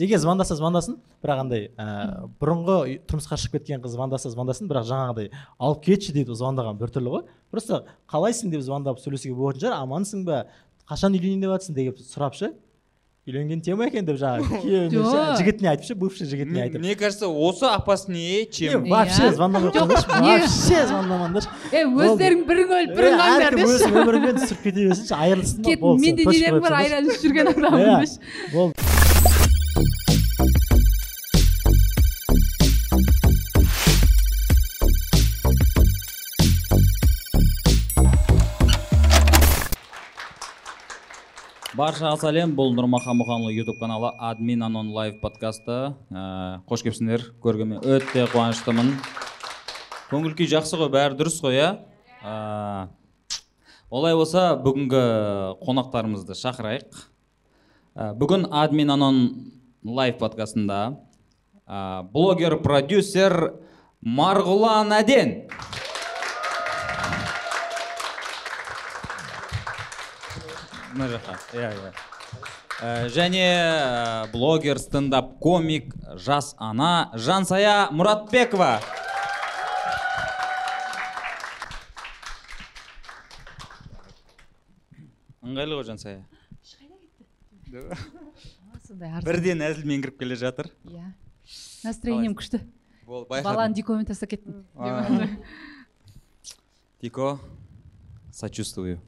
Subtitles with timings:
[0.00, 2.78] егер звондаса звондасын бірақ андай ә, бұрынғы
[3.10, 5.28] тұрмысқа шығып кеткен қыз звондаса звондасын бірақ жаңағыдай
[5.60, 7.26] алып кетші деп звондаған біртүрлі ғой.
[7.52, 10.44] Просто қалайсың деп звондап сөйлесуге болатын шығар амансың ба?
[10.90, 12.52] Қашан үйленейін деп жатрсың деп сұрап шы
[13.28, 16.80] үйленген тема екен деп жаңағы күйеуіне ше, жігітіне айтып ше бывший жігітіне айтып.
[16.80, 19.34] мне кажется осы опаснее чем Не, вообще Иә.
[19.36, 24.40] звондамай қойыңдаршы вообще звондамаңдаршы е өздерің бірің өліп бірің Е, қаңдар әркім өз деші өмірімен
[24.40, 28.00] түсіріп кете берсінші айырылсын менде қойып бар айран ішіп жүрген адаммын Иә.
[28.00, 28.89] деші болды.
[41.80, 45.94] Баршаға сәлем бұл нұрмахан мұханұлы ютуб каналы админ анон лайв подкасты.
[46.12, 47.22] Ә, қош келіпсіңдер.
[47.40, 48.90] Көргеніме өте қуаныштымын.
[50.10, 51.70] Көңіл күй жақсы ғой бәрі дұрыс қой иә?
[52.20, 52.88] Ә,
[53.88, 55.00] олай болса бүгінгі
[55.62, 57.00] қонақтарымызды шақырайық.
[57.96, 59.22] Ә, бүгін админ анон
[59.80, 60.82] лайв подкастында
[61.64, 63.54] ә, блогер продюсер
[64.04, 65.38] марғұлан әден.
[70.92, 73.44] Мына жаққа иә иә және
[74.32, 78.80] блогер стендап комик жас ана жансая мұратбекова
[85.44, 86.20] ыңғайлы ғой жансая
[89.24, 90.70] бірден әзілмен кіріп келе жатыр.
[90.84, 91.12] Иә.
[91.84, 92.60] Настроением күшті.
[93.06, 94.64] Баланы дикомен тастап кеттім
[97.00, 97.38] дико
[98.32, 99.00] сочувствую.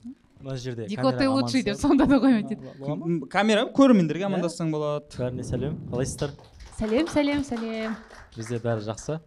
[0.42, 2.58] Мына жерде дико ты камера лучший деп сонда да қоймайды?
[2.80, 5.06] М, камера көрермендерге амандассаң болады.
[5.16, 5.76] Бәріне сәлем.
[5.90, 6.34] Қалайсыздар?
[6.78, 7.96] Сәлем сәлем сәлем.
[8.36, 9.20] Бізде бәрі жақсы.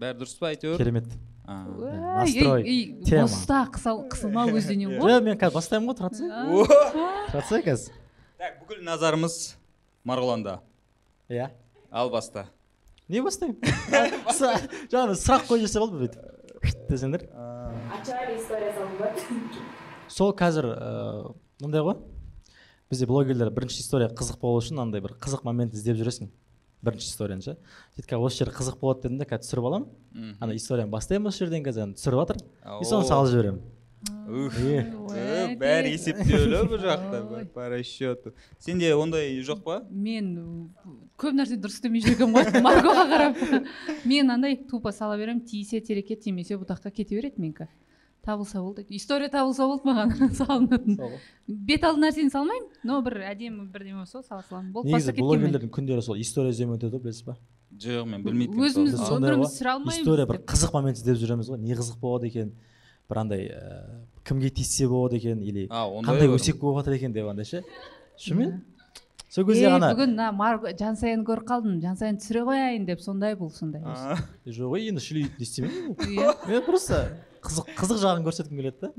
[0.00, 0.78] Бәрі дұрыс па әйтеуір?
[0.80, 1.06] Керемет.
[1.50, 1.64] А.
[2.22, 2.62] настрой,
[3.04, 3.22] тема.
[3.26, 5.10] боста қысылма өзденен ғой.
[5.16, 6.66] Жоқ мен қазір бастаймын ғой тұра тұрсай О!
[7.32, 7.96] тұра тұрсай қазір
[8.38, 9.34] так бүкіл назарымыз
[10.06, 10.60] марғұланда.
[11.28, 11.50] Иә.
[11.90, 12.46] Ал баста.
[13.08, 13.58] Не бастаймын?
[14.92, 16.86] Жаңағы сұрақ қойып жіберсе болды бүйтіп.
[16.88, 17.26] Десеңдер
[17.98, 19.26] Ачар история салынбады.
[20.10, 21.32] Сол қазір ыыы
[21.62, 21.96] мындай ғой.
[22.90, 26.30] Бізде блогерлер бірінші история қызық болу үшін андай бір қызық момент іздеп жүресің.
[26.82, 27.56] Бірінші историяны ше.
[27.94, 30.32] Сөйтіп қазір осы жер қызық болады дедім де қазір түсіріп аламын.
[30.40, 33.60] Ана историяны бастаймын осы жерден қазір ана түсіріп жатыр и соны салып жіберемін.
[34.00, 38.32] Э, бәрі есептеулі бұл жақта по расчету.
[38.62, 39.80] Сенде ондай жоқ па?
[39.90, 40.70] Мен
[41.20, 43.42] көп нәрсе дұрыс істемей жүргенмін ғой маргоға қарап.
[44.08, 47.68] Мен андай тупо сала беремін тисе терекке тимесе бұтаққа кете береді менікі.
[48.24, 50.98] Табылса болды история табылса болды маған салынатын.
[51.46, 54.72] Бет алды нәрсені салмаймын но бір әдемі бірдеме болса сала саламын.
[54.72, 57.36] Болды негізі блогерлердің күндері сол история іздеумен өтеді ғой білесіз ба?
[57.80, 60.48] Жоқ мен білмейтінмін өзіміз ғой, сүре алмаймыз история бір деп.
[60.50, 61.60] қызық момент іздеп жүреміз ғой.
[61.62, 62.52] Не қызық болады екен
[63.10, 67.44] бір андай ыыы кімге тиіссе болады екен или қандай өсек болып жатыр екен деп андай
[67.46, 67.62] ше.
[68.18, 68.60] Шынымен.
[69.30, 73.84] Сол кезде ғана бүгін мына жансаяны көріп қалдым жансаяны түсіре қояйын деп сондай бұл сондай
[74.46, 76.34] жоқ ой енді шіли не істемеймін иә.
[76.50, 77.04] Мен просто
[77.46, 78.92] қызық қызық жағын көрсеткім келеді да.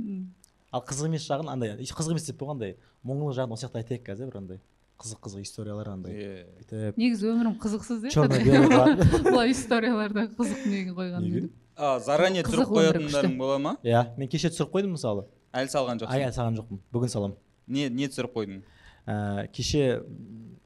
[0.72, 4.31] Ал қызық емес жағын андай қызық емес деп қойғандай мұңлы жағын осы жақта айтайық қазір
[4.31, 4.62] бір андай
[5.02, 6.14] қызық қызық историялар андай.
[6.14, 6.46] Е.
[6.62, 8.91] бүйтіп негізі өмірім қызықсыз черно де белый бар.
[9.25, 13.72] Бұлай историяларда қызық неге қойған а заранее түсіріп қоятындарың бола ма?
[13.81, 15.25] Иә мен кеше түсіріп қойдым мысалы.
[15.52, 16.14] Әлі салған жоқсың?
[16.14, 16.81] Ай салған жоқпын.
[16.94, 18.62] Бүгін саламын не не түсіріп қойдың?
[19.11, 20.03] Ә, кеше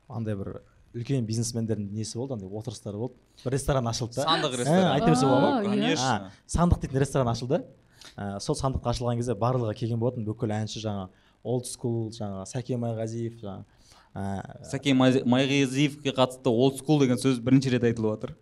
[0.08, 0.62] андай бір
[0.96, 3.16] үлкен бизнесмендердің несі болды андай отырыстары болды.
[3.44, 4.28] Бір ресторан ашылды да.
[4.30, 4.92] Сандық Ә, ресторан.
[4.94, 5.46] айта берсе болады.
[5.46, 5.70] Ма иә.
[5.70, 7.64] конечно А, сандық дейтін ресторан ашылды.
[8.16, 10.26] Ә, сол сандық ашылған кезде барлығы келген болатын.
[10.26, 11.10] Бүкіл әнші жаңа
[11.44, 13.66] олд скул жаңағы сәкен майғазиев жаңағы
[14.16, 18.36] ә, сәкен Май- майғазиевке қатысты олд скул деген сөз бірінші рет айтылып жатыр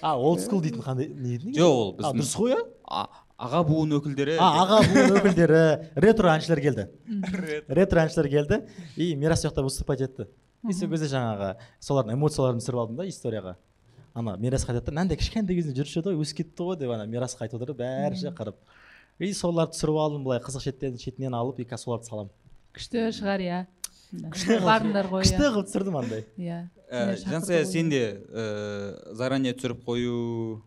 [0.00, 3.92] а олд скул дейтін қандай не жоқ ол біздің дұрыс қой иә а- аға буын
[3.98, 5.60] өкілдері а аға буын өкілдері.
[6.02, 6.88] Ретро әншілер келді.
[7.68, 8.02] Ретро.
[8.02, 8.60] Әншілер келді.
[8.96, 10.26] И мирас сол жақта выступать етті.
[10.68, 13.54] И сол кезде жаңағы солардың эмоцияларын түсіріп алдым да историяға
[14.18, 17.04] ана мирасқа айтады да мынандай кішкентай кезінде жүруші еді ғой өсіп кетті ғой деп ана
[17.06, 18.56] мирасқа айтып отыр да бәрі ше қарап
[19.22, 22.32] и соларды түсіріп алдым былай қызық шеттен шетінен алып и қазір соларды саламын
[22.74, 23.60] күшті шығар иә.
[24.32, 25.52] Күшті қылып- барыңдар ғой күшті иә.
[25.54, 26.24] қылып түсірдім андай.
[26.38, 26.58] Иә.
[26.90, 27.70] Ә, жансая ғой.
[27.70, 28.02] сен де
[28.32, 30.62] ә, заранее түсіріп қою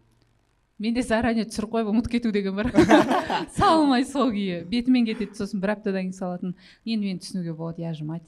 [0.82, 2.72] менде заранее түсіріп қойып ұмытып кету деген бар.
[3.58, 4.64] Салмай сол күйі.
[4.70, 6.56] Бетімен кетеді сосын бір аптадан кейін салатын.
[6.86, 8.28] Енді мені түсінуге болады я же мать.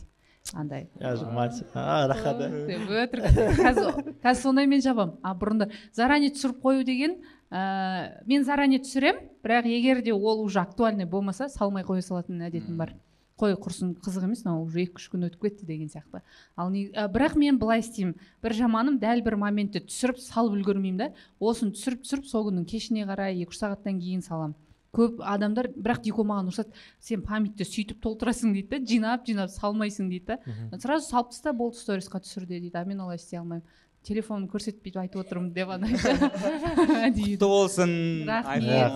[0.53, 0.89] Андай.
[0.99, 1.63] Я же мать.
[1.73, 3.29] А рахат деп өтірік.
[3.57, 5.17] Қазір қазір сондаймен жабамын.
[5.23, 7.17] А бұрында заранее түсіріп қою деген
[7.49, 12.77] ә, мен заранее түсіремін бірақ егер де ол уже актуальный болмаса салмай қоя салатын әдетім
[12.77, 12.93] бар.
[13.39, 16.21] Қой құрсын қызық емес мынау уже екі үш күн өтіп кетті деген сияқты.
[16.55, 18.15] Ал не- ә, бірақ мен былай істеймін.
[18.43, 21.07] бір жаманым дәл бір моментте түсіріп салып үлгермеймін да
[21.41, 24.53] осыны түсіріп түсіріп сол күннің кешіне қарай екі үш сағаттан кейін саламын.
[24.93, 26.69] Көп адамдар бірақ дико маған ұрысады
[27.01, 30.37] сен памятьті сөйтіп толтырасың дейді да жинап жинап салмайсың дейді да.
[30.77, 33.65] Сразу салып таста болды сторисқа түсірде дейді а мен олай істей алмаймын.
[34.03, 38.27] Телефонымды көрсетпей айтып отырмын деп ана құтты болсын.
[38.27, 38.93] Рахмет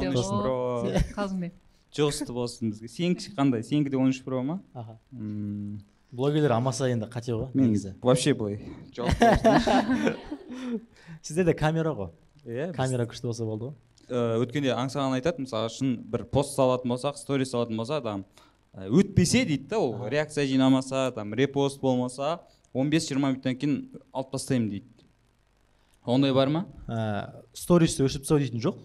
[1.16, 1.52] iPhone
[1.96, 2.88] деп 13 Pro о, қалжыңмен жұғысты болсын бізге.
[2.88, 3.64] Сенікі қандай?
[3.64, 4.62] Сенікі де он үш про ма?
[4.74, 5.00] Аха.
[6.12, 7.96] Блогерлер алмаса енді қате ғой негізі.
[8.02, 8.60] вообще былай
[8.96, 10.16] жауап берсін.
[11.22, 12.10] сізде де камера ғой.
[12.46, 13.74] Иә камера күшті болса болды ғой.
[14.10, 18.26] Э, өткенде аңсаған айтады мысалы шын бір пост салатын болсақ сторис салатын болса там
[18.74, 22.40] э, өтпесе дейді да ол реакция жинамаса там репост болмаса
[22.74, 24.88] 15-20 минуттан кейін алып тастаймын дейді.
[26.06, 26.66] Ондай бар ма?
[26.88, 28.78] Ә, стористі өшіріп тастау дейтін жоқ.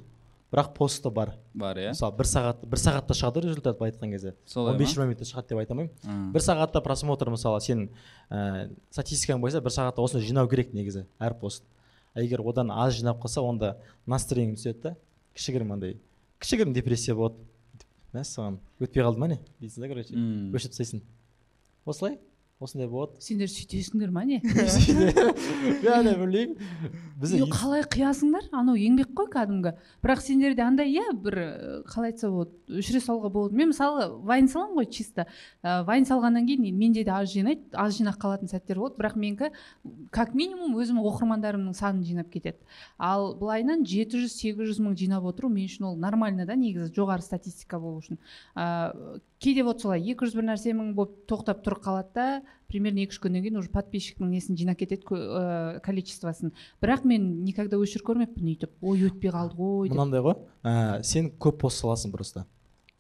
[0.53, 1.35] Бірақ посты бар.
[1.55, 1.91] Бар иә?
[1.95, 4.35] Мысалы бір сағат бір сағатта шығады результат былай айтқан кезде.
[4.47, 6.31] Солай он бес жиырма минутта шығады деп айта алмаймын.
[6.35, 7.89] Бір сағатта просмотр мысалы сен
[8.29, 11.65] ә, статистикаң бойынша бір сағатта осыны жинау керек негізі әр пост.
[12.13, 14.97] А егер одан аз жинап қалса онда настроениең түседі да.
[15.33, 15.97] Кішігірім андай
[16.43, 17.39] кішігірім депрессия болады.
[18.13, 18.59] Мәссаған.
[18.83, 19.39] Өтпей қалды ма не?
[19.63, 20.13] Дейсің да короче.
[20.13, 21.03] Өшіріп тастайсың.
[21.89, 22.19] Осылай.
[22.63, 23.19] Осындай болады.
[23.23, 24.41] Сендер сөйтесіңдер ма не?
[25.83, 26.17] Де
[27.23, 28.49] білмеймін қалай қиясыңдар?
[28.57, 29.75] Анау еңбек қой кәдімгі.
[30.03, 31.39] Бірақ сендерде андай иә бір
[31.91, 33.57] қалай айтса болады өшіре салуға болады.
[33.59, 35.27] Мен мысалы вайн саламын ғой чисто.
[35.63, 38.99] Ә, вайн салғаннан кейін менде де аз жинайды аз жинақ қалатын сәттер болады.
[38.99, 39.53] Бірақ менікі
[40.11, 42.59] как минимум өзім оқырмандарымның санын жинап кетеді.
[42.99, 46.93] Ал былайынан жеті жүз сегіз жүз мың жинап отыру мен үшін ол нормально да негізі
[46.97, 48.19] жоғары статистика болу үшін.
[48.57, 52.27] Ә, кейде вот солай екі жүз бір нәрсе мың болып тоқтап тұрып қалады да
[52.71, 56.53] примерно екі үш күннен кейін уже подписчиктің несін жинап кетеді кө- ә, количествосын.
[56.81, 59.97] Бірақ мен никогда өшіріп көрмеппін өйтіп ой өтпей қалды ғой деп.
[59.99, 60.37] Мынандай ғой.
[60.65, 62.47] Ә, сен көп пост саласың просто.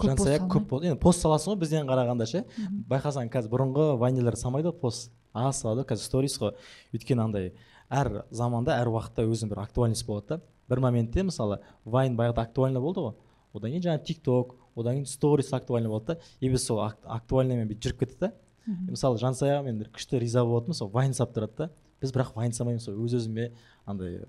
[0.02, 2.44] Жансая көп пост енді пост саласың ғой бізден қарағанда ше.
[2.90, 5.12] Байқасаң қазір бұрынғы вайнерлер салмайды ғой пост.
[5.32, 6.52] Аз салады қазір сторис қой.
[6.92, 7.52] Өйткені андай
[7.88, 10.40] әр заманда әр уақытта өзінің бір актуальность болады да.
[10.68, 13.14] Бір моментте мысалы вайн баяғыда актуально болды ғой.
[13.54, 16.18] Одан кейін жаңағы тик ток одан кейін сторис актуально болды да.
[16.40, 18.32] И біз сол ак- актуальныймен бүйтіп жүріп кеттік та
[18.66, 18.92] Мгм.
[18.94, 21.70] мысалы жансая мен бір күшті риза болатынмын сол вайн салып тұрады да.
[22.00, 23.50] Біз бірақ вайн салмаймыз сол өз өзіме
[23.86, 24.20] андай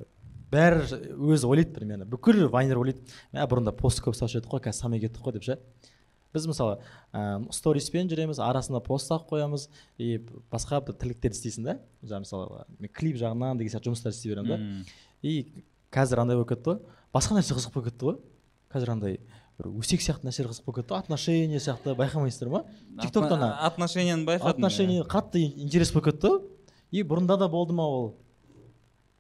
[0.52, 0.86] бәрі
[1.18, 2.06] өзі ойлайды примерно.
[2.06, 3.02] Бүкіл вайнер ойлайды.
[3.34, 5.60] Мә бұрында пост көп салушы едік қой қазір салмай кеттік қой деп ше.
[6.34, 6.80] Біз мысалы
[7.14, 9.68] ә, сториспен жүреміз арасында пост салып қоямыз.
[10.02, 10.18] И
[10.52, 11.78] басқа бір тірліктер істейсің да.
[12.04, 14.92] Жаңағы мысалы мен клип жағынан деген сияқты жұмыстар істей беремін да.
[15.22, 15.64] И
[15.94, 16.80] қазір андай болып кетті ғой.
[17.14, 18.18] Басқа нәрсе қызық болып кетті ғой.
[18.74, 19.20] Қазір андай
[19.60, 22.64] бір өсек сияқты нәрселер қызық болып кетті отношения сияқты байқамайсыздар ма
[23.02, 26.32] тиктоктан Атна- отношенияны байқадым отношение қатты интерес болып кетті
[26.92, 28.14] и бұрында да болды ма ол.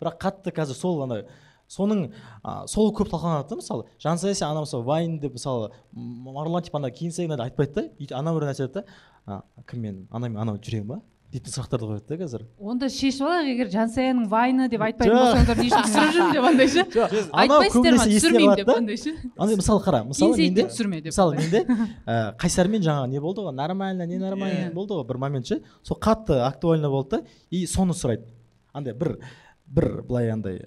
[0.01, 1.25] Бірақ қатты қазір сол андай
[1.69, 2.11] соның
[2.43, 3.85] а, сол көп талқыланады да мысалы.
[4.01, 7.81] Жансая сен ана мысалы вайн деп мысалы м- марғұлан типа ана мынандай айтпайды да.
[7.99, 8.85] Үй- ана бір нәрсе айтады да.
[9.25, 11.01] А, кім мен анау анау жүремін ба?
[11.33, 12.43] Дейтін сұрақтарды қояды да қазір?
[12.61, 16.69] Онда шешіп алайық егер жансаяның вайны деп айтпайтын болсаңдар не үшін түсіріп жүрмін деп андай
[16.69, 16.83] ше?
[17.43, 18.75] Айтпайсыздар ма көбінесе есте түсірмеймін қалады деп да?
[18.77, 19.13] андай ше?
[19.37, 21.63] Андай мысалы қара мысалы менде де түсірме деп мысалы менде
[22.05, 24.73] ә, қайсармен жаңағы не болды ғой нормально не нормально Иә.
[24.73, 25.61] болды ғой бір момент ше.
[25.81, 28.29] Сол қатты актуально болды да и соны сұрайды.
[28.73, 29.17] Андай бір
[29.65, 30.61] бір былай андай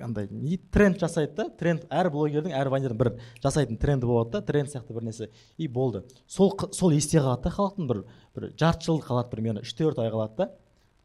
[0.00, 1.48] андай не тренд жасайды да?
[1.58, 3.10] Тренд әр блогердің әр вайнердің бір
[3.42, 5.30] жасайтын тренді болады да тренд сияқты бір нәрсе.
[5.58, 6.04] И болды.
[6.26, 8.02] Сол сол есте қалады да халықтың бір
[8.34, 10.50] бір жарты жыл қалады примерно үш төрт ай қалады да.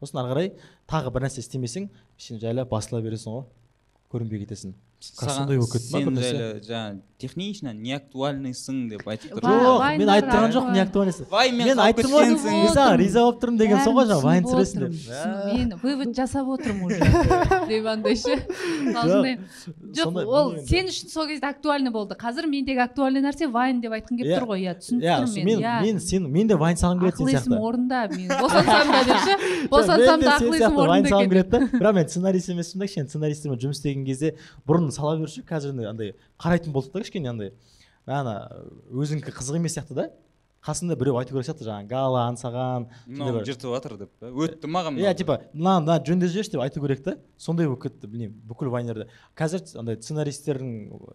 [0.00, 0.52] Сосын ары қарай
[0.88, 3.48] тағы бір нәрсе істемесең сен жайлап басыла бересің ғой
[4.12, 4.74] көрінбей кетесің.
[5.00, 6.30] Сондай болып кетті ма сен бір нәрсе?
[6.38, 10.72] жайлы жаңағы технично неактуальныйсың деп айтып тұр жоқ мен айтып тұрған бар жоқ ғой.
[10.74, 12.38] не актуальность вайнмен мен айттым ғой мен
[12.74, 14.92] саған риза болып тұрмын деген сол ғой жаңағы вайн түсіресің деп.
[15.54, 16.98] мен вывод жасап отырмын уже.
[17.68, 18.36] Деп андай ше
[19.98, 22.14] жоқ ол сен үшін сол кезде актуальный болды.
[22.18, 24.38] Қазір мендегі актуальный нәрсе вайн деп айтқым келіп Иә.
[24.38, 24.62] тұр ғой.
[24.66, 25.46] Иә түсініп иә тұрмын мен.
[25.46, 25.82] мен иә.
[25.82, 27.62] мен сен мен де вайн салғым келеді ақыл сен есім сияқты.
[27.68, 31.08] орнында мен босансам да деп ше Жоқ, босансам мен да ақыл есім сияқты вайн орнында
[31.08, 31.30] салғым екен.
[31.30, 31.58] келеді да.
[31.78, 34.34] Бірақ мен сценарист емеспін да кішкене сценаристермен жұмыс істеген кезде
[34.68, 37.52] бұрын сала беруші қазір андай- андай қарайтын болдық та кішкене андай
[38.06, 38.34] ана
[38.90, 40.10] өзіңдікі қызық емес сияқты да.
[40.58, 44.26] Қасында біреу айту керек сияқты жаңағы гала аңсаған мынау жыртып жатыр деп па.
[44.26, 47.14] өтті маған иә типа мына мына жөндеп жіберші деп айту керек та.
[47.38, 49.06] Сондай болып кетті білмеймін бүкіл вайнерде.
[49.38, 50.72] Қазір андай сценаристердің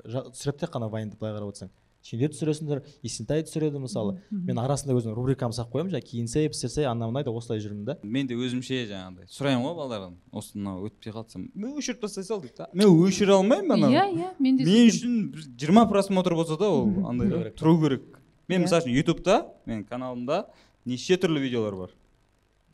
[0.08, 1.70] жа- түсіреді тек қана вайнды былай қарап отырсаң.
[2.04, 4.18] Сендер түсіресіңдер есентай түсіреді мысалы.
[4.30, 7.96] Мен арасында өзімнің рубрикамды салып қоямын жаңағы киінсей пісірсей ана мынай деп осылай жүрмін да.
[8.04, 12.42] Мен де өзімше жаңағыдай сұраймын ғой балалардан осы мынау өтпей қалсам мен өшіріп тастай сал
[12.44, 12.70] дейді да.
[12.74, 16.70] Мен өшіре алмаймын ананы иә иә мен де мен үшін бір жиырма просмотр болса да
[16.70, 18.20] ол андай да, тұру керек.
[18.52, 18.68] Мен Иә.
[18.68, 20.44] мысалы үшін ютубта менің каналымда
[20.86, 21.94] неше түрлі видеолар бар.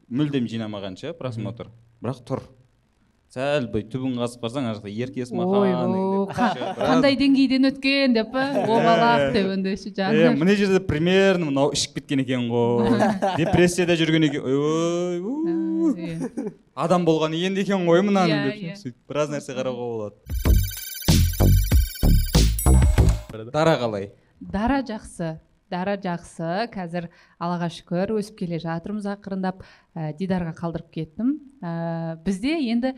[0.09, 1.69] Мүлдем жинамаған ше просмотр
[2.01, 2.41] бірақ тұр.
[3.29, 5.91] Сәл былай түбін қазып қарасаң ана жақта ерке есмахан
[6.79, 11.69] қандай деңгейден өткен деп па обалақ деп андай ше е жаңағы мына жерде примерно мынау
[11.77, 12.89] ішіп кеткен екен ғой.
[13.41, 14.41] Депрессияда жүрген екен.
[14.50, 16.17] Ой
[16.74, 18.57] адам болған енді екен ғой мынаның Иә, деп.
[18.63, 18.74] иә.
[18.81, 20.17] сөйтіп біраз нәрсе қарауға болады.
[23.53, 24.09] Дара қалай?
[24.41, 25.38] Дара жақсы
[25.69, 26.67] дара жақсы.
[26.74, 27.07] Қазір
[27.39, 29.62] аллаға шүкір өсіп келе жатырмыз ақырындап.
[29.93, 31.36] Ә, дидарға қалдырып кеттім.
[31.62, 32.95] Ә, бізде енді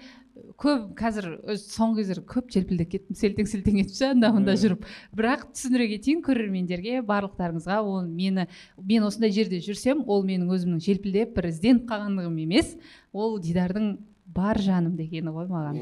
[0.62, 4.86] көп қазір өз соңғы кездері көп желпілдеп кеттім селтең селтең етіп ше анда мында жүріп.
[5.18, 8.48] Бірақ түсіндіре кетейін көрермендерге барлықтарыңызға ол мені
[8.78, 12.76] мен осындай жерде жүрсем ол менің өзімнің желпілдеп бір ізденіп қалғандығым емес
[13.12, 13.98] ол дидардың
[14.32, 15.76] бар жаным дегені ғой маған.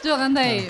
[0.00, 0.62] Жоқ андай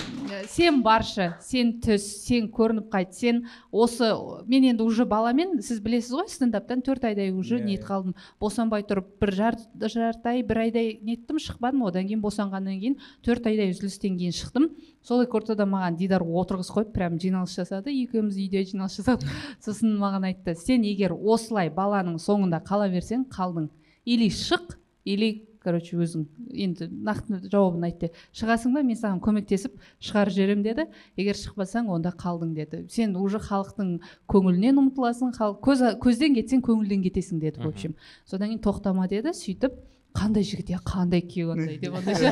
[0.51, 3.37] сен баршы сен түс сен көрініп қайт сен
[3.71, 4.09] осы
[4.49, 7.87] мен енді уже баламен сіз білесіз ғой стендаптан төрт айдай уже Иә, нетіп иә.
[7.87, 8.15] қалдым.
[8.41, 11.83] Босанбай тұрып бір жарты жарты ай бір айдай неттім шықпадым.
[11.87, 14.67] Одан кейін босанғаннан кейін төрт айдай үзілістен кейін шықтым.
[15.01, 17.93] Сол екі ортада маған дидар отырғызып қойып прям жиналыс жасады.
[18.03, 19.31] Екеуміз үйде жиналыс жасадық.
[19.63, 23.69] Сосын маған айтты сен егер осылай баланың соңында қала берсең қалдың.
[24.05, 26.25] Или шық или короче өзің
[26.65, 28.81] енді нақты жауабын айт шығасың ба?
[28.85, 30.87] Мен саған көмектесіп шығарып жіберемін деді.
[31.19, 32.81] Егер шықпасаң онда қалдың деді.
[32.89, 33.93] Сен уже халықтың
[34.31, 37.95] көңілінен ұмытыласың халық көз, көзден кетсең көңілден кетесің деді в общем.
[38.25, 39.77] Содан кейін тоқтама деді сөйтіп
[40.15, 42.31] қандай жігіт иә қандай күйеу андай деп ше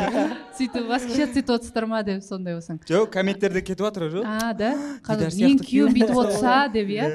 [0.58, 2.82] сөйтіп восхищаться етіп отырсыздар ма деп сондай болсаң.
[2.90, 4.74] Жоқ комменттерде кетіп жатыр жоқ а да?
[5.08, 5.88] Қазір күйеуім күйеу.
[5.96, 7.08] бүйтіп отырса деп иә.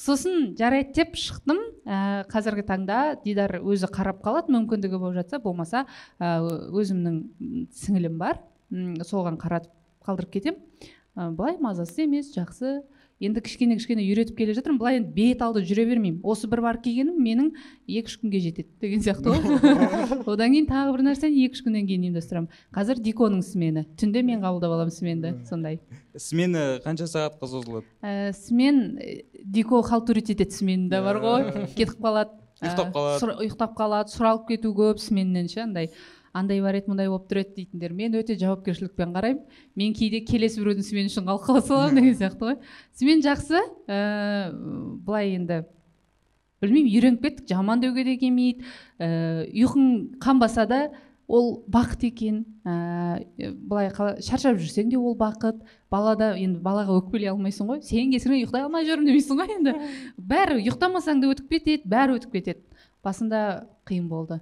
[0.00, 1.58] Сосын жарайды деп шықтым.
[1.84, 1.98] Ә,
[2.30, 4.52] қазіргі таңда дидар өзі қарап қалады.
[4.54, 5.84] Мүмкіндігі болып жатса болмаса
[6.18, 6.38] ә,
[6.72, 8.40] өзімнің сіңілім бар.
[9.06, 9.74] Соған қаратып
[10.06, 10.56] қалдырып кетем.
[11.16, 12.80] Ә, былай мазасыз емес жақсы
[13.20, 14.78] енді кішкене кішкене үйретіп келе жатырмын.
[14.80, 16.20] Былай енді бет алды жүре бермеймін.
[16.24, 17.50] Осы бір барып келгенім менің
[17.86, 21.86] екі үш күнге жетеді деген сияқты ғой одан кейін тағы бір нәрсені екі үш күннен
[21.90, 22.48] кейін ұйымдастырамын.
[22.74, 23.84] Қазір диконың смені.
[24.00, 25.80] Түнде мен қабылдап аламын сменді сондай.
[26.16, 31.50] Смена қанша сағатқа созылады ә, смен э, дико халтурить етеді смен да бар ғой.
[31.76, 32.32] Кетіп қалады.
[32.60, 33.20] Ә, Ұйықтап қалады.
[33.22, 35.90] сұра- ұйықтап қалады сұралып кету көп сменнен ше андай.
[36.36, 37.92] Андай бар еді мындай болып тұр еді дейтіндер.
[37.96, 39.42] Мен өте жауапкершілікпен қараймын.
[39.76, 42.56] Мен кейде келесі біреудің смені үшін қалып қала саламын деген сияқты ғой.
[42.98, 43.60] Смен жақсы
[43.90, 44.00] ә,
[45.04, 45.62] былай енді
[46.60, 48.66] білмеймін үйреніп кеттік жаман деуге де келмейді.
[49.00, 50.80] Ә, ұйқың қанбаса да
[51.30, 52.44] ол бақыт екен.
[52.66, 53.90] Ә, былай
[54.22, 55.62] шаршап жүрсең де ол бақыт.
[55.90, 57.82] Балада енді балаға өкпелей алмайсың ғой.
[57.86, 59.76] Сен кесіріңнен ұйықтай алмай жүрмін демейсің ғой енді.
[60.18, 62.64] Бәрі ұйықтамасаң да өтіп кетеді бәрі өтіп кетеді.
[63.02, 64.40] Басында қиын болды.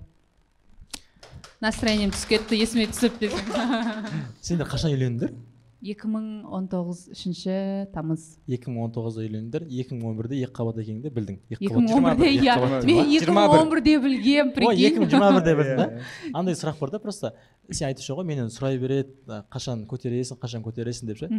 [1.65, 3.53] Настроением түсіп кетті есіме түсіп десең
[4.49, 5.33] сендер қашан үйлендіңдер?
[5.79, 7.57] 2019 үшінші
[7.95, 8.23] тамыз.
[8.50, 11.37] 2019-да үйлендіңдер 2011-де екі қабат екеніңді білдің.
[11.55, 15.05] Екі 2011-де иә мен 2011-де білгем ой прикинь.
[15.07, 15.87] 2021-де білдің да?
[16.35, 17.31] Андай сұрақ бар да просто.
[17.71, 19.15] Сен айтушы ғой менен сұрай береді
[19.55, 21.31] қашан көтересің қашан көтересің деп ше?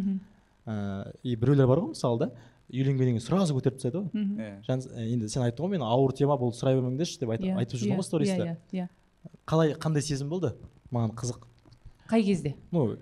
[0.70, 2.32] Ә, и біреулер бар ғой мысалы да
[2.70, 4.24] үйленгеннен кейін сразу көтеріп тастайды ғой.
[4.40, 4.80] Иә.
[5.04, 7.98] Енді сен айттың ғой мен ауыр тема бұл сұрай бермеңдерші деп Иә, айтып жүрдің иә,
[7.98, 8.88] ғой стористе иә, иә, иә.
[9.50, 10.54] Қалай қандай сезім болды?
[10.94, 11.44] Маған қызық.
[12.10, 12.56] Қай кезде?
[12.72, 12.96] Ну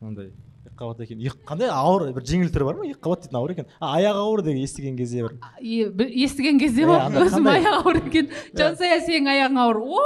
[0.00, 0.32] андай
[0.66, 1.20] екі қабат екен.
[1.24, 2.86] Екі қандай ауыр бір жеңіл түрі бар ма?
[2.90, 3.66] Екі қабат дейтін ауыр екен.
[3.80, 5.36] А аяғы ауыр деген естіген кезде бір.
[5.62, 8.28] Естіген кезде анда өзім аяғы ауыр екен.
[8.56, 9.80] Жансая сенің аяғың ауыр.
[9.80, 10.02] О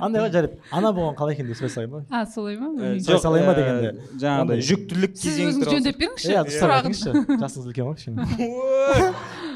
[0.00, 0.58] андай ғой жарайды.
[0.72, 2.72] Ана болған қалай екен деп сұрай салайын ба а солай ма.
[3.04, 3.92] Сұрай салайын ба дегенде?
[4.24, 7.10] жаңағыдай жүктілік сіз өзіңіз жөндеп беріңізші иә кетіңізші
[7.44, 8.16] жасыңыз үлкен ғой кішкене.
[8.48, 9.06] Ой,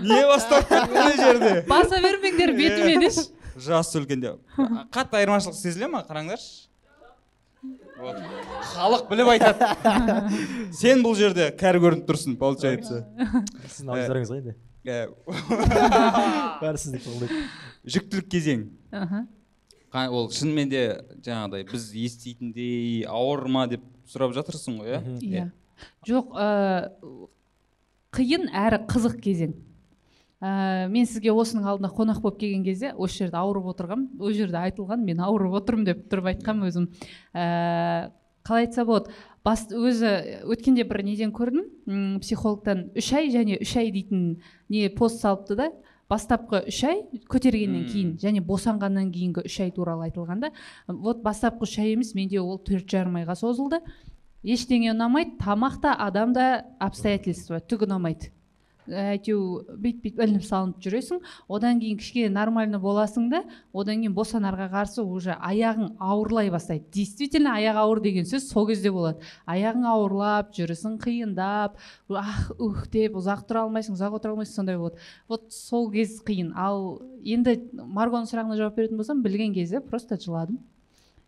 [0.05, 1.53] не бастап мына жерде?
[1.69, 3.29] Баса бермеңдер бетіме деші.
[3.63, 4.37] Жасы үлкенде
[4.95, 6.05] қатты айырмашылық сезіле ма?
[6.09, 6.69] Қараңдаршы.
[7.99, 8.19] Вот.
[8.77, 9.67] халық біліп айтады.
[10.79, 13.01] Сен бұл жерде кәрі көрініп тұрсың получается.
[13.65, 14.55] Сіздің аудиторияңыз ғой енді.
[14.87, 15.09] Э,
[16.63, 17.41] бәрі сізді қолдайды
[17.91, 18.65] жүктілік кезең.
[19.91, 20.83] Ол шынымен де
[21.27, 25.03] жаңағыдай біз еститіндей ауыр ма деп сұрап жатырсың ғой иә?
[25.27, 25.47] Иә.
[26.07, 26.49] Жоқ ә,
[28.15, 29.57] қиын әрі қызық кезең.
[30.41, 34.61] Ә, мен сізге осының алдында қонақ болып келген кезде осы жерде ауырып отырғанмын ол жерде
[34.61, 36.89] айтылған мен ауырып отырмын деп тұрып айтқанмын өзім.
[37.35, 38.11] Ә,
[38.47, 39.13] қалай айтса болады?
[39.45, 40.11] Бас өзі
[40.49, 42.19] өткенде бір неден көрдім?
[42.23, 45.71] Психологтан үш ай және үш ай дейтін не пост салыпты да
[46.09, 50.53] бастапқы үш ай көтергеннен кейін және босанғаннан кейінгі үш ай туралы айтылған да
[50.89, 53.83] вот бастапқы үш ай емес менде ол төрт жарым айға созылды.
[54.43, 58.33] Ештеңе ұнамайды тамақ та адам да обстоятельства түк ұнамайды.
[58.89, 61.21] Әйтеу бүйтіп бүйтіп ілініп салынып жүресің.
[61.49, 63.43] Одан кейін кішкене нормально боласың да
[63.73, 66.87] одан кейін босанарға қарсы уже аяғың ауырлай бастайды.
[66.93, 69.21] Действительно аяқ ауыр деген сөз сол кезде болады.
[69.47, 71.77] Аяғың ауырлап жүрісің қиындап
[72.09, 74.99] ах ух деп ұзақ тұра алмайсың ұзақ отыра алмайсың сондай болады.
[75.29, 76.53] Вот сол кез қиын.
[76.57, 80.61] Ал енді маргоның сұрағына жауап беретін болсам білген кезде просто жыладым.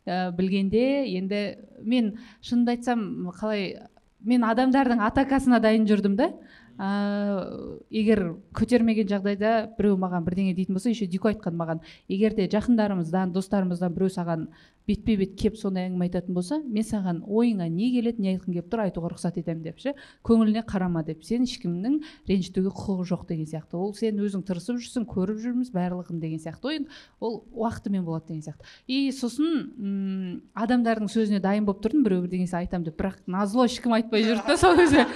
[0.06, 3.76] Ә, білгенде енді мен шынымды айтсам қалай
[4.24, 6.30] мен адамдардың атакасына дайын жүрдім да.
[6.80, 6.88] Ә,
[7.92, 8.24] егер
[8.56, 11.84] көтермеген жағдайда біреу маған бірдеңе дейтін болса еще дико айтқан маған.
[12.08, 14.48] Егер де жақындарымыздан достарымыздан біреу саған
[14.88, 18.70] бетпе бет кеп сондай әңгіме айтатын болса мен саған ойыңа не келеді не айтқың келіп
[18.72, 19.92] тұр айтуға рұқсат етемін деп ше
[20.26, 21.22] көңіліне қарама деп.
[21.22, 23.76] Сен ешкімнің ренжітуге құқығы жоқ деген сияқты.
[23.76, 26.80] Ол сен өзің тырысып жүрсің көріп жүрміз барлығын деген сияқты ой
[27.20, 28.66] ол уақытымен болады деген сияқты.
[28.88, 32.98] И сосын м адамдардың сөзіне дайын болып тұрдым біреу бірдеңесе айтамын деп.
[32.98, 35.06] Бірақ назло ешкім айтпай жүрді да сол кезде.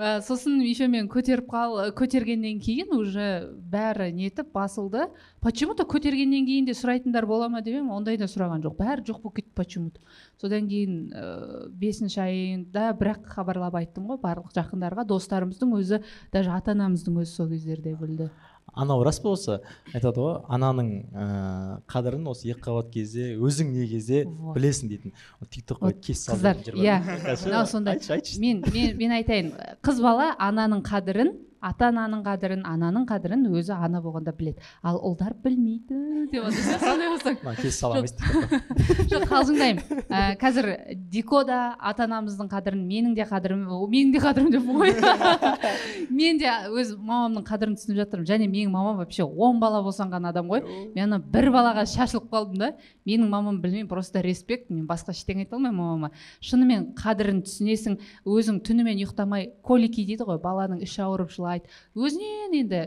[0.00, 5.10] Ә, сосын еще көтеріп қал көтергеннен кейін уже бәрі нетіп басылды.
[5.44, 8.78] Почему то көтергеннен кейін де сұрайтындар бола ма деп едім ондай да сұраған жоқ.
[8.78, 10.00] Бәрі жоқ болып кетті почему то
[10.40, 15.04] содан кейін ә, бесінші айында бірақ хабарлап айттым ғой барлық жақындарға.
[15.04, 16.00] Достарымыздың өзі
[16.32, 18.30] даже ата анамыздың өзі сол кездерде білді.
[18.74, 19.58] Анау рас па осы
[19.92, 25.14] айтады ғой ананың ыыы қадірін осы екі қабат кезде өзің не кезде білесің дейтін.
[25.50, 27.00] Тик токқа кес қыздар иә.
[27.44, 28.00] Мынау сондай
[28.38, 28.64] мен
[28.96, 29.54] мен айтайын.
[29.82, 34.62] Қыз бала ананың қадірін ата ананың қадірін ананың қадірін өзі ана болғанда біледі.
[34.82, 36.44] Ал ұлдар білмейді деп
[39.10, 39.24] жоқ.
[39.28, 39.82] қалжыңдаймын.
[40.08, 40.70] Ә, қазір
[41.10, 44.94] дико да ата анамыздың қадірін менің де қадірім менің де қадірім деп қой
[46.20, 48.28] мен де өз мамамның қадірін түсініп жатырмын.
[48.28, 50.64] Және менің мамам вообще он бала босанған адам ғой.
[50.94, 52.72] Мен ана бір балаға шашылып қалдым да
[53.06, 54.70] менің мамам білмеймін просто респект.
[54.70, 56.10] Мен басқа ештеңе айта алмаймын мамама.
[56.40, 61.66] Шынымен қадірін түсінесің өзің түнімен ұйықтамай колики дейді ғой баланың іші ауырып жылайды.
[61.94, 62.80] Өзінен енді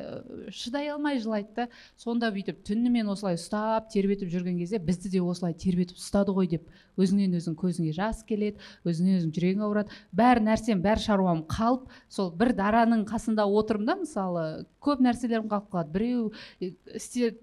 [0.52, 1.68] шыдай алмай жылайды да
[1.98, 6.70] сонда бүйтіп түнімен осылай ұстап тербетіп жүрген кезде бізді де осылай тербетіп ұстады ғой деп
[6.98, 9.90] өзіңнен өзің көзіңе жас келеді өзіңнен өзің жүрегің ауырады.
[10.14, 14.46] Бәр нәрсем бәр шаруам қалып сол бір дараның қасында отырмын да мысалы
[14.84, 15.90] көп нәрселерім қалып қалады.
[15.94, 16.32] Біреу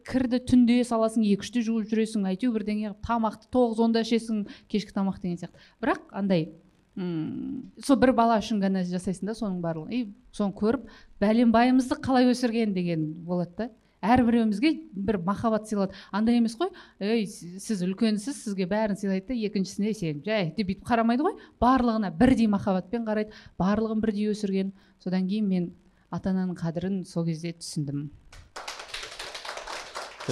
[0.06, 4.94] кірді түнде саласың екі үште жуып жүресің әйтеуір бірдеңе қылып, тамақты тоғыз онда ішесің кешкі
[4.94, 5.58] тамақ деген сияқты.
[5.82, 6.52] Бірақ андай
[6.96, 9.92] сол бір бала үшін ғана жасайсың да соның барлығын.
[9.94, 10.00] И
[10.34, 10.88] соны көріп
[11.22, 12.74] бәленбайымызды қалай өсірген?
[12.74, 13.68] деген болады да.
[14.00, 15.94] Әрбіреуімізге бір махаббат сыйлады.
[16.10, 16.70] Андай емес қой.
[17.00, 22.10] Ей сіз үлкенсіз сізге бәрін сыйлайды да екіншісіне сен жай деп бүйтіп қарамайды ғой барлығына
[22.16, 24.72] бірдей махаббатпен қарайды барлығын бірдей өсірген.
[25.04, 25.72] Содан кейін мен
[26.10, 28.08] ата ананың қадірін сол кезде түсіндім.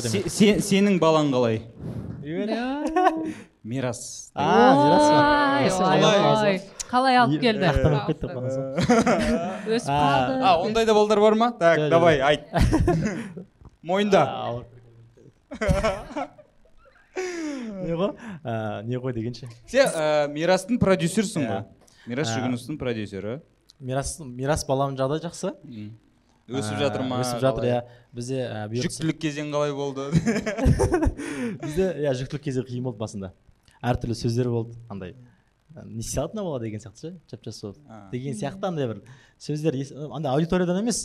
[0.03, 1.61] Се- се- сенің балаң қалай?
[3.69, 4.31] Мирас.
[4.35, 5.19] А, мирас па?
[5.59, 5.85] Ой, Мирас ой,
[6.23, 6.43] па?
[6.43, 6.61] ой.
[6.89, 7.17] қалай?
[7.21, 7.67] Алып келді?
[9.77, 10.33] өсіп қалды.
[10.41, 11.51] А ондай да балдар бар ма?
[11.59, 12.41] Так Жоқ, давай айт.
[13.83, 14.23] Мойында.
[17.83, 18.13] Не ғой?
[18.45, 19.49] Ә, не ғой дегенше.
[19.69, 21.59] Сен ә, мирастың продюсерсің ғой.
[21.59, 21.65] Иә.
[22.09, 22.37] мирас Ә.
[22.39, 23.39] жүгіністің продюсері.
[23.81, 25.49] Мирас мирас баламның жағдайы жақсы.
[25.65, 25.91] М.
[26.49, 27.79] өсіп Ә, жатыр ма өсіп жатыр иә.
[28.17, 30.09] Бізде ә, жүктілік кезең қалай болды?
[31.63, 33.33] Бізде иә жүктілік кезі қиын болды басында.
[33.85, 35.13] Әртүрлі сөздер болды андай
[35.77, 37.79] ә, не істей алады мына бала деген сияқты ше жап жас болып.
[38.13, 39.03] Деген сияқты андай бір
[39.39, 39.77] сөздер
[40.09, 41.05] андай аудиториядан емес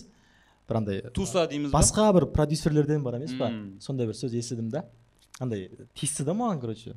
[0.69, 1.79] бір андай туса дейміз ба?
[1.81, 3.51] басқа бір продюсерлерден бар емес па?
[3.83, 4.85] Сондай бір сөз естідім да.
[5.41, 6.95] Андай тиісті да маған короче.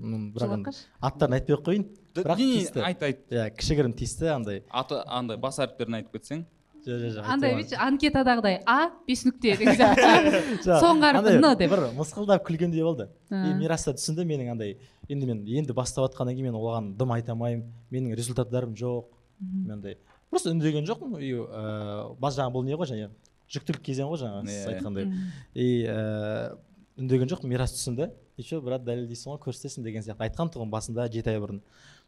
[0.00, 0.72] Бірақ енді
[1.04, 1.84] аттарын айтпай ақ қояйын.
[2.16, 3.20] Бірақ тиісті айт айт.
[3.30, 4.62] Иә кішігірім тиісті андай.
[4.70, 6.44] Аты андай бас әріптерін айтып кетсең.
[6.86, 8.90] Жоқ андай бүйтші анкетадағыдай а?
[9.08, 11.72] бес нүкте деген сияқты Жоқ, соңғы андай н деп.
[11.72, 14.76] бір мысқылдап күлгендей болды и мирас та түсінді менің андай
[15.08, 19.76] енді мен енді бастап жатқаннан кейін мен оған дым айта алмаймын менің результаттарым жоқ мен
[19.76, 19.98] андай
[20.30, 23.10] просто үндеген жоқпын и ыыы бас жаңағы бұл не ғой және
[23.50, 25.12] жүктілік кезең ғой жаңағы сіз айтқандай
[25.54, 26.58] и ыыы
[27.00, 30.26] үндеген жоқпын мирас түсінді еще брат дәлелдейсің ғой көрсетесің деген сияқты.
[30.26, 31.60] Айтқан тұғын басында жеті ай бұрын.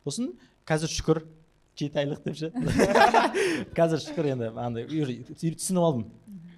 [0.04, 0.32] Сосын
[0.68, 1.22] қазір шүкір
[1.78, 2.50] жеті айлық деп ше?
[3.76, 6.08] Қазір шүкір енді андай уже түсініп алдым.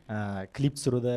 [0.05, 1.13] Ә, клип түсіруді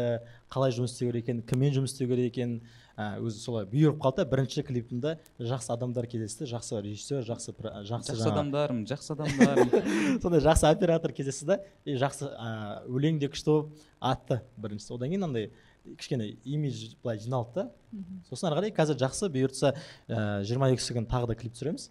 [0.47, 2.61] қалай жұмыс істеу керек екенін кіммен жұмыс істеу керек екенін
[2.95, 8.29] ә, өзі солай бұйырып қалды бірінші клипімде жақсы адамдар кездесті жақсы режиссер жақсы жақсы жақсы
[8.31, 9.73] адамдарым жақсы адамдарым.
[10.23, 14.93] Сондай жақсы оператор кездесті да и жақсы ә, өлең де күшті болып атты біріншісі.
[14.95, 15.49] Одан кейін андай
[15.97, 18.05] кішкене имидж былай жиналды да.
[18.29, 19.73] Сосын ары қарай қазір жақсы бұйыртса
[20.07, 21.89] жиырма екісі күні тағы да клип түсіреміз.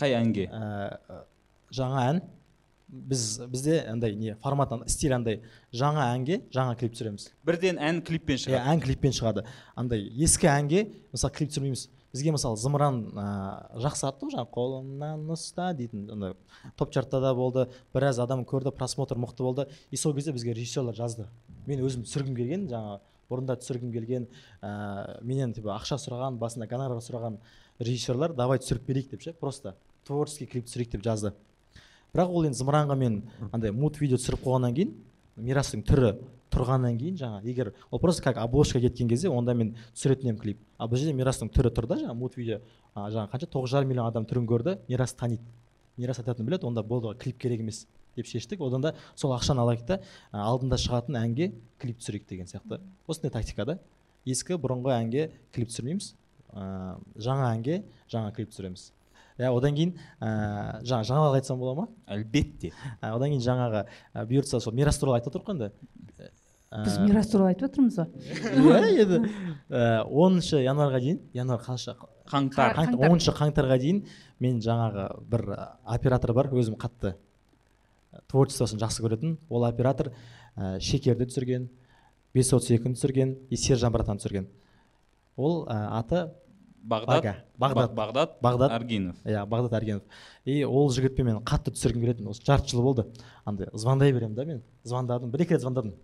[0.00, 0.48] Қай әнге?
[0.48, 1.22] Ә,
[1.72, 2.22] жаңа ән.
[2.92, 5.40] Біз бізде андай не формат стиль андай
[5.72, 7.30] жаңа әнге жаңа клип түсіреміз.
[7.46, 9.44] Бірден ән клиппен иә шығады ән клиппен шығады.
[9.74, 10.82] Андай ескі әнге
[11.12, 11.86] мысалы клип түсірмейміз.
[12.12, 13.24] Бізге мысалы зымыран ә,
[13.80, 16.34] жақсы атты ғой жаңағы қолымнан ұста дейтін андай
[16.76, 17.64] топ чартта да болды.
[17.94, 19.66] Біраз адам көрді просмотр мықты болды.
[19.90, 21.24] И сол кезде бізге режиссерлар жазды.
[21.64, 23.00] Мен өзім түсіргім келген жаңағы
[23.32, 24.26] бұрында түсіргім келген
[24.60, 27.40] ә, менен типа ақша сұраған басында гонорар сұраған
[27.80, 29.72] режиссерлар давай түсіріп берейік деп ше просто
[30.04, 31.32] творческий клип түсірейік деп жазды.
[32.12, 33.22] Бірақ ол енді зымыранға мен
[33.52, 34.94] андай мут видео түсіріп қойғаннан кейін
[35.36, 36.12] мирастың түрі
[36.52, 40.58] тұрғаннан кейін жаңа егер ол просто как обложка кеткен кезде онда мен түсіретін едім клип.
[40.78, 42.60] Ал бұл жерде мирастың түрі тұр да жаңағы мут видео
[42.94, 45.42] жаңағы қанша тоғыз жарым миллион адам түрін көрді мирас таниды.
[45.96, 48.60] Мирас айтатынын біледі онда болды клип керек емес деп шештік.
[48.60, 50.00] Одан да сол ақшаны алайық та
[50.32, 52.80] алдында шығатын әнге клип түсірейік деген сияқты.
[53.06, 53.78] Осындай тактика да.
[54.26, 56.14] Ескі бұрынғы әнге клип түсірмейміз.
[56.52, 58.90] Ә, жаңа әнге жаңа клип түсіреміз.
[59.38, 61.88] Иә одан кейін ә, жаңа жаңалық айтсам бола ма?
[62.06, 62.72] Әлбетте.
[63.00, 65.72] Ә, одан кейін жаңағы ә, бұйыртса сол мирас туралы айтып отырмық қой енді
[66.72, 67.98] біз мирас туралы айтып жатырмыз
[68.64, 69.18] ғой иә енді
[70.08, 71.96] оныншы январьға дейін январь қанша?
[72.30, 72.78] Қаңтар.
[72.96, 74.06] Оныншы қаңтарға дейін
[74.40, 75.44] мен жаңағы бір
[75.84, 77.16] оператор бар өзім қатты
[78.32, 79.36] творчествосын жақсы көретін.
[79.50, 80.12] Ол оператор
[80.56, 81.68] ә, шекерді түсірген
[82.32, 84.48] бес отыз екіні түсірген и сержан братан түсірген.
[85.36, 86.30] Ол ә, аты
[86.82, 87.44] бағдат.
[87.58, 87.94] Бағдат.
[87.94, 88.72] Бағдат бағдат.
[88.76, 89.16] Аргинов.
[89.24, 90.02] Иә бағдат әргенов
[90.44, 92.30] и ол жігітпен мен қатты түсіргім келетін.
[92.32, 93.06] Осы жарты жыл болды.
[93.44, 94.62] Андай звондай беремін да мен.
[94.84, 95.30] Звондадым.
[95.30, 95.94] Бір екі рет звондадым.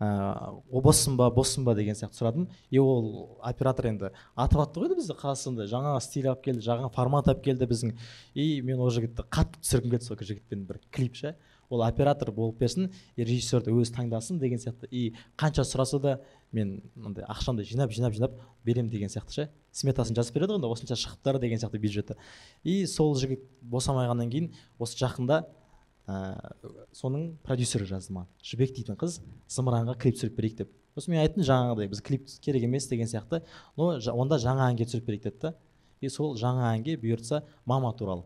[0.00, 1.74] Ыыы о боссың ба боссың ба?
[1.74, 2.48] деген сияқты сұрадым.
[2.70, 5.68] И ол оператор енді атып атты ғой енді бізді қазақстанда.
[5.70, 7.94] Жаңа стиль алып келді жаңа формат алып келді біздің.
[8.34, 11.36] И мен ол жігітті қатты түсіргім келді сол жігітпен бір клип ше
[11.70, 14.88] ол оператор болып берсін режиссерді өзі таңдасын деген сияқты.
[14.90, 16.16] И қанша сұраса да
[16.52, 19.48] мен мындай ақшамды жинап жинап жинап беремін деген сияқты ше.
[19.72, 22.18] Сметасын жазып береді ғой осынша шығыптар деген сияқты бюджеті.
[22.64, 25.44] И сол жігіт босамай кейін осы жақында
[26.10, 26.54] ә,
[26.92, 28.28] соның продюсері жазды маған.
[28.42, 30.74] Жібек дейтін қыз зымыранға клип түсіріп берейік деп.
[30.96, 33.44] Сосын мен айттым жаңағыдай біз клип керек емес деген сияқты.
[33.78, 35.54] Но онда жаңа әнге түсіріп берейік деді да.
[36.00, 38.24] И сол жаңа әнге бұйыртса мама туралы.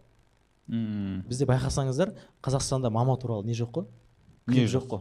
[0.70, 3.84] М, бізде байқасаңыздар қазақстанда мама туралы не жоқ қой
[4.46, 4.86] Не клип жоқ?
[4.88, 5.00] қой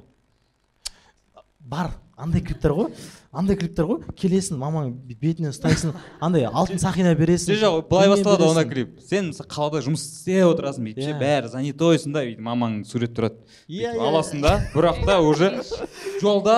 [1.64, 2.90] бар андай клиптер ғой
[3.32, 8.44] андай клиптер ғой келесің мамаң бетінен ұстайсың андай алтын сақина бересің жоқ жоқ былай басталады
[8.44, 8.70] бересің.
[8.74, 11.20] клип сен қалада жұмыс істеп отырасың бүйтіп ше Иә.
[11.24, 13.40] бәрі занятойсың да бүйтіп мамаң сурет тұрады
[13.72, 14.04] Иә, иә.
[14.10, 15.54] аласың да бірақ та уже
[16.22, 16.58] жолда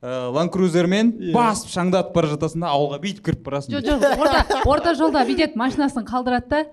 [0.00, 1.32] ә, лан крузермен Иә.
[1.34, 5.58] басып шаңдатып бара жатасың да ауылға бүйтіп кіріп барасың жоқ жоқ орта орта жолда бүйтеді
[5.58, 6.64] машинасын қалдырады да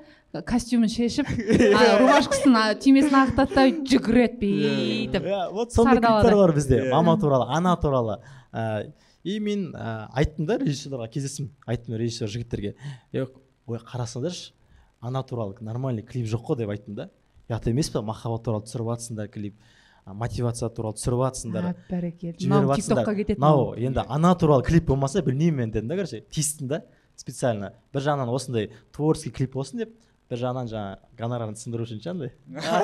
[0.47, 1.29] костюмін шешіп
[1.77, 7.47] а, рубашкасын түймесін ағытады да жүгіреді бүйтіп иә вот сондай клиптер бар бізде мама туралы
[7.55, 8.19] ана туралы.
[8.51, 8.91] Ә,
[9.23, 12.75] и мен ә, айттым да режиссерларға кездестім айттым режиссер жігіттерге.
[13.11, 13.25] Е
[13.67, 14.53] ой қарасаңдаршы
[15.01, 17.09] ана туралы нормальный клип жоқ қой деп айттым да.
[17.49, 19.57] Ұят емес па махаббат туралы түсіріп жатсыңдар клип
[20.05, 22.37] мотивация туралы түсіріп жатсыңдар бәрекелді.
[22.37, 25.97] жіберіп мынау жатсыңдар тиктокқа кетеді мынау енді ана туралы клип болмаса білмеймін мен дедім да
[25.97, 26.81] короче тиістім да
[27.15, 27.71] специально.
[27.93, 29.93] Бір жағынан осындай творческий клип болсын деп
[30.31, 32.31] бір жағынан жаңағы гонорарын түсіндіру үшін ше андай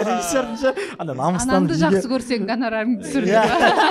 [0.05, 3.41] режиссердің ше андай намыстанып анаңды жақсы көрсең гонорарыңды түсір Иә.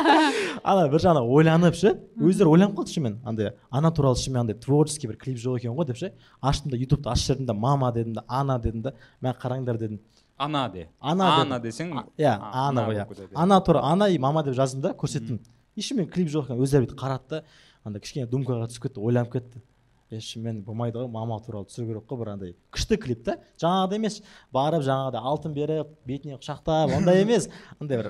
[0.71, 1.95] ана бір жағынан ойланып ше.
[2.21, 5.89] Өздері ойланып қалды шынымен андай ана туралы шынымен андай творческий бір клип жоқ екен ғой
[5.91, 6.13] деп ше.
[6.41, 8.93] Аштым да ютубты ашып жібердім да мама дедім да ана дедім да.
[9.23, 9.99] Мә қараңдар дедім.
[10.39, 10.87] Ана де.
[11.01, 13.29] Ана ана десең иә ана ғой иә.
[13.35, 15.41] ана туралы ана и мама деп жаздым да көрсеттім.
[15.77, 17.43] И шынымен клип жоқ екен өздері бүйтіп қарады да.
[17.85, 19.63] Андай кішкене думкаға түсіп кетті ойланып кетті.
[20.11, 23.38] Е шынымен болмайды ғой мама туралы түсіру керек қой бір андай күшті клип та.
[23.62, 24.20] Жаңағыдай емес
[24.53, 27.49] барып жаңағыдай алтын беріп бетіне құшақтап ондай емес.
[27.79, 28.09] Андай бір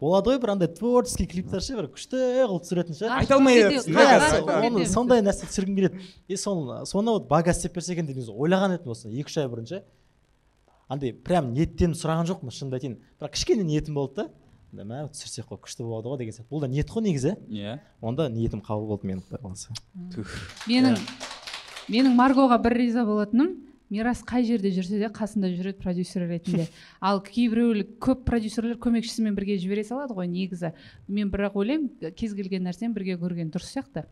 [0.00, 3.08] болады ғой бір андай творческий клиптер ше бір күшті қылып түсіретін ше.
[3.12, 6.04] Айта алмай сондай нәрсе түсіргім келеді.
[6.28, 9.40] И сол соны вот бага істеп берсе екен деп негізі ойлаған едім осы екі үш
[9.42, 9.82] ай бұрын ше.
[10.90, 12.96] Андай прям ниеттеніп сұраған жоқпын шынымды айтайын.
[13.20, 14.30] Бірақ кішкене ниетім болды да.
[14.70, 16.50] Мә түсірсек қой күшті болады ғой деген сияқты.
[16.50, 17.34] Бұл да ниет қой негізі.
[17.50, 17.76] Иә.
[18.02, 19.74] Онда ниетім қабыл болды менің құдай қаласа
[20.70, 20.98] менің.
[21.90, 23.56] Менің маргоға бір риза болатыным
[23.90, 26.68] мирас қай жерде жүрсе де қасында жүреді продюсер ретінде.
[27.00, 30.72] Ал кейбіреулер көп продюсерлер көмекшісімен бірге жібере салады ғой негізі.
[31.08, 34.06] Мен бірақ ойлаймын кез келген нәрсені бірге көрген дұрыс сияқты.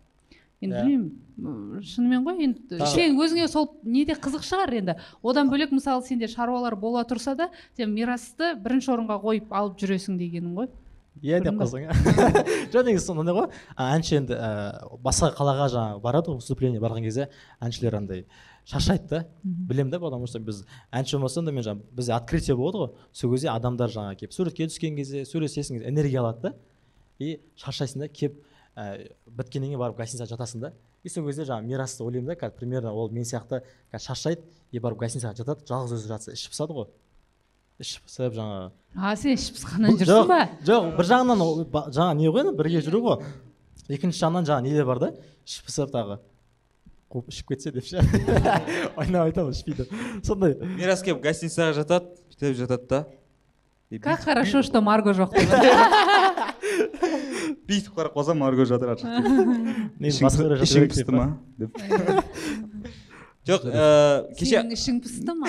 [0.59, 0.83] Енді Иә.
[0.83, 4.97] білмеймін шынымен ғой енді сен өзіңе сол неде қызық шығар енді.
[5.23, 10.19] Одан бөлек мысалы сенде шаруалар бола тұрса да сен мирасты бірінші орынға қойып алып жүресің
[10.19, 10.73] дегенің ғой.
[11.23, 11.89] Иә деп қалсаң
[12.73, 13.49] жоқ негізі сондай ғой.
[13.79, 14.51] Әнші енді ә,
[15.03, 17.29] басқа қалаға жаңағы барады ғой выступление барған кезде
[17.61, 18.25] әншілер андай
[18.69, 19.25] шаршайды да.
[19.43, 22.91] Білемін да потому что біз әнші болмасам да мен жаңағы бізде открытие болады ғой.
[23.13, 26.55] Сол кезде адамдар жаңағы келіп суретке түскен кезде сөйлесесің кезде энергия алады да.
[27.19, 28.43] И шаршайсың да келіп
[28.77, 30.73] ә, біткеннен кейін барып гостиницаға жатасың да.
[31.03, 34.79] И сол кезде жаңағы мирасты ойлаймын да қазір примерно ол мен сияқты қазір шаршайды и
[34.79, 36.91] барып гостиницаға жатады жалғыз өзі жатса іші пысады ғой.
[37.79, 40.41] Іші пысып жаңағы а сен ішіп пысқаннан жүрсің ба?
[40.67, 43.21] жоқ бір жағынан ол ба- жаңа не ғой енді бірге жүру ғой.
[43.89, 45.11] Екінші жағынан жаңағы нелер бар да?
[45.47, 46.19] Ішіп пысып тағы.
[47.13, 48.03] Қуып ішіп кетсе деп ше?
[48.99, 49.87] Ойнап айтамын ішпейді.
[50.27, 50.57] Сондай.
[50.75, 53.05] Мирас келіп гостиницаға жатады бүйтіп жатады да.
[54.03, 55.33] Как хорошо что марго жоқ
[57.69, 61.39] бүйтіп қарап қалсам марго жатыр ар жақта ішің пысты ма?
[61.57, 61.73] деп.
[63.49, 63.85] жоқ ә,
[64.37, 65.49] кеше сенің ішің пысты ма?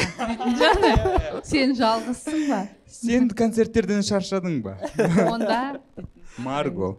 [1.44, 2.60] Сен жалғызсың ба?
[2.88, 4.78] Сен концерттерден шаршадың ба?
[5.26, 5.82] Онда?
[6.40, 6.94] Марго.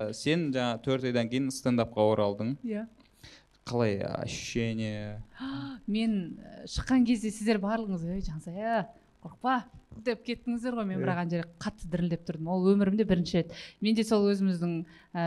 [0.00, 2.56] Ә, сен жаңа төрт айдан кейін стендапқа оралдың.
[2.66, 2.88] Иә.
[3.70, 5.22] Қалай ощущение?
[5.86, 8.88] Мен э, шыққан кезде сіздер барлығыңыз ей жансая
[9.22, 9.60] қорықпа
[9.98, 12.48] деп кеттіңіздер ғой мен бірақ ана жерде қатты дірілдеп тұрдым.
[12.48, 13.54] Ол өмірімде бірінші рет.
[13.82, 14.74] Менде сол өзіміздің
[15.12, 15.24] ә,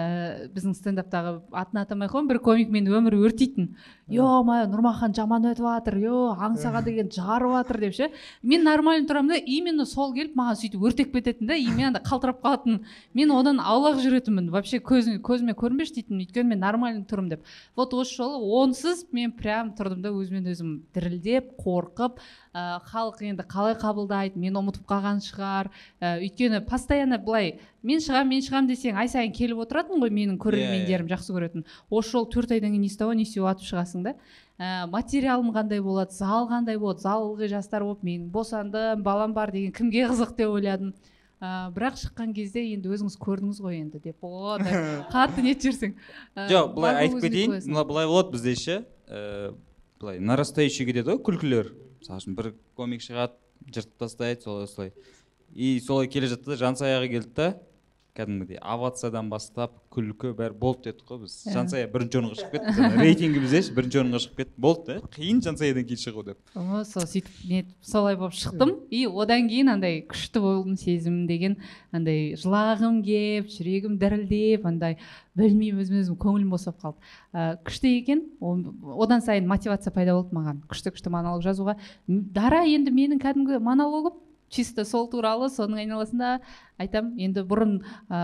[0.54, 3.73] біздің стендаптағы атын атамай ақ қояйын бір комик мені өмірі өртейтін.
[4.08, 4.21] Е.
[4.47, 6.13] Мое нұрмахан жаман өтіп жатыр е.
[6.47, 8.10] аңсаға деген жарып жатыр деп ше.
[8.41, 12.02] Мен нормально тұрамын да именно сол келіп маған сөйтіп өртеп кететін да и мен анда
[12.02, 12.82] қалтырап қалатын.
[13.13, 17.45] Мен одан аулақ жүретінмін вообще көзіме, көзіме көрінбеші дейтінмін өйткені мен нормально тұрмын деп.
[17.76, 22.19] Вот осы жолы онсыз мен прям тұрдым да өзімен өзім дірілдеп қорқып
[22.54, 25.70] ә, халық енді қалай қабылдайды мені ұмытып қалған шығар.
[26.00, 30.38] Ә, өйткені постоянно былай мен шығамын мен шығамын десең ай сайын келіп отыратын ғой менің
[30.42, 31.66] көрермендерім жақсы көретін.
[31.89, 34.16] Осы жолы төрт айдан кейін ни с того ни с сего атып шығасың да.
[34.60, 37.02] Ә, материалым қандай болады зал қандай болады?
[37.02, 40.94] Зал ылғи жастар болып мен босандым балам бар деген кімге қызық деп ойладым.
[41.42, 44.22] Ә, бірақ шыққан кезде енді өзіңіз көрдіңіз ғой енді деп.
[44.22, 44.56] О
[45.13, 45.96] қатты нетіп жіберсең
[46.38, 47.58] ә, жоқ былай айтып кетейін.
[47.68, 48.78] мына былай болады бізде ше.
[49.10, 49.56] Ііі
[50.00, 51.74] былай нарастающий кетеді ғой күлкілер.
[52.00, 54.93] Мысалы үшін бір комик шығады жыртып тастайды солай солай
[55.54, 57.47] и солай келе жатты да жансаяға келді да
[58.13, 61.34] кәдімгідей овациядан бастап күлкі бәрі болды дедік қой біз.
[61.47, 61.54] Иә.
[61.56, 62.89] жансая бірінші орынға шығып кетті.
[63.02, 64.54] Рейтингімізде ше бірінші орынға шығып кетті.
[64.62, 66.38] Болды да қиын жансаядан кейін шығу деп.
[66.54, 68.76] О сол сөйтіп нетіп солай болып шықтым.
[68.93, 71.58] И одан кейін андай күшті болдым сезім деген
[71.91, 74.99] андай жылағым кеп жүрегім дірілдеп андай
[75.34, 77.02] білмеймін өзіме өзім көңілім босап қалды.
[77.34, 78.21] Ә, күшті екен.
[78.41, 80.62] Одан сайын мотивация пайда болды маған.
[80.69, 81.80] Күшті күшті монолог жазуға.
[82.08, 84.21] Дара енді менің кәдімгі монологым.
[84.54, 86.36] Чисто сол туралы соның айналасында
[86.82, 88.20] айтам енді бұрын ә,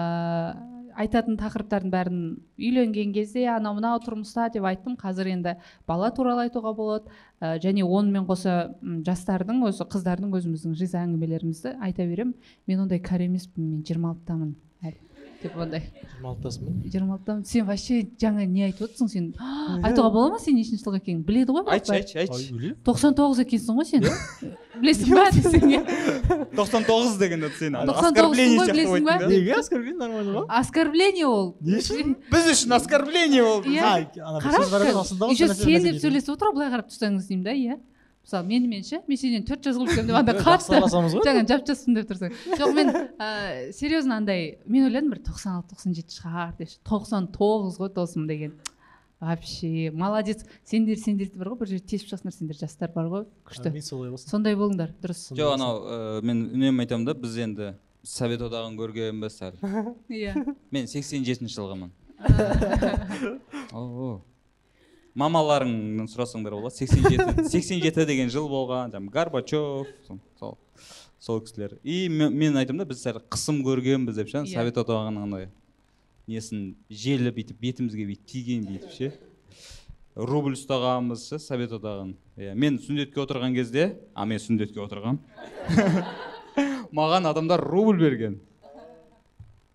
[1.00, 2.22] айтатын тақырыптардың бәрін
[2.60, 4.98] үйленген кезде анау мынау тұрмыста деп айттым.
[5.00, 5.56] Қазір енді
[5.88, 7.12] бала туралы айтуға болады.
[7.40, 8.76] Ә, және онымен қоса
[9.08, 12.36] жастардың осы қыздардың өзіміздің жиза әңгімелерімізді айта беремін
[12.68, 14.56] мен ондай кәрі емеспін мен жиырма алтыдамын.
[14.84, 15.09] әлі
[15.44, 15.84] деп ондай.
[16.20, 16.72] Жиырма алтыдасың ба?
[16.92, 19.28] Жиырма алтыдамын сен вообще жаңа не айтып отырсың сен?
[19.88, 22.50] Айтуға бола ма сен нешінші жылғы екенін біледі ғой айтшы айтшы айтшы.
[22.56, 24.08] Өле тоқсан тоғыз екенсің ғой сен.
[24.80, 25.82] Білесің ба десең иә
[26.56, 29.12] тоқсан тоғыз дегенде сен ана 99 оскорбление ғой, сияқты білесің ба?
[29.12, 29.32] қойдың да?
[29.34, 31.56] Неге оскорбление нормально ғой оскорбление ол.
[31.60, 32.16] Не үшін?
[32.32, 33.94] біз үшін оскорбление болды Иә.
[35.00, 37.80] Осында еще сен деп сөйлесіп отыр ғой былай қарап тұрсаңыз деймін да иә.
[38.30, 41.24] Мысалы менімен ше мен сенен төрт жас үлкенмін деп анда Жақсы қатты араласамыз ғой.
[41.26, 42.36] Жаңа жап жаспын деп тұрсаң.
[42.60, 43.30] Жоқ мен ә,
[43.74, 46.70] серьезно андай мен ойладым бір тоқсан алты тоқсан жеті шығар деп.
[46.86, 48.54] Тоқсан тоғыз ғой досым деген.
[49.20, 50.46] Вообще молодец.
[50.64, 53.26] Сендер сендер бар ғой бір жерде тесіп шығасыңдар сендер жастар бар ғой.
[53.50, 53.74] Күшті.
[53.74, 54.30] Мен солай болсын.
[54.32, 55.26] Сондай болыңдар дұрыс.
[55.36, 57.74] Жоқ анау ыыы, мен үнемі айтамын да біз енді
[58.08, 59.58] совет одағын көргенбіз әлі
[60.22, 60.38] иә.
[60.72, 61.92] Мен сексен жетінші жылғымын.
[65.18, 66.76] мамаларыңнан сұрасаңдар болады.
[66.76, 69.88] сексен жеті сексен жеті деген жыл болған жаңағы горбачев
[70.40, 70.58] сол-
[71.20, 71.78] сол кісілер.
[71.84, 74.38] И мен, айтамын да біз сәл қысым көргенбіз деп ше.
[74.44, 74.54] Иә.
[74.54, 75.50] совет одағының андай
[76.28, 79.12] несін желі бүйтіп бетімізге бүйтіп тиген бүйтіп ше.
[80.16, 85.20] Рубль ұстағанбыз ше совет одағын иә мен сүндетке отырған кезде а мен сүндетке отырғанмын
[86.92, 88.40] маған адамдар рубль берген.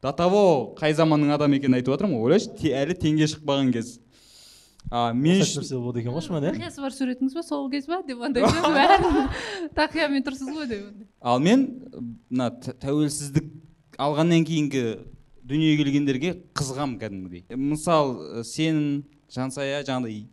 [0.02, 2.34] До того қай заманның адамы екенін айтып жатырмын ғой.
[2.34, 3.98] Ойлашы әлі теңге шықпаған кез.
[4.90, 6.52] А мен нәрсе болады екен ғой шынымен иә?
[6.58, 8.44] тақиясы бар суретіңіз ба сол кез ба деп андай
[9.78, 10.84] тақиямен тұрсыз ғой деп
[11.20, 11.66] ал мен
[12.30, 13.48] мына тә- тәуелсіздік
[13.98, 14.84] алғаннан кейінгі
[15.44, 17.44] дүниеге келгендерге қызғам кәдімгідей.
[17.56, 20.24] Мысалы сен жансая жаңағыдай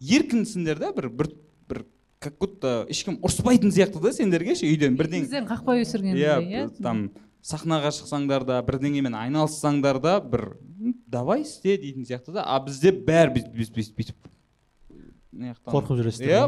[0.00, 1.28] еркінсіңдер да бір бір
[1.68, 1.82] бір
[2.22, 6.64] как будто ешкім ұрыспайтын сияқты да сендерге ше үйден бірден бізден қақпай өсірген иә иә?
[6.82, 7.10] там
[7.42, 10.52] сахнаға шықсаңдар да бірдеңемен айналыссаңдар да бір
[10.82, 12.44] «М, давай істе дейтін сияқты да.
[12.46, 14.16] А бізде бәрі бүйтіп бүйтіп бүйтіп бүйтіп
[15.32, 16.42] мынаяқтан- Қорқып жүресіздер иә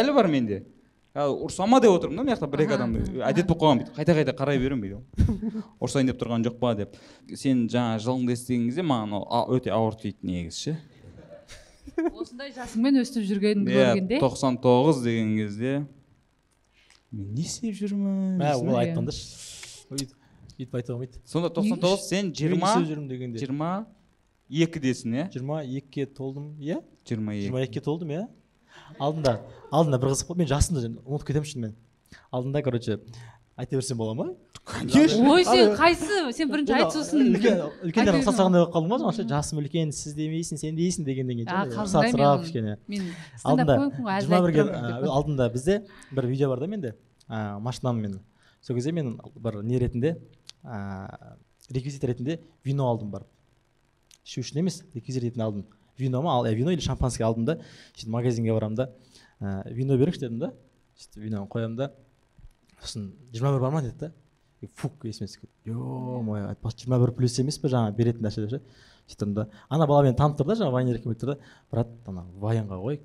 [0.00, 0.62] әлі бар менде.
[1.10, 2.92] Қазір ұрсама деп отырмын да мына жақта бір екі адам
[3.26, 3.96] әдет болып қалған бүйтіп.
[3.96, 6.74] Қайта қайта қарай беремін бүйтіп ұрсайын деп тұрған жоқ па?
[6.78, 6.94] деп.
[7.34, 10.76] Сен жаңа жылыңды естіген кезде маған ол өте ауыр тиді негізі ше
[12.14, 14.20] осындай жасыңмен өстіп жүргеніңді иә көргенде?
[14.22, 15.72] тоқсан тоғыз деген кезде
[17.10, 19.10] мен не істеп жүрмін мә ол ба?
[20.60, 22.74] Өйтіп айта алмайды сонда тоқсан тоғыз сен жиырма
[23.08, 23.70] дегенде жиырма
[24.50, 28.26] екідесің иә жиырма екіге толдым иә жиырма екі жиырма екіге толдым иә
[28.98, 31.76] алдында алдында бір қызық болды мен жасымды ұмытып кетемін шынымен
[32.30, 32.98] алдында короче
[33.56, 34.26] айта берсем бола ма
[34.64, 39.02] конечно ой сен қайсы сен бірінші айт сосын үлкен үлкендер айта ұқсатсағандай болып қалдым ғой
[39.02, 43.10] жаңағы ше жасым үлкен сіз демейсің сен дейсің дегеннен а кейін рұқсат сұрап кішкене мен
[43.44, 43.78] алдында
[44.24, 44.66] жиырма бірге
[45.10, 46.94] алдында бізде бір видео бар да менде
[47.28, 48.18] ә, машинамын мен
[48.60, 50.16] сол кезде мен бір не ретінде
[50.64, 51.36] ә,
[51.70, 53.28] реквизит ретінде вино алдым барып.
[54.24, 55.66] Ішу үшін емес реквизит ретінде алдым.
[55.98, 57.58] Вино ма ал ә, вино или шампанский алдым да.
[57.94, 58.90] Сөйтіп магазинге барамын да.
[59.40, 60.52] Ә, вино беріңізші дедім да.
[60.98, 61.92] Сөйтіп виноны қоямын да.
[62.80, 64.12] Сосын жиырма бір бар ма деді да.
[64.76, 67.70] Фук есіме түсіп кетті е мое айтпақшы жиырма бір плюс емес пе?
[67.72, 68.60] Жаңағы беретін нәрсе деп ше.
[69.08, 69.46] Сөйтіп да.
[69.68, 71.38] Ана бала мені танып тұр да жаңағы вайнер келіп тұр да.
[71.72, 73.00] Брат ана ваянға қой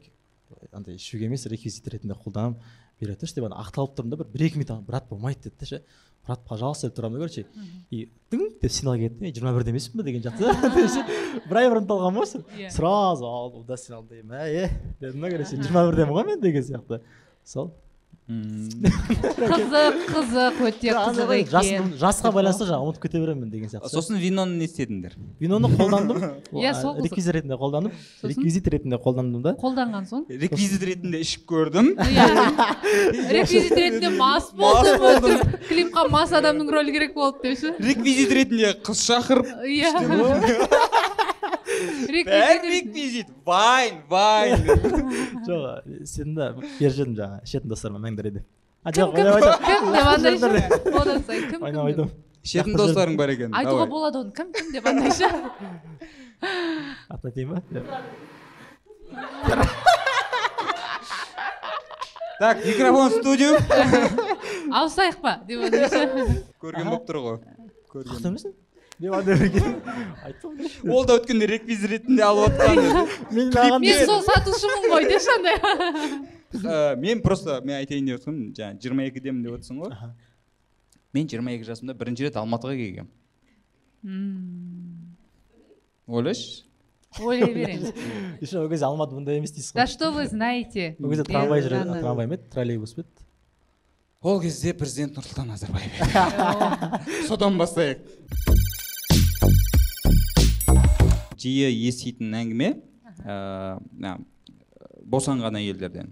[0.72, 2.60] андай ішуге емес реквизит ретінде қолданамын
[3.00, 4.30] бере тұршы деп ана ақталып тұрмын да бір.
[4.34, 5.82] Бір екі минут брат болмайды деді да ше.
[6.28, 7.46] Брат пожалуйста деп тұрамын да короче
[7.92, 11.88] и тың деп сигнал кетті мен жиырма бірде емеспін ба деген сияқты бір ай бұрын
[11.90, 12.70] талғанмын ғой Иә.
[12.74, 14.70] сразу алып да сигнал деймін ә е
[15.02, 17.02] дедім да короче жиырма бірдемін ғой мен деген сияқты
[17.46, 17.72] сол
[18.26, 21.92] қызық қызық өте қызық екен.
[22.02, 23.92] жасқа байланысты жаңағы ұмытып кете беремін деген сияқты.
[23.94, 25.14] Сосын виноны не істедіңдер?
[25.40, 26.24] Виноны қолдандым.
[26.52, 27.94] Иә, сол реквизит ретінде қолдандым.
[28.24, 29.54] Реквизит ретінде қолдандым да.
[29.62, 30.26] Қолданған соң?
[30.42, 31.94] Реквизит ретінде ішіп көрдім.
[32.02, 32.26] Иә.
[33.30, 35.46] Реквизит ретінде мас болдым.
[35.70, 37.76] клипқа мас адамның рөлі керек болды деп ше?
[37.78, 39.94] Реквизит ретінде қыз шақырып иә.
[42.06, 43.28] бәрі реквизит.
[43.46, 44.62] Вайн вайн.
[45.48, 48.46] Жоқ істедім да беріп жібердім жаңағы ішетін достарыма мәңдір деп
[48.86, 49.26] а кім кім
[49.66, 49.92] кім
[51.98, 52.12] деп
[52.46, 53.50] ішетін достарың бар екен.
[53.58, 54.32] Айтуға болады оны.
[54.38, 55.26] Кім кім деп андай ше
[57.10, 57.62] атын айтайын ба
[62.40, 63.58] так микрофон в студию.
[64.76, 65.40] Ауысайық па?
[65.48, 65.60] деп
[66.62, 67.38] көрген болып тұр ғой.
[67.94, 68.40] Көрген.
[69.00, 72.76] Деп андай бір ол да өткенде реквизит ретінде алып отқан
[73.36, 78.80] мен маған мен сол сатушымын ғой деші андай мен просто мен айтайын деп отырмын жаңағы
[78.86, 79.92] жиырма екідемін деп отырсың ғой
[81.16, 83.12] мен жиырма екі жасымда бірінші рет алматыға келгенмін
[86.08, 86.64] ойлашы
[87.20, 87.92] ойлай беремін
[88.44, 91.64] еще ол кезде алматы бұндай емес дейсіз да ғой что вы знаете ол кезде трамвай
[91.66, 93.24] жүре Ана- трамвай ма еді троллейбус па еді
[94.26, 97.28] ол кезде президент нұрсұлтан назарбаев еді.
[97.28, 98.00] содан бастайық
[101.46, 102.72] жиі еститін әңгіме
[103.26, 104.18] ә,
[105.06, 106.12] босанған әйелдерден.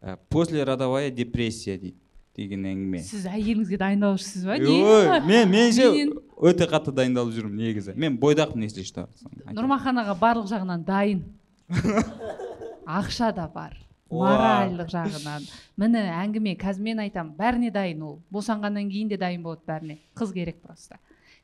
[0.00, 1.96] Ә, после родовая депрессия дейді
[2.36, 3.02] деген әңгіме.
[3.04, 7.96] Сіз әйеліңізге дайындалушысыз ба мен менше Мен- өте қатты дайындалып жүрмін негізі.
[7.96, 9.08] Мен бойдақпын если что
[9.50, 11.24] нұрмахан аға барлық жағынан дайын.
[13.00, 13.76] Ақша да бар
[14.10, 15.44] моральдық жағынан.
[15.78, 18.18] Міне әңгіме қазір мен айтамын бәріне дайын ол.
[18.32, 19.98] Босанғаннан кейін де дайын болады бәріне.
[20.18, 20.98] Қыз керек просто.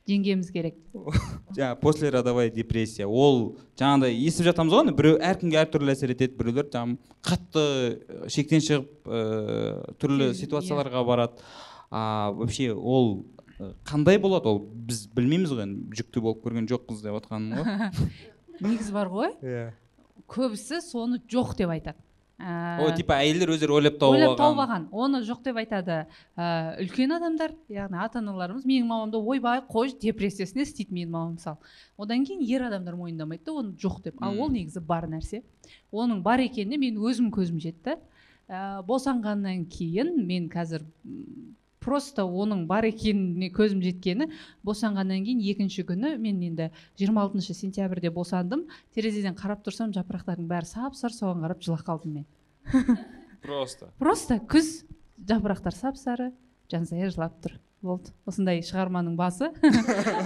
[0.06, 0.76] Жеңгеміз керек.
[1.56, 6.68] Жаңағы после родовая депрессия ол жаңағыдай естіп жатамыз ғой біреу әркімге әртүрлі әсер етеді біреулер
[6.72, 7.64] жаңағы қатты
[8.32, 9.22] шектен шығып ә,
[10.00, 11.42] түрлі ситуацияларға барады.
[11.90, 13.26] А вообще ол
[13.86, 14.62] қандай болады ол?
[14.66, 18.06] Біз білмейміз ғой енді жүкті болып көрген жоқпыз деп отқаным ғой.
[18.66, 19.34] Негіз бар ғой.
[19.42, 19.70] Иә.
[20.30, 22.05] Көбісі соны жоқ деп айтады.
[22.38, 24.82] О типа әйелдер өздері ойлап тауып ойлап тауып алған.
[24.92, 26.02] Оны жоқ деп айтады.
[26.36, 31.14] Ә, үлкен адамдар яғни ата аналарымыз менің мамам да ойбай қойшы депрессиясы не істейді менің
[31.14, 31.56] мамам мысалы.
[31.96, 35.42] Одан кейін ер адамдар мойындамайды да оны жоқ деп ал ол негізі бар нәрсе.
[35.90, 37.96] Оның бар екеніне мен өзім көзім жетті.
[38.48, 40.84] Ә, босанғаннан кейін мен қазір
[41.86, 44.26] просто оның бар екеніне көзім жеткені
[44.66, 48.66] босанғаннан кейін екінші күні мен енді 26 сентябрьде босандым.
[48.94, 52.26] Терезеден қарап тұрсам жапырақтардың бәрі сап сары соған қарап жылап қалдым мен.
[53.46, 53.92] Просто.
[54.02, 54.82] Просто күз
[55.22, 56.32] жапырақтар сап сары
[56.72, 57.60] жансая жылап тұр.
[57.84, 58.10] Болды.
[58.26, 59.50] Осындай шығарманың басы.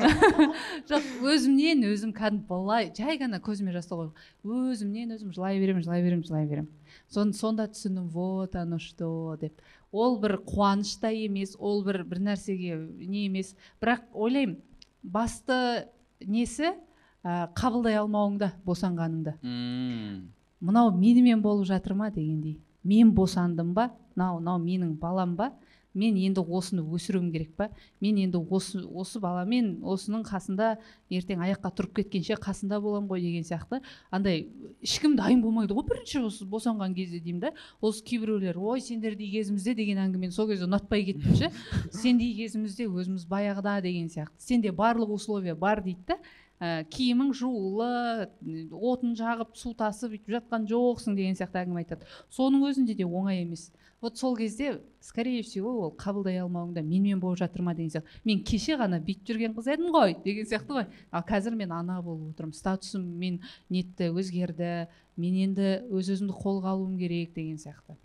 [0.88, 6.24] Жоқ өзімнен өзім кәдімгі былай жай ғана көзіме жас өзімнен өзім жылай беремін жылай беремін
[6.24, 6.70] жылай беремін.
[7.10, 9.60] Сон, сонда түсіндім вот оно что деп.
[9.92, 13.54] Ол бір қуаныш та емес ол бір бір нәрсеге не емес.
[13.82, 14.58] Бірақ ойлаймын
[15.02, 15.88] басты
[16.20, 16.74] несі?
[17.20, 19.34] Ә, қабылдай алмауыңда босанғаныңды.
[19.42, 20.30] Ммм.
[20.60, 22.60] мынау менімен болып жатыр ма дегендей.
[22.84, 23.90] Мен босандым ба?
[24.16, 25.52] Мынау мынау менің балам ба?
[25.94, 27.70] Мен енді осыны өсіруім керек па?
[28.00, 30.76] мен енді осы осы баламен осының қасында
[31.10, 33.80] ертең аяққа тұрып кеткенше қасында боламын ғой деген сияқты.
[34.10, 34.46] Андай
[34.82, 37.52] ешкім дайын болмайды ғой бірінші осы босанған кезде деймін да.
[37.80, 41.50] Осы кейбіреулер ой сендердей кезімізде деген әңгімені сол кезде ұнатпай кеттім ше.
[42.02, 44.38] Сендей кезімізде өзіміз баяғыда деген сияқты.
[44.38, 46.20] Сенде барлық условия бар дейді да.
[46.60, 48.28] Ә, киімің жуулы
[48.70, 52.08] отын жағып су тасып өйтіп жатқан жоқсың деген сияқты әңгіме айтады.
[52.30, 53.70] Соның өзінде де оңай емес.
[54.00, 58.20] Вот сол кезде скорее всего ол қабылдай алмауыңда менімен болып жатыр ма деген сияқты.
[58.24, 60.86] Мен кеше ғана бүйтіп жүрген қыз едім ғой деген сияқты ғой.
[61.10, 62.56] Ал қазір мен ана болып отырмын.
[62.56, 64.88] Статусым мен нетті өзгерді.
[65.16, 67.96] Мен енді өз өзімді қолға алуым керек деген сияқты.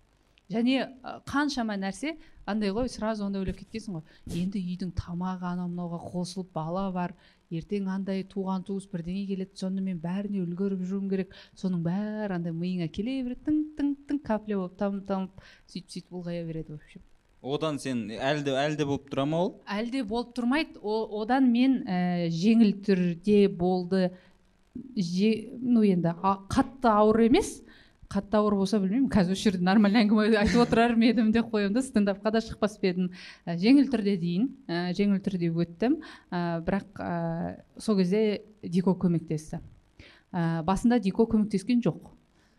[0.52, 0.84] Және
[1.26, 4.04] қаншама нәрсе андай ғой сразу андай ойлап кеткенсің ғой.
[4.30, 7.16] Енді үйдің тамағы анау мынауға қосылып бала бар
[7.62, 11.36] ертең андай туған туыс бірдеңе келеді сонда мен бәріне үлгеріп жүруім керек.
[11.56, 16.22] Соның бәрі андай миыңа келе береді тың тың тың капля болып тамып тамып сөйтіп сөйтіп
[16.22, 17.04] ұлғая береді в общем
[17.46, 19.52] одан сен әлі де әлі де болып тұра ма ол?
[19.70, 20.80] Әлде болып тұрмайды.
[20.82, 24.10] О- одан мен ә, жеңіл түрде болды.
[24.98, 25.32] Же,
[25.62, 27.62] ну енді а- қатты ауыр емес.
[28.12, 29.10] Қатты ауыр болса білмеймін.
[29.14, 31.84] Қазір осы жерде нормально әңгіме айтып отырар ма едім деп қоямын да.
[31.86, 33.12] Стендапқа да шықпас па едім.
[33.46, 36.00] Ә, жеңіл түрде дейін ә, жеңіл түрде өттім.
[36.32, 37.14] Ә, бірақ ә,
[37.78, 39.62] сол кезде дико көмектесті.
[40.32, 42.12] Ә, басында дико көмектескен жоқ.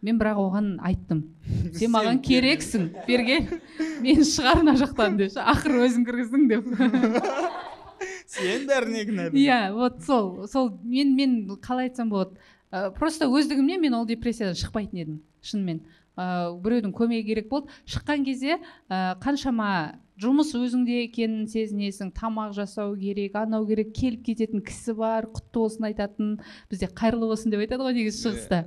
[0.05, 1.22] Мен бірақ оған айттым.
[1.78, 2.90] Сен маған керексің.
[3.09, 3.49] Берген.
[4.05, 6.68] Мені шығар мына жақтан деп ше ақыры өзің кіргіздің деп.
[8.36, 9.40] Сен бәріне кінәлі.
[9.40, 10.47] Иә вот сол.
[10.51, 12.36] Сол мен мен қалай айтсам болады.
[12.77, 15.81] Ә, просто өздігімнен мен ол депрессиядан шықпайтын едім шынымен.
[16.16, 17.72] Ә, біреудің көмегі керек болды.
[17.89, 18.59] Шыққан кезде
[18.89, 25.26] ә, қаншама жұмыс өзіңде екенін сезінесің тамақ жасау керек анау керек келіп кететін кісі бар
[25.28, 26.30] құтты болсын айтатын
[26.70, 28.60] бізде қайырлы болсын деп айтады ғой негізі шығыста.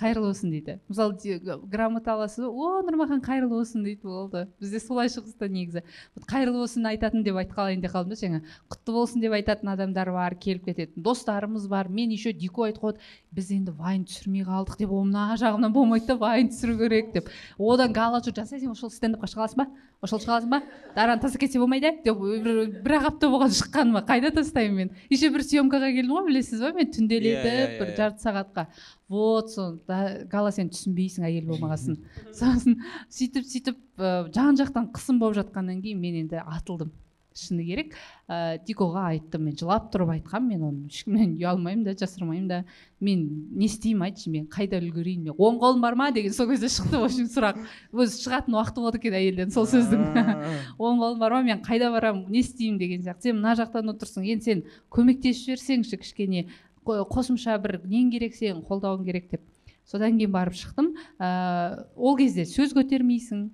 [0.00, 0.78] қайырлы болсын дейді.
[0.88, 4.46] Мысалы грамота аласыз о нұрмахан қайырлы болсын дейді болды.
[4.62, 5.84] Бізде солай шығыста негізі.
[6.24, 8.40] Қайырлы болсын айтатын деп айтып қалайын деп қалдым да жаңа.
[8.72, 11.02] Құтты болсын деп айтатын адамдар бар келіп кететін.
[11.04, 13.04] Достарымыз бар мен еще дико айтып қояды
[13.36, 17.28] біз енді вайн түсірмей қалдық деп ол мына жағынан болмайды да вайн түсіру керек деп.
[17.58, 19.68] Одан гала жүр жасай сен ошол стендапқа шыға аласың ба?
[20.02, 20.60] Ошол шыға аласың ба?
[20.94, 24.92] Дараны тастап кетсе болмайды деп бір, бір ақ апта болған шыққаныма қайда тастаймын мен?
[25.10, 26.90] Еще бір съемкаға келдім ғой білесіз ба мен?
[26.94, 27.96] Түнделетіп Иә, иә, бір иә.
[27.98, 28.66] жарты сағатқа.
[29.08, 29.50] Вот
[29.88, 31.98] да- гала сен түсінбейсің әйел болмағасын.
[32.38, 32.78] Сосын
[33.10, 36.92] сөйтіп сөйтіп ә, жан жақтан қысым болып жатқаннан кейін мен енді атылдым.
[37.38, 37.94] Шыны керек.
[38.28, 42.58] Ә, дикоға айттым мен жылап тұрып айтқам мен оны ешкімнен ұялмаймын да жасырмаймын да.
[43.00, 43.24] Мен
[43.54, 46.98] не істеймін айтшы мен қайда үлгерейін мен оң қолым бар ма деген сол кезде шықты
[46.98, 47.60] в общем сұрақ.
[47.92, 50.02] Өзі шығатын уақыты болады екен әйелден сол сөздің.
[50.78, 53.30] Оң қолым бар ма мен қайда барамын не істеймін деген сияқты.
[53.30, 56.48] Сен мына жақтан отырсың енді сен көмектесіп жіберсеңші кішкене
[56.84, 59.46] қо- қосымша бір нең керек сенің қолдауың керек деп.
[59.88, 60.90] Содан кейін барып шықтым.
[61.22, 63.46] Ә, ол кезде сөз көтермейсің.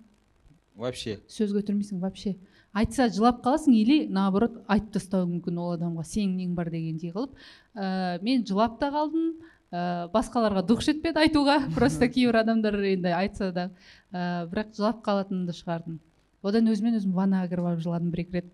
[0.74, 1.20] Вообще.
[1.30, 2.34] Сөз көтермейсің вообще.
[2.74, 7.36] Айтса жылап қаласың или наоборот айтып тастауы мүмкін ол адамға сенің нең бар дегендей қылып
[7.74, 9.28] ә, мен жылап та қалдым
[9.70, 11.60] ә, басқаларға дұқ жетпеді айтуға.
[11.78, 13.68] Просто кейбір адамдар енді айтса да
[14.10, 16.00] ә, бірақ жылап қалатынымды шығардым.
[16.44, 18.52] Одан өзімен өзім ваннаға кіріп алып жыладым бір екі рет.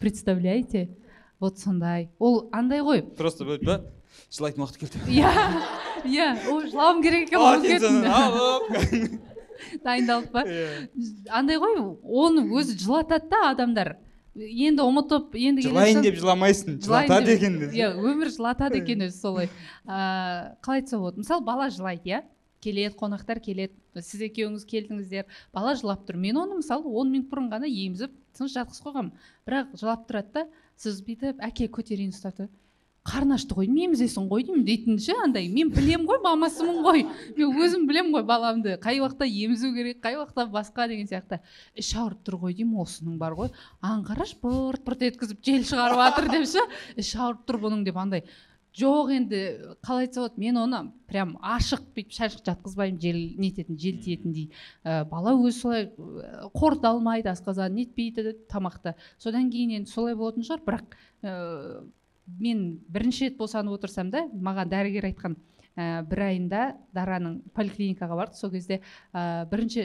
[0.00, 0.88] Представляете?
[1.40, 2.08] Вот сондай.
[2.18, 3.02] Ол андай ғой.
[3.18, 3.82] Просто ба
[4.30, 5.02] жылайтын уақыт келді.
[5.10, 5.32] Иә
[6.06, 9.20] иә ол жылауым керек екен
[9.84, 10.42] Дайындалып па?
[10.46, 10.88] Иә.
[11.30, 13.96] андай ғой оны өзі жылатады да адамдар.
[14.36, 19.48] Енді ұмытып енді жылайын деп жыламайсың жылатады екен иә өмір жылатады екен өзі солай.
[19.86, 21.22] Ыыы қалай айтса болады?
[21.24, 22.22] Мысалы бала жылайды иә?
[22.60, 23.72] Келеді қонақтар келеді.
[23.96, 25.24] Сіз екеуіңіз келдіңіздер.
[25.56, 26.18] Бала жылап тұр.
[26.20, 29.12] Мен оны мысалы он минут бұрын ғана емізіп тыныш жатқызып қойғанмын.
[29.48, 30.46] Бірақ жылап тұрады да
[30.76, 32.52] сіз бүйтіп әке көтерейін ұстатып
[33.06, 35.46] қарны ашты ғой неме емізесің ғой деймін дейтін ше андай.
[35.52, 37.04] Мен білем ғой мамасымын ғой.
[37.36, 38.74] Мен өзім білем ғой баламды.
[38.82, 41.40] Қай уақытта емізу керек қай уақытта басқа деген сияқты.
[41.78, 43.54] Іш ауырып тұр ғой деймін осының бар ғой.
[43.82, 46.66] Қарашы бырт бырт еткізіп жел шығарып жатыр деп ше.
[46.98, 48.26] Іш ауырып тұр бұның деп андай.
[48.76, 49.38] Жоқ енді
[49.80, 54.50] қалай айтса болады мен оны прям ашық бүйтіп шашық жатқызбаймын жел нететін жел тиетіндей
[54.84, 55.86] ә, бала өзі солай
[56.52, 58.92] қорыта алмайды асқазаны нетпейді тамақты.
[59.16, 60.92] Содан кейін енді солай болатын шығар бірақ
[61.24, 61.32] ә,
[62.26, 65.36] мен бірінші рет босанып отырсам да маған дәрігер айтқан
[65.76, 66.62] ә, бір айында
[66.96, 68.38] дараның поликлиникаға бардық.
[68.38, 68.80] Сол кезде
[69.12, 69.84] ә, бірінші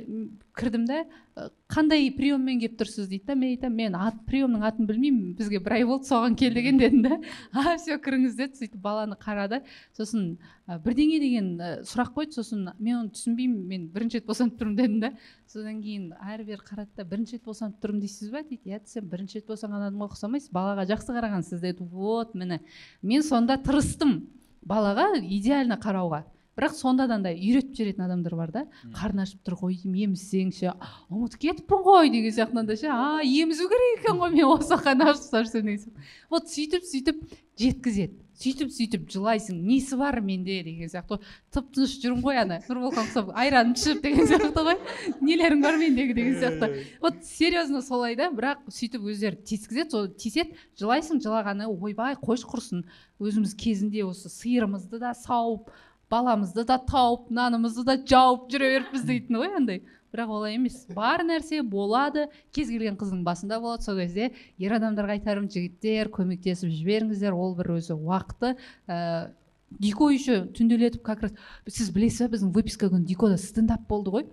[0.57, 3.09] кірдім да ә, қандай приеммен келіп тұрсыз?
[3.11, 5.35] дейді да мен айтамын мен ат приемның атын білмеймін.
[5.35, 7.19] Бізге бір ай болды соған келген дедім да
[7.53, 8.57] а все кіріңіз деді.
[8.61, 9.61] Сөйтіп баланы қарады.
[9.97, 10.37] Сосын
[10.67, 12.39] ә, бірдеңе деген ә, сұрақ қойды.
[12.39, 13.67] Сосын мен оны түсінбеймін.
[13.67, 15.13] Мен бірінші рет босанып тұрмын дедім да
[15.51, 18.43] содан кейін әрі бері қарады да бірінші рет босанып тұрмын дейсіз ба?
[18.47, 18.63] дейді.
[18.71, 21.83] Иә десем бірінші рет босанған адамға ұқсамайсыз балаға жақсы қарағансыз деді.
[21.91, 22.61] Вот міне
[23.01, 24.21] мен сонда тырыстым
[24.61, 26.23] балаға идеально қарауға.
[26.57, 28.63] Бірақ сонда да андай үйретіп жіберетін адамдар бар да.
[28.95, 30.73] Қарны ашып тұр ғой емізсеңші.
[31.11, 32.89] Ұмытып кетіппін ғой деген сияқты андай ше.
[32.91, 36.09] А емізу керек екен ғой мен осы қарны ашып тастап деген сияқты.
[36.29, 37.23] Вот сөйтіп сөйтіп
[37.61, 38.17] жеткізеді.
[38.41, 41.25] Сөйтіп сөйтіп жылайсың несі бар менде деген сияқты ғой.
[41.53, 44.79] Тып тыныш жүрмін ғой ана нұрболхан ұқсап айран ішіп деген сияқты ғой.
[45.21, 46.87] Нелерің бар мендегі деген сияқты.
[47.03, 52.81] Вот серьезно солай да бірақ сөйтіп өздері тискізеді сол тиіседі жылайсың жылағаны ойбай қойшы құрсын
[53.21, 55.69] өзіміз кезінде осы сиырымызды да сауып
[56.11, 59.81] баламызды да тауып нанымызды да жауып жүре беріппіз дейтін ғой андай.
[60.11, 62.27] Бірақ олай емес бар нәрсе болады.
[62.51, 63.85] Кез келген қыздың басында болады.
[63.85, 67.31] Сол кезде ер адамдарға айтарым жігіттер көмектесіп жіберіңіздер.
[67.31, 68.57] Ол бір өзі уақыты.
[68.91, 69.31] Ә,
[69.71, 71.33] дико еще түнделетіп как раз
[71.67, 74.27] сіз білесіз ба біздің выписка күні дикода стендап болды ғой.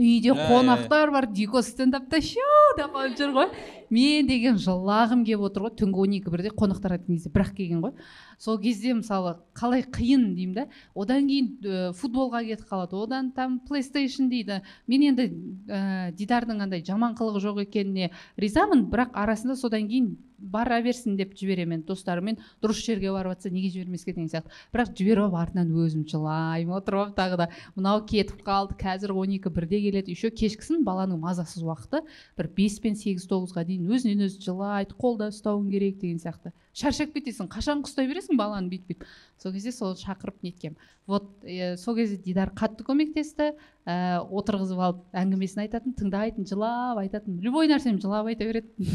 [0.00, 3.50] Үйде Иә, иә, қонақтар бар дико стендапта шоу деп қалып жүр ғой.
[3.92, 5.74] Мен деген жылағым келіп отыр ғой.
[5.76, 7.92] Түнгі он екі бірде қонақтар айтқан кезде бірақ келген ғой.
[8.40, 10.64] Сол кезде мысалы қалай қиын деймін да
[10.96, 14.62] одан кейін ә, футболға кетіп қалады одан там плейстейшн дейді.
[14.88, 15.28] Мен енді
[15.68, 18.10] ә, дидардың андай жаман қылығы жоқ екеніне
[18.40, 23.50] ризамын бірақ арасында содан кейін бара берсін деп жіберемін енді достарымен дұрыс жерге барып жатса
[23.50, 24.52] неге жібермеске деген сияқты.
[24.74, 27.48] Бірақ жіберіп алып артынан өзім жылаймын отырып алып тағы да.
[27.76, 30.12] Мынау кетіп қалды қазір он екі бірде келеді.
[30.12, 32.04] Еще кешкісін баланың мазасыз уақыты
[32.36, 36.52] бір бес пен сегіз тоғызға дейін өзінен өзі жылайды қолда ұстауың керек деген сияқты.
[36.76, 39.06] Шаршап кетесің қашан ұстай бересің баланы бүйтіп бүйтіп.
[39.38, 40.76] Сол кезде сол шақырып неткем.
[41.06, 43.54] Вот ә, сол кезде дидар қатты көмектесті.
[43.86, 47.40] Ә, отырғызып алып әңгімесін айтатын тыңдайтын жылап айтатын.
[47.40, 48.86] Любой нәрсені жылап айта беретін.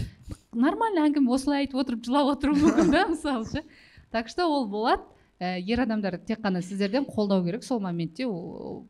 [0.55, 3.63] Нормально әңгіме осылай айтып отырып жылап отыруы мүмкін да мысалы ше
[4.11, 5.03] так что ол болады.
[5.39, 8.23] Ә, ер адамдар тек қана сіздерден қолдау керек сол моментте.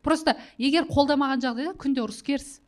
[0.02, 2.60] Просто егер қолдамаған жағдайда күнде ұрыс керіс.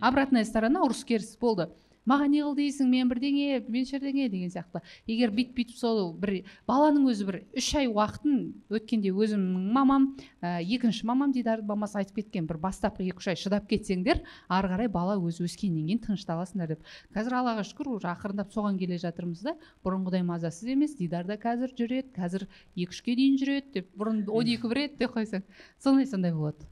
[0.00, 1.66] Обратная сторона ұрыс керіс болды.
[2.06, 4.82] Маған не қыл дейсің мен бірдеңе мен шердеңе деген сияқты.
[5.06, 8.38] Егер бүйтіп бүйтіп сол бір баланың өзі бір үш ай уақытын
[8.70, 10.08] өткенде өзімнің мамам
[10.40, 14.70] ә, екінші мамам дидардың мамасы айтып кеткен бір бастапқы екі үш ай шыдап кетсеңдер ары
[14.72, 16.84] қарай бала өзі өскеннен кейін тынышталасыңдар деп.
[17.14, 21.74] Қазір аллаға шүкір уже ақырындап соған келе жатырмыз да бұрынғыдай мазасыз емес дидар да қазір
[21.76, 22.46] жүреді қазір
[22.76, 25.46] екі үшке дейін жүреді деп бұрын он екі бір еді деп қойсаң
[25.82, 26.66] сондай сондай болады.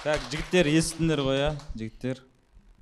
[0.00, 2.24] Так жігіттер естідіңдер ғой иә жігіттер.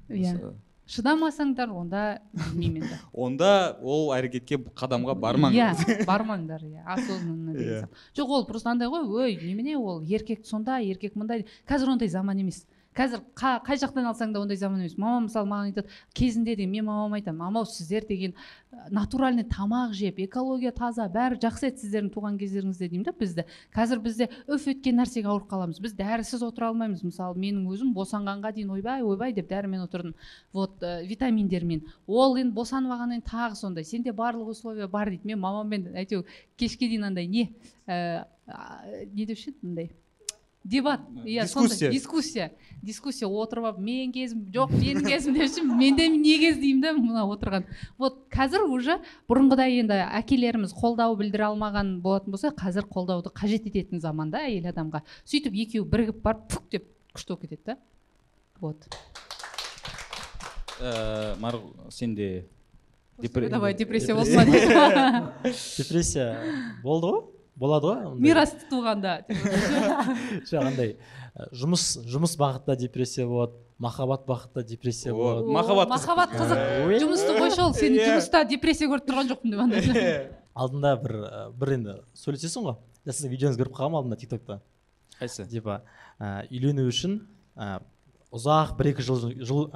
[0.08, 0.54] Иә.
[0.88, 2.02] шыдамасаңдар онда
[2.32, 2.98] білмеймін енді.
[3.12, 5.84] Онда ол әрекетке қадамға бармаңыз.
[5.84, 7.80] Иә бармаңдар иә осознанно деген Иә.
[7.82, 8.04] сияқты.
[8.16, 11.44] жоқ ол просто андай ғой ой немене ол еркек сондай еркек мындай.
[11.68, 12.64] Қазір ондай заман емес.
[12.98, 14.96] Қазір қа- қай жақтан алсаң да ондай заман емес.
[14.98, 18.34] Мамам мысалы маған айтады кезінде де мен мамама айтамын мамау сіздер деген
[18.72, 23.44] ә, натуральный тамақ жеп экология таза бәрі жақсы еді сіздердің туған кездеріңізде деймін да бізді.
[23.74, 25.78] Қазір бізде үф еткен нәрсеге ауырып қаламыз.
[25.80, 27.04] Біз дәрісіз отыра алмаймыз.
[27.06, 30.16] Мысалы менің өзім босанғанға дейін ойбай ойбай деп дәрімен отырдым.
[30.52, 31.86] Вот ә, витаминдермен.
[32.06, 33.84] Ол енді босанып алғаннан кейін тағы сондай.
[33.84, 35.30] Сенде барлық условия бар дейді.
[35.30, 36.26] Мен мамаммен әйтеуір
[36.56, 37.52] кешке дейін андай не
[37.86, 38.26] ә,
[39.14, 39.58] не деуші еді?
[39.62, 39.90] андай.
[40.68, 41.00] Дебат.
[41.24, 41.90] Иә Дискуссия.
[41.90, 42.52] дискуссия.
[42.82, 43.28] Дискуссия.
[43.28, 47.24] Отырып алып мен кезім жоқ менің кезім депші мен де не кез деймін да мына
[47.24, 47.64] отырған.
[47.98, 48.98] Вот қазір уже
[49.30, 55.02] бұрынғыдай енді әкелеріміз қолдау білдіре алмаған болатын болса қазір қолдауды қажет ететін заманда әйел адамға
[55.24, 56.84] сөйтіп екеуі бірігіп барып пук деп
[57.16, 57.78] күшті болып кетеді да.
[58.60, 58.86] Вот.
[60.80, 62.46] Ә, марғұл сенде
[63.50, 65.52] давай депрессия болсын ба дейді.
[65.78, 66.36] депрессия.
[66.82, 67.37] Болды ғой?
[67.58, 68.22] Болады ғой ондай.
[68.22, 69.14] мирас туғанда
[70.50, 70.94] жоқ андай
[71.34, 75.46] ә, жұмыс жұмыс бағытта депрессия болады махаббат бағытта депрессия болады.
[75.52, 75.94] махаббат қызық.
[75.94, 76.62] махаббат қызық.
[76.86, 76.98] Ой.
[77.02, 80.16] жұмысты қойшы ол сен жұмыста депрессия көріп тұрған жоқпын деп андай.
[80.58, 82.78] Алдында бір ә, бір енді сөйлесесің ғой.
[83.06, 84.60] Я сіздің видеоңызды көріп қалғанмын алдында тик токта
[85.20, 85.46] қайсы?
[85.50, 85.80] Типа
[86.50, 87.20] үйлену үшін
[88.34, 89.68] ұзақ бір екі жыл, жыл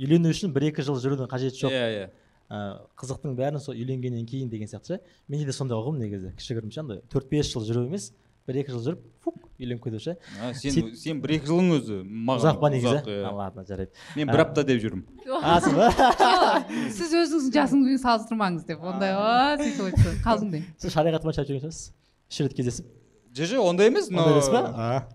[0.00, 1.76] үйлену үшін бір екі жыл жүрудің қажеті жоқ.
[1.76, 2.08] Иә иә
[2.52, 2.58] ә,
[3.00, 5.00] қызықтың бәрін сол үйленгеннен кейін деген сияқты ше.
[5.28, 6.34] Менде де сондай ұғым негізі.
[6.36, 8.10] Кішігірім ше андай төрт бес жыл жүру емес
[8.48, 10.16] бір екі жыл жүріп фук үйленіп кету ше.
[10.42, 13.02] А, сен Сөйт- сен бір екі жылың өзі маған ұзақ па негізі?
[13.06, 13.30] иә.
[13.38, 13.92] Ладно жарайды.
[14.16, 15.04] Мен бір апта деп жүрмін.
[15.42, 15.90] А сен ба?
[16.96, 18.82] Сіз өзіңіздің жасыңызбен салыстырмаңыз деп.
[18.82, 19.14] Ондай
[19.62, 21.92] сөйтіп айтса қалжыңдаймын сіз шариғат бойынша жүрген шығарсыз?
[22.32, 22.90] Үш рет кездесіп.
[23.32, 24.26] Жо жоқ ондай емес но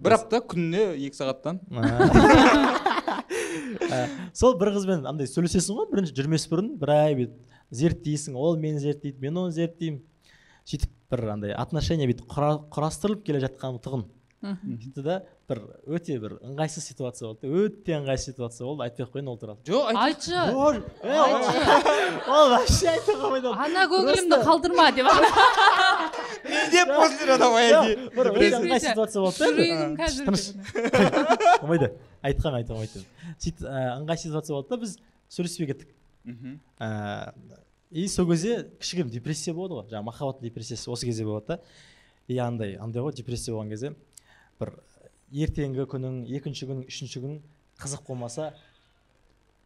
[0.01, 1.59] бір апта күніне екі сағаттан.
[1.69, 2.86] Ә,
[4.33, 8.79] сол бір қызбен андай сөйлесесің ғой бірінші жүрмес бұрын бір ай бүйтіп зерттейсің ол мені
[8.83, 10.01] зерттейді мен оны зерттеймін
[10.67, 14.05] сөйтіп бір андай отношения бүйтіп құра- құрастырылып келе жатқан тұғын
[14.47, 15.15] сөйтті да
[15.49, 15.59] бір
[15.97, 17.47] өте бір ыңғайсыз ситуация болды.
[17.49, 18.83] Өте ыңғайсыз ситуация болды.
[18.85, 19.57] Айтпай ақ қояйын ол туралы.
[19.65, 20.35] Жоқ айт айтшы.
[20.53, 20.83] Ол-
[22.53, 23.55] вообще айта қоймайды ол.
[23.57, 25.09] ана көңілімді қалдырма деп
[26.71, 27.69] деп после давай
[28.59, 29.37] ыңғайсыз ситуация болды
[30.25, 30.45] тыныш.
[30.47, 31.61] деп.
[31.61, 31.89] болмайды
[33.37, 34.97] сөйтіп ыңғайсыз ситуация болды да біз
[35.29, 35.93] сөйлеспей кеттік
[36.27, 36.57] Мгм.
[36.79, 37.33] ә,
[37.91, 39.85] и сол кезде кішігірім депрессия болады ғой.
[39.93, 41.59] Жаңағы махаббат депрессиясы осы кезде болады да.
[42.27, 43.93] И андай андай ғой депрессия болған кезде
[44.59, 44.73] бір
[45.31, 47.37] ертеңгі күнің екінші күн үшінші күн
[47.79, 48.49] қызық болмаса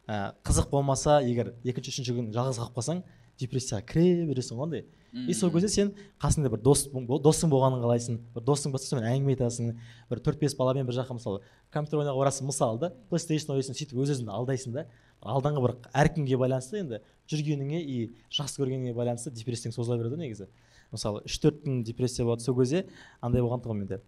[0.06, 3.02] ә, қызық болмаса егер екінші үшінші күн жалғыз қалып қалсаң
[3.42, 4.84] депрессияға кіре бересің ғой андай.
[5.12, 5.90] И сол кезде сен
[6.22, 9.74] қасыңда бір дос досың болғанын қалайсың бір досың болса сонымен әңгіме айтасың
[10.08, 11.42] бір төрт бес баламен бір жаққа мысалы
[11.74, 14.86] компьютер ойнауға барасың мысалы да плейстейшн ойнайсың сөйтіп өз өзіңді алдайсың да.
[15.20, 17.98] Алдыңғы бір әркімге байланысты енді жүргеніңе и
[18.32, 20.48] жақсы көргеніңе байланысты депрессияң созыла береді негізі.
[20.90, 22.86] Мысалы үш төрт күн депрессия болады сол кезде
[23.20, 24.00] андай болған тұғын менде.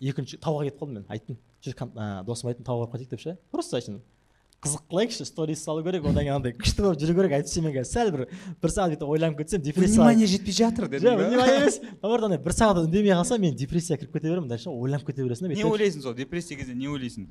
[0.00, 1.38] Екінші тауға кетіп қалдым мен айттым.
[2.26, 3.38] Досыма айттым тауға барып қайтайық деп ше?
[3.50, 4.02] Просто айттым
[4.60, 7.88] қызық қылайықшы сторис салу керек одан кейін андай күшті болып жүру керек әйтпесе мен қазір.
[7.88, 8.26] Сәл бір
[8.60, 11.78] бір сағат бүйтіп ойланып кетсем депрессияға внимание жетпей жатыр жоқ дедің ба внимание емес.
[12.02, 15.48] Наоборот андай бір сағат үндемей қалсам мен депрессияға кіріп кете беремін дальше ойланып кете бересің
[15.48, 17.30] да не ойлайсың сол депрессия кезде не ойлайсың?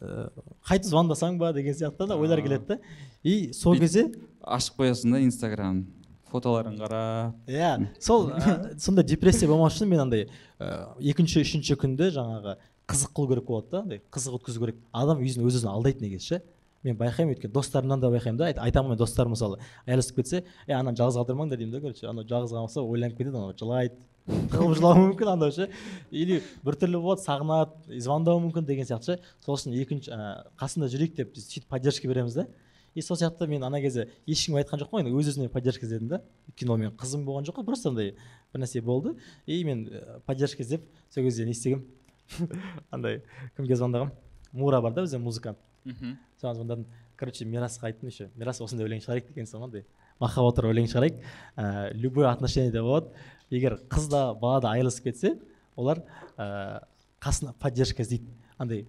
[0.00, 0.28] Э,
[0.68, 2.78] қайтып звондасаң ба деген сияқты да ойлар келеді да.
[3.24, 4.10] И сол кезде
[4.44, 5.86] ашып қоясың да инстаграм
[6.34, 8.32] фотоларын қарап иә сол
[8.78, 10.26] сондай депрессия болмас үшін мен андай
[10.58, 12.56] ә, екінші үшінші күнді жаңағы
[12.88, 14.76] қызық қылу керек болады да андай қызық өткізу керек.
[14.92, 16.42] Адам өзін өз өзін алдайды негізі ше.
[16.84, 18.48] Мен байқаймын өйткені достарымнан да байқаймын да.
[18.50, 19.58] Айт- айтамын мен достарым мысалы.
[19.86, 22.06] Аяйласып кетсе е ананы жалғыз қалдырмаңдар деймін да короче.
[22.06, 23.96] Анау жалғыз қалса ойланып кетеді анау жылайды.
[24.52, 25.70] Тығылып жылауы мүмкін андай ше.
[26.10, 29.32] Или біртүрлі болады сағынады звондауы мүмкін деген сияқты ше.
[29.44, 30.12] Сол үшін екінші
[30.60, 32.46] қасында жүрейік деп біз сөйтіп поддержка береміз да.
[32.94, 36.22] И сол сияқты мен ана кезде ешкімге айтқан жоқпын енді өз өзіме поддержка іздедім да.
[36.52, 38.14] Өйткені ол менің қызым болған жоқ қой просто андай
[38.52, 39.16] бір нәрсе болды.
[39.46, 41.84] И мен ә, поддержка іздеп сол кезде не істегенмін?
[42.94, 43.22] андай
[43.56, 44.12] кімге звондағанмын
[44.52, 46.16] мура бар да бізде музыкант мхм.
[46.40, 46.86] Соған звондадым.
[47.16, 49.84] Короче мирасқа айттым еще мирас осындай өлең шығарайық деген соң андай.
[50.20, 51.20] Махаббат туралы өлең шығарайық.
[51.56, 53.12] Ә, любой отношениеде болады.
[53.50, 55.34] Егер қыз да бала да айырылысып кетсе
[55.76, 56.02] олар
[56.36, 56.84] ә,
[57.20, 58.32] қасына поддержка іздейді.
[58.58, 58.86] Андай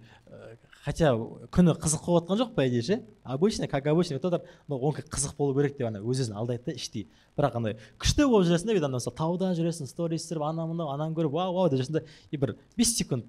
[0.86, 1.12] хотя
[1.50, 3.00] күні қызық болып жатқан жоқ по идее ше?
[3.24, 6.70] Обычно как обычно өтіп жатыр но онікі қызық болу керек деп ана өз өзін алдайды
[6.70, 7.08] да іштей.
[7.36, 11.34] Бірақ андай күшті болып жүресің да мысалы тауда жүресің сторис түсіріп анау мынау ананы көріп
[11.34, 13.26] вау вау деп жүресің да и бір бес секунд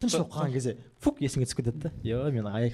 [0.00, 1.92] тыныш болып қалған кезде фук есіңе түсіп кетеді да.
[2.04, 2.72] Е мен ай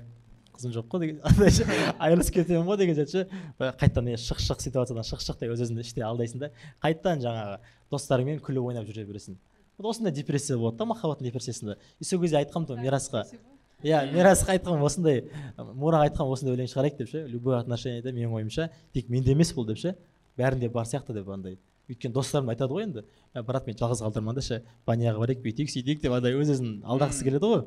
[0.54, 1.66] қызым жоқ қой деген андай ше
[1.98, 3.42] айырылысып кетемін ғой деген сияқты ше.
[3.58, 7.20] Бірақ қайтадан не шық шық ситуациядан шық шық деп өз өзіңді іштей алдайсың да қайтадан
[7.26, 7.58] жаңағы
[7.92, 9.36] достарыңмен күліп ойнап жүре бересің.
[9.76, 11.76] Вот осындай депрессия болады да махаббаттың депрессиясында.
[12.00, 13.26] И сол кезде айтқанмын ғой мирасқа
[13.84, 15.24] иә мирасқа айтқанмын осындай
[15.56, 17.24] мураға айтқанмын осындай өлең шығарайық деп ше?
[17.28, 19.96] Любой отношениеде менің ойымша тек менде емес бұл деп ше?
[20.38, 21.58] Бәрінде бар сияқты деп андай.
[21.90, 26.16] Өйткені достарым айтады ғой енді «Ә, брат мен жалғыз қалдырмаңдаршы баняға барайық бүйтейік сөйтейік деп
[26.16, 27.62] андай өз өзін алдағысы келеді ғой.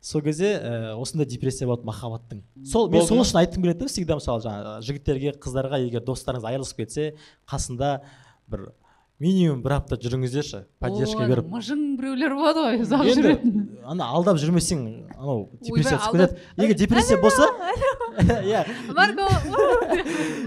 [0.00, 2.40] Сол кезде ә, осындай депрессия болады махаббаттың.
[2.64, 6.80] Сол мен сол үшін айтқым келеді да всегда мысалы жаңағы жігіттерге қыздарға егер достарыңыз айырылысып
[6.84, 7.08] кетсе
[7.50, 7.98] қасында
[8.48, 8.70] бір
[9.18, 10.60] минимум бір апта жүріңіздерші.
[10.78, 11.48] Поддержка беріп.
[11.50, 13.56] мыжың біреулер болады ғой ұзақ жүретін.
[13.84, 14.84] ана алдап жүрмесең
[15.18, 16.38] анау депрессия түсіп кетеді.
[16.62, 17.48] Егер депрессия болса
[18.46, 18.62] иә.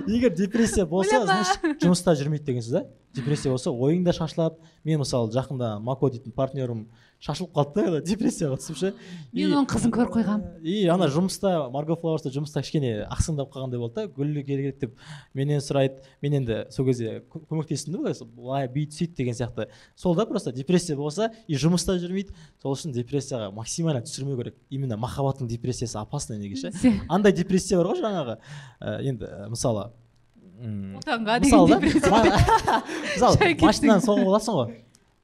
[0.07, 2.83] егер депрессия болса значит жұмыста жүрмейді деген сөз да?
[3.13, 4.55] Депрессия болса ойың да шашылады.
[4.87, 6.85] Мен мысалы жақында мако дейтін партнерім
[7.21, 8.89] шашылып қалды да депрессияға түсіп ше.
[9.31, 14.01] Мен оның қызын көріп қойғанмын и ана жұмыста марго флауэрста жұмыста кішкене ақсыңдап қалғандай болды
[14.01, 14.07] да.
[14.15, 14.95] Гүл керек деп
[15.37, 16.01] менен сұрайды.
[16.25, 19.67] Мен енді сол кезде кө- көмектестім да былай былай бүйт сөйт деген сияқты.
[19.95, 22.33] Сол да просто депрессия болса и жұмыста жүрмейді.
[22.61, 24.55] Сол үшін депрессияға максимально түсірмеу керек.
[24.71, 26.71] Именно махаббаттың депрессиясы опасный неге ше?
[27.07, 28.37] Андай депрессия бар ғой жаңағы.
[28.81, 29.91] Ә, енді ә, мысалы
[30.61, 32.09] отанға мысалы деген да депрессия.
[32.09, 32.83] Ма-
[33.15, 33.65] мысалы Шай кеттің.
[33.65, 34.73] машинадан соғып аласың ғой.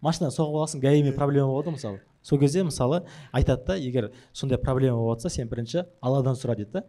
[0.01, 1.99] Машинадан соғып аласың гаимен проблема болады мысалы.
[2.21, 6.71] Сол кезде мысалы айтады да егер сондай проблема болып жатса сен бірінші алладан сұра дейді
[6.71, 6.83] да.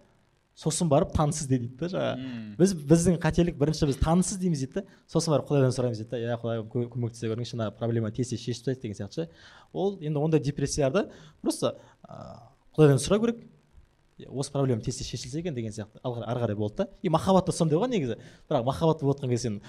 [0.58, 2.56] Сосын барып таныс ізде дейді да жаңағы.
[2.58, 4.82] Біз біздің қателік бірінші біз таныс іздейміз дейді да.
[5.06, 6.18] Сосын барып құдайдан сұраймыз дейді да.
[6.18, 9.28] Иә құдай кө- көмектесе көріңізші мына проблема тез тез шешіп тастайық деген сияқты.
[9.28, 9.28] Ше
[9.72, 11.76] ол енді ондай депрессияларды просто
[12.08, 12.40] ыыы
[12.74, 13.44] құдайдан сұрау керек
[14.26, 16.02] осы проблема тез тез шешілсе екен деген сияқты.
[16.02, 16.88] Ары қарай- болды да.
[17.02, 18.18] И махаббат та сондай ғой негізі.
[18.50, 19.60] Бірақ махаббат болып жатқан кезде сен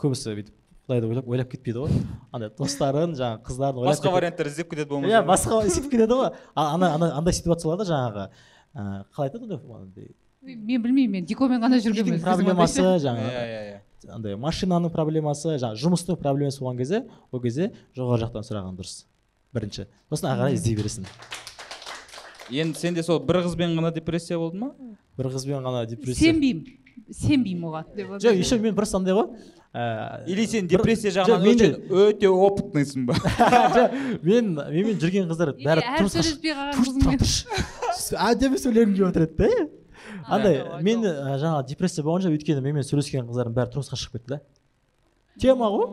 [0.00, 0.54] көбісі бүйтіп
[0.86, 1.96] құдайды ойлап ойлап кетпейді ғой.
[2.32, 5.12] Андай достарын жаңағы қыздарын ойлап басқа варианттар іздеп кетеді болмаса.
[5.12, 6.30] Иә басқа сөйтіп кетеді ғой.
[6.54, 8.28] Ана ана андай ситуацияларда жаңағы
[8.76, 10.14] ыыы қалай айтады ондай андай
[10.46, 15.56] мен білмеймін мен дикомен ғана үйдің жүргенмін проблемасы иә жаңағы иә иә андай машинаның проблемасы
[15.58, 19.06] жаңағы жұмыстың проблемасы болған кезде ол кезде жоғары жақтан сұраған дұрыс.
[19.56, 19.88] Бірінші.
[20.12, 21.08] Сосын ары қарай іздей бересің.
[22.52, 24.70] Енді сенде сол бір қызбен ғана депрессия болды ма?
[25.18, 26.30] Бір қызбен ғана депрессия.
[26.30, 26.76] Сенбеймін.
[27.10, 29.32] Сенбеймін оған деп жоқ еще мен просто андай ғой.
[29.76, 33.16] Ыыы или сен депрессия жағынан өте, өте опытныйсың ба
[33.76, 35.84] жоқ мен менімен жүрген қыздар бәрі
[38.30, 39.50] әдемі сөйлегім келіп отырады да
[40.26, 44.16] андай жоқ, мен ә, жаңағы депрессия болған жоқ өйткені менімен сөйлескен қыздардың бәрі тұрмысқа шығып
[44.18, 44.40] кетті да.
[45.40, 45.86] Тема ғой.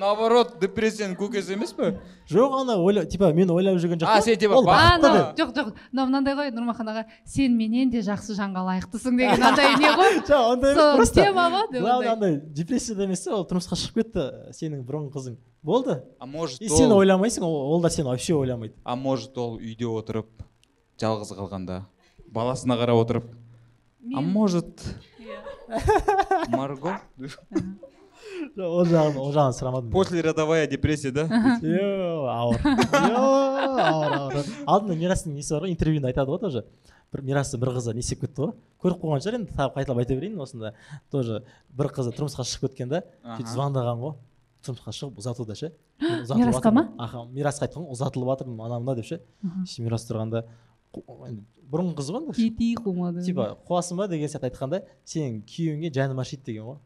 [0.00, 1.94] Наоборот депрессияның көкесі емес пе?
[2.30, 5.70] Жоқ ана ойла типа мен ойлап жүрген жоқ А, сен типа жоқ жоқ.
[5.92, 10.18] Мынау мынандай ғой нұрмахан аға сен менен де жақсы жанға лайықтысың деген андай не ғой?
[10.28, 11.20] Жоқ ондай емес просто.
[11.22, 12.36] тема ғой главное андай.
[12.40, 15.38] депрессияда емес та ол тұрмысқа шығып кетті сенің бұрынғы қызың.
[15.64, 16.02] Болды.
[16.20, 18.74] А может и сен ойламайсың ол, да сені вообще ойламайды.
[18.84, 20.28] А может ол үйде отырып
[21.00, 21.82] жалғыз қалғанда
[22.28, 23.24] баласына қарап отырып
[24.14, 24.82] а может
[25.18, 26.56] Иә.
[26.56, 26.98] марго?
[28.64, 31.24] ол жағын ол жағын сұрамадым послеродовая депрессия да?
[31.62, 33.22] Йо, ауыр Йо,
[33.84, 36.64] ауыр ауыр алдында мирастың несі бар ғой интервьюінде айтады ғой тоже.
[37.14, 38.52] Бір мирасты бір қызы не істеп кетті ғой.
[38.82, 40.72] Көріп қойған шығар енді тағы қайталап айта берейін осында.
[41.14, 43.02] Тоже бір қызы тұрмысқа шығып кеткен да.
[43.22, 44.16] Сөйтіп звондаған ғой.
[44.66, 45.70] Тұрмысқа шығып ұзатуда ше.
[46.02, 46.88] Мирасқа ма?
[46.98, 49.20] аха мирасқа айтқан ғой ұзатылып жатырмын ана мына деп ше.
[49.44, 50.42] Сөйтіп мирас тұрғанда
[50.94, 52.34] бұрынғы қыз ғой енді.
[52.40, 56.78] Кетейік қумады типа қуасың ба деген сияқты айтқанда сенің күйеуіңе жаным ашиды деген ғой.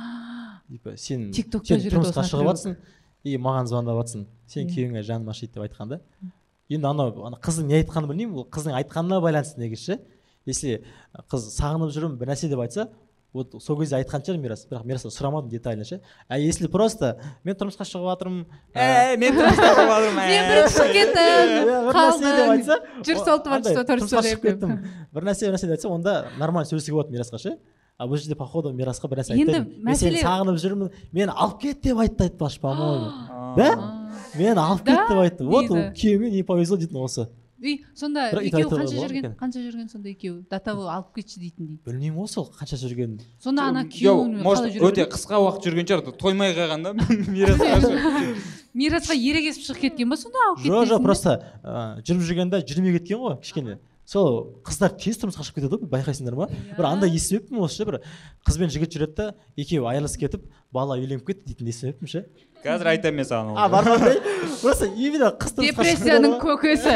[0.70, 2.76] типа сен Тиктокта жүреді тұрмысқа шығып жатсың
[3.26, 4.74] и маған звондап жатсың сен Иә.
[4.74, 6.00] күйеуіңе жаным ашиды деп айтқан да.
[6.68, 9.98] Енді анау ана қыздың не айтқанын білмеймін ол қыздың айтқанына байланысты негізі ше.
[10.46, 10.80] Если
[11.30, 12.88] қыз сағынып жүрмін бір нәрсе деп айтса
[13.36, 14.62] вот сол кезде айтқан шығар мирас.
[14.70, 16.00] Бірақ мирастан сұрамадым детально ше.
[16.28, 20.28] А если просто мен тұрмысқа шығып жатырмын Ә, мен тұрмысқа шығып жатырмын, ә.
[20.30, 24.76] мен бірінші шығып кеттім айтса жүр сол тұрмысқа шығып кеттім.
[25.12, 27.58] бір нәрсе бір нәрсе деп айтса онда нормально сөйлесуге болады мирасқа ше.
[27.98, 30.92] А бұл жерде походу мирасқа бір нәрсе Енді айтпаймын мен сені сағынып жүрмін.
[31.16, 33.10] Мені алып кет деп айтты айтпақшы по моему
[33.56, 33.70] да?
[34.36, 37.28] Мені алып кет деп айтты вот күйеуіме не повезло дейтін осы.
[37.56, 39.30] И сонда екеуі қанша жүрген?
[39.40, 40.42] қанша жүрген сонда екеуі?
[40.50, 41.80] До того алып кетші дейтін дейді.
[41.86, 46.18] Білмеймін ғой сол қанша жүргенін сонда ана Жоқ, күйеуің может өте қысқа уақыт жүрген шығар
[46.20, 46.92] тоймай қалған да.
[47.32, 48.36] Мирасқа
[48.76, 51.38] мирасқа ерегесіп шығып кеткен ба сонда алып жоқ жоқ просто
[52.04, 53.78] жүріп жүргенде жүрмей кеткен ғой кішкене.
[54.06, 56.46] Сол қыздар тез тұрмысқа шығып кетеді ғой байқайсыңдар ма?
[56.76, 57.96] Бір андай естімеппін осы ше бір
[58.46, 59.26] қыз бен жігіт жүреді да
[59.58, 62.22] екеуі айырылысып кетіп бала үйленіп кетті дейтінді естімеппін ше.
[62.62, 63.98] Қазір айтамын мен саған а оны бар ма
[64.62, 66.94] просто именно қыз депрессияның көкесі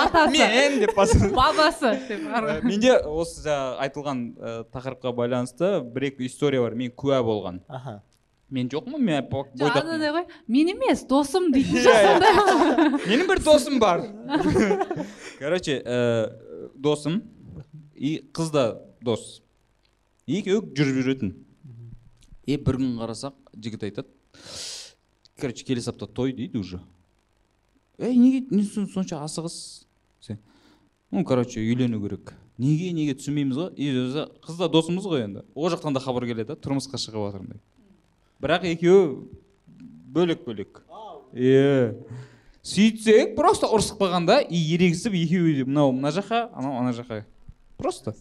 [0.00, 0.32] атасы.
[0.32, 0.96] Мен деп
[1.36, 2.26] бабасы деп
[2.64, 4.26] менде осы жаңағы айтылған
[4.72, 7.60] тақырыпқа байланысты бір екі история бар мен куә болған.
[7.68, 8.00] Аха.
[8.50, 9.24] Мен жоқпын мен
[9.58, 12.12] анандай ғой мен емес досым дейтін Иә, иә.
[12.12, 14.04] сондай менің бір досым бар.
[15.40, 15.80] Короче
[16.78, 17.22] досым
[17.94, 18.64] и қыз да
[19.02, 19.42] дос.
[20.26, 21.34] Екеуі жүріп жүретін?
[22.46, 24.08] И бір күн қарасақ жігіт айтады
[25.40, 26.80] короче келесі апта той дейді уже.
[27.98, 29.86] Ей неге не сон- сонша асығыс?
[30.20, 30.38] Сен
[31.10, 32.34] ну короче үйлену керек.
[32.58, 33.72] Неге неге түсінбейміз ғой?
[33.76, 35.44] И өзі қыз да досымыз ғой енді.
[35.54, 37.62] Ол жақтан да хабар келеді да тұрмысқа шығып жатырмын деп.
[38.40, 39.28] Бірақ екеуі
[40.12, 40.82] бөлек бөлек
[41.32, 41.94] иә
[42.66, 47.22] сөйтсек просто ұрысып қалғанда и ерегісіп екеуі де мынау мына жаққа анау ана жаққа.
[47.78, 48.14] Просто.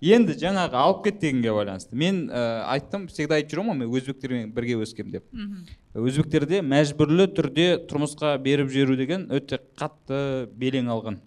[0.00, 1.96] Енді жаңағы алып кет дегенге байланысты.
[1.96, 5.24] Мен ә, айттым всегда айтып жүремін ғой мен өзбектермен бірге өскем деп.
[5.94, 11.20] Өзбектерде мәжбүрлі түрде тұрмысқа беріп жіберу деген өте қатты белең алған.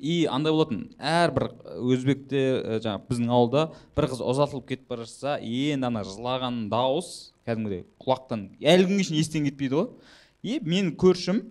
[0.00, 0.86] И андай болатын.
[0.96, 6.70] Әрбір өзбекте ә, жаңағы біздің ауылда бір қыз ұзатылып кетіп бара жатса енді ана жылаған
[6.72, 9.90] дауыс кәдімгідей құлақтан әлі күнге шейін естен кетпейді ғой.
[10.42, 11.42] И менің көршім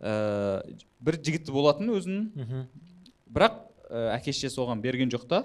[0.00, 0.62] ә,
[1.02, 2.66] бір жігіті болатын өзінің.
[3.32, 5.42] Бірақ ә, әке шешесі оған берген жоқ та.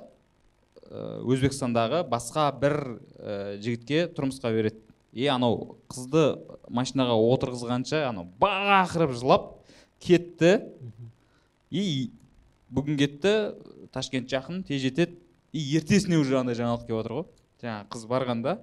[0.88, 2.78] Ә, өзбекстандағы басқа бір
[3.18, 4.82] ә, жігітке тұрмысқа береді.
[5.18, 6.38] И анау қызды
[6.70, 9.50] машинаға отырғызғанша анау бақырып жылап
[10.04, 10.62] кетті.
[11.72, 12.12] И
[12.70, 13.34] бүгін кетті
[13.92, 15.18] ташкент жақын тез жетеді.
[15.52, 17.28] И ертесіне уже андай жаңалық келіп жатыр ғой.
[17.64, 18.58] Жаңағы қыз барғанда.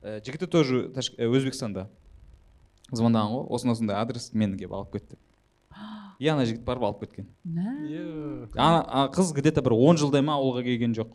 [0.00, 0.86] Ә, жігіті тоже
[1.18, 1.88] өзбекстанда.
[2.92, 5.18] Звондаған ғой осындай осындай адрес мені келіп алып кет деп
[6.18, 7.28] и ана жігіт барып алып кеткен.
[8.56, 11.14] Ана а қыз где то бір он жылдай ма ауылға келген жоқ.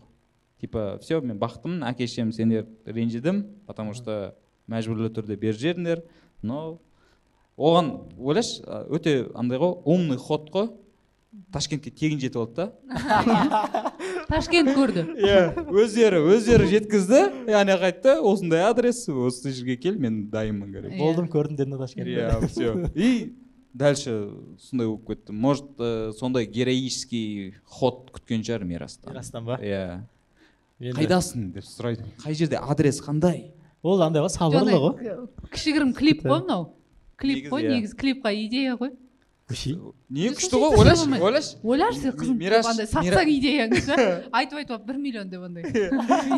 [0.61, 4.35] Типа все мен бақыттымын әке шешем сендер ренжідім потому что
[4.67, 6.03] мәжбүрлі түрде беріп жібердіңдер
[6.41, 6.79] но
[7.57, 10.71] оған ойлашы өте андай ғой умный ход қой.
[11.53, 13.93] Ташкентке тегін жетіп алды да.
[14.29, 15.05] Ташкент көрді.
[15.21, 17.21] Иә өздері өздері жеткізді.
[17.51, 20.99] Яғни қайтты осындай адрес осы жерге кел мен дайынмын короче Иә.
[20.99, 23.35] болдым көрдім деді ташкентте иә все и
[23.73, 25.31] дальше сондай болып кетті.
[25.33, 29.59] Может ә, сондай героический ход күткен шығар мирастан мирастан ба?
[29.61, 30.01] Иә.
[30.79, 32.03] Қайдасың деп сұрайды.
[32.23, 33.51] Қай жерде адрес қандай?
[33.85, 35.27] Ол андай ғой сабырлы ғой.
[35.53, 36.71] кішігірім клип қой мынау?
[37.15, 37.75] Клип қой иә.
[37.77, 38.91] негізі клипқа идея ғой.
[39.45, 43.81] Не күшті ғой ойлашы ойлашы ойлашы сен қызым андай сатсаң идеяңды
[44.33, 45.63] айтып айтып алып бір миллион деп андай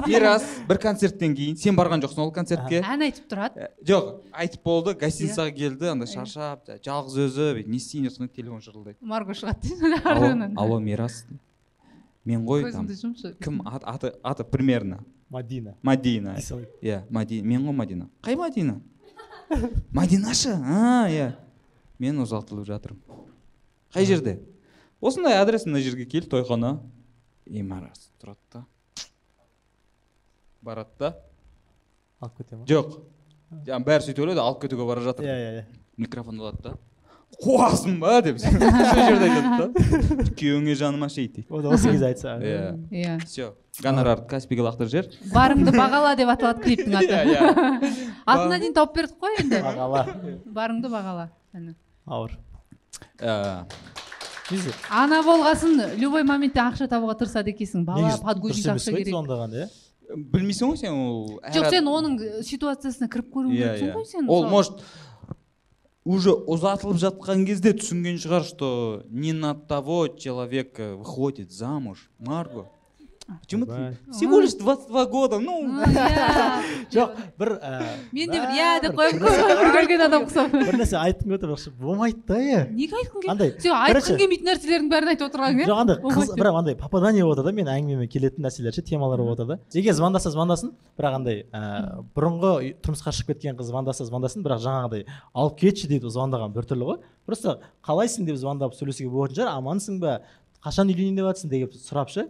[0.08, 4.10] мирас бір концерттен кейін сен барған жоқсың ол концертке ән айтып тұрады жоқ
[4.43, 8.60] айтып болды гостиницаға келді андай шаршап жа- жалғыз өзі бүйтіп не істейін деп сонда телефон
[8.68, 11.24] шырылдайды марго шығады дейсің алло, мирас
[12.28, 14.99] мен ғой там көзіңді жұмшы кім аты аты примерно
[15.32, 16.36] мадина мадина
[16.84, 18.82] иә мадина мен ғой мадина қай мадина
[19.95, 21.32] мадинашы а иә
[22.00, 23.26] мен ұзатылып жатырмын.
[23.93, 24.39] Қай жерде?
[25.02, 26.80] осындай адрес мына жерге кел тойхана.
[27.45, 28.66] И марас тұрады да.
[30.62, 31.16] Барады да.
[32.20, 32.66] Алып кете ма?
[32.68, 32.98] Жоқ.
[33.64, 35.26] Жаңағы бәрі сөйтіп ойлайды алып кетуге бара жатыр.
[35.26, 35.64] Иә иә иә.
[35.98, 36.74] Микрофон алады да.
[37.43, 40.28] Қуасың ба деп сол жерде айтады да.
[40.34, 41.48] Күйеуіңе жаным ашиды дейді.
[41.50, 42.36] Ол да осы кезде айтса.
[42.41, 42.76] Иә.
[42.91, 43.18] Иә.
[43.26, 45.12] Все гонорарды каспиге лақтырып жібер.
[45.32, 47.14] Барыңды бағала деп аталады клиптің аты.
[47.14, 47.91] Иә иә.
[48.26, 49.62] Атына дейін тауып бердік қой енді.
[49.64, 50.06] Бағала.
[50.45, 51.30] Барыңды бағала.
[51.56, 51.76] Әні.
[52.08, 52.38] Ауыр.
[54.47, 57.84] Негізі ана болғасын любой моментте ақша табуға тырысады екенсің.
[57.88, 59.12] Бала подгузник ақша керек.
[59.12, 59.68] иә?
[60.16, 63.95] Білмейсің ғой сен ол жоқ сен оның э, ситуациясына кіріп көруің Иә, керексің иә.
[63.97, 64.80] ғой сен ол может
[66.08, 72.10] уже ұзатылып жатқан кезде түсінген шығар что не на того человека выходит замуж.
[72.20, 72.70] Марго.
[73.41, 73.65] Почему
[74.11, 75.39] всего лишь 22 года?
[75.39, 76.61] Ну иә
[76.93, 77.53] жоқ бір
[78.11, 81.73] мен де бір иә деп қоямын бір көрген адам ұқсап бір нәрсе айтқым келіп отыр
[81.80, 85.82] болмайды да е неге айтқың келеді андай сен айтқың келмейтін нәрселердің бәрін айтып отырған жоқ
[85.84, 85.97] андай
[86.39, 89.59] бірақ андай попадание болып отыр да менің әңгімеме келетін нәрселер ше темалар болып отыр да
[89.73, 90.73] егер звондаса звондасын?
[90.97, 96.09] Бірақ андай ә, бұрынғы тұрмысқа шығып кеткен қыз звондаса звондасын бірақ жаңағыдай алып кетші дейді
[96.13, 96.99] звондаған біртүрлі ғой.
[97.28, 100.19] Просто қалайсың деп звондап сөйлесуге болатын шығар амансың ба?
[100.65, 102.28] Қашан үйленейін деп жатрсың деп сұрап ше.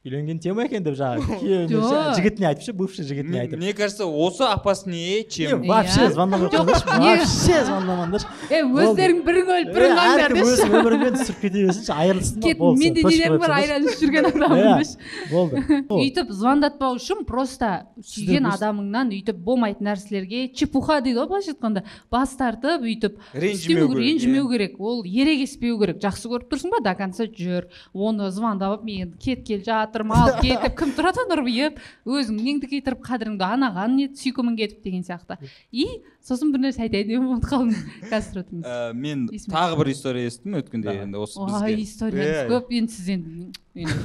[0.00, 4.46] Үйленген тема екен деп жаңағы күйеуіне жігітіне айтып ше бывший жігітіне айтып мне кажется осы
[4.48, 6.12] опаснее чем Не, вообще Иә.
[6.14, 8.30] звондамай қойыңдаршы вообще звондамаңдаршы.
[8.48, 12.80] Е өздерің бірің өліп бірің қаңдар әркім өз деші өмірімен түсіріп кете берсінші айырылсын болды
[12.80, 14.78] менде қойып бар ішіп жүрген адаммын Иә.
[14.80, 14.96] деші
[15.34, 15.82] болды.
[16.00, 17.70] Өйтіп звондатпау үшін просто
[18.00, 21.84] сүйген адамыңнан өйтіп болмайтын нәрселерге чепуха дейді ғой былайша айтқанда.
[22.10, 24.80] Бас тартып өйтіп Ренжімеу керек, ренжімеу керек.
[24.80, 26.00] Ол ерегеспеу керек.
[26.00, 26.80] Жақсы көріп тұрсың ба?
[26.88, 27.68] До конца жүр.
[27.92, 31.24] Оны звондап мен кеткелі жатырмын алып кет деп кім тұрады?
[31.30, 35.36] Нұрбиып өзің неңді кетіріп қадіріңді анаған не сүйкімің кетіп деген сияқты.
[35.72, 35.86] И
[36.22, 37.74] сосын бір нәрсе айтайын деп ұмытып қалдым
[38.10, 41.82] қазір тұра тұрыңыз Ә, мен тағы бір история естідім өткенде енді осы ой бізге.
[41.82, 42.48] историяңыз Иә.
[42.50, 43.98] көп енді сіз енді енді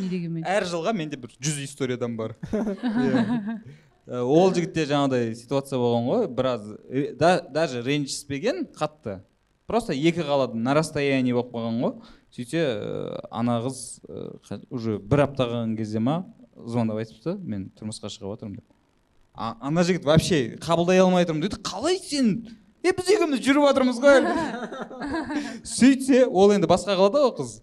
[0.00, 0.44] не дегенмен.
[0.48, 2.36] Әр жылға менде бір жүз историядан бар.
[4.04, 9.20] Ә, ол жігітте жаңағыдай ситуация болған ғой біраз э, да- даже ренжіспеген қатты.
[9.66, 11.94] Просто екі қалады на расстоянии болып қалған ғой.
[12.34, 13.80] Сөйтсе ә, ана қыз
[14.48, 16.24] қа- уже бір апта қалған кезде ма
[16.56, 18.64] звондап айтыпты мен тұрмысқа шығып жатырмын деп.
[19.34, 22.34] А- ана жігіт вообще қабылдай алмай тұрмын дейді қалай сен?
[22.84, 24.18] Е біз екеуміз жүріп жатырмыз ғой
[25.76, 27.54] сөйтсе ол енді басқа қалада ғой қыз.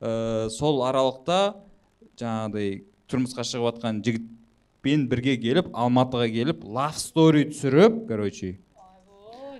[0.00, 1.38] Ә, сол аралықта
[2.20, 8.58] жаңағыдай тұрмысқа шығып жатқан жігітпен бірге келіп алматыға келіп лав стори түсіріп короче.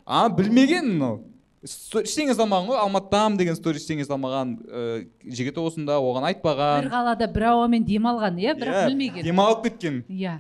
[0.06, 1.18] А білмеген мынау.
[1.64, 4.82] Ештеңе салмаған ғой алматыдамын деген стори ештеңе салмаған ә,
[5.26, 9.24] жігіті осында оған бір айтпаған қалада бір ауамен демалған иә бірақ Иә, білмеген.
[9.26, 10.04] демалып кеткен.
[10.09, 10.36] Иә.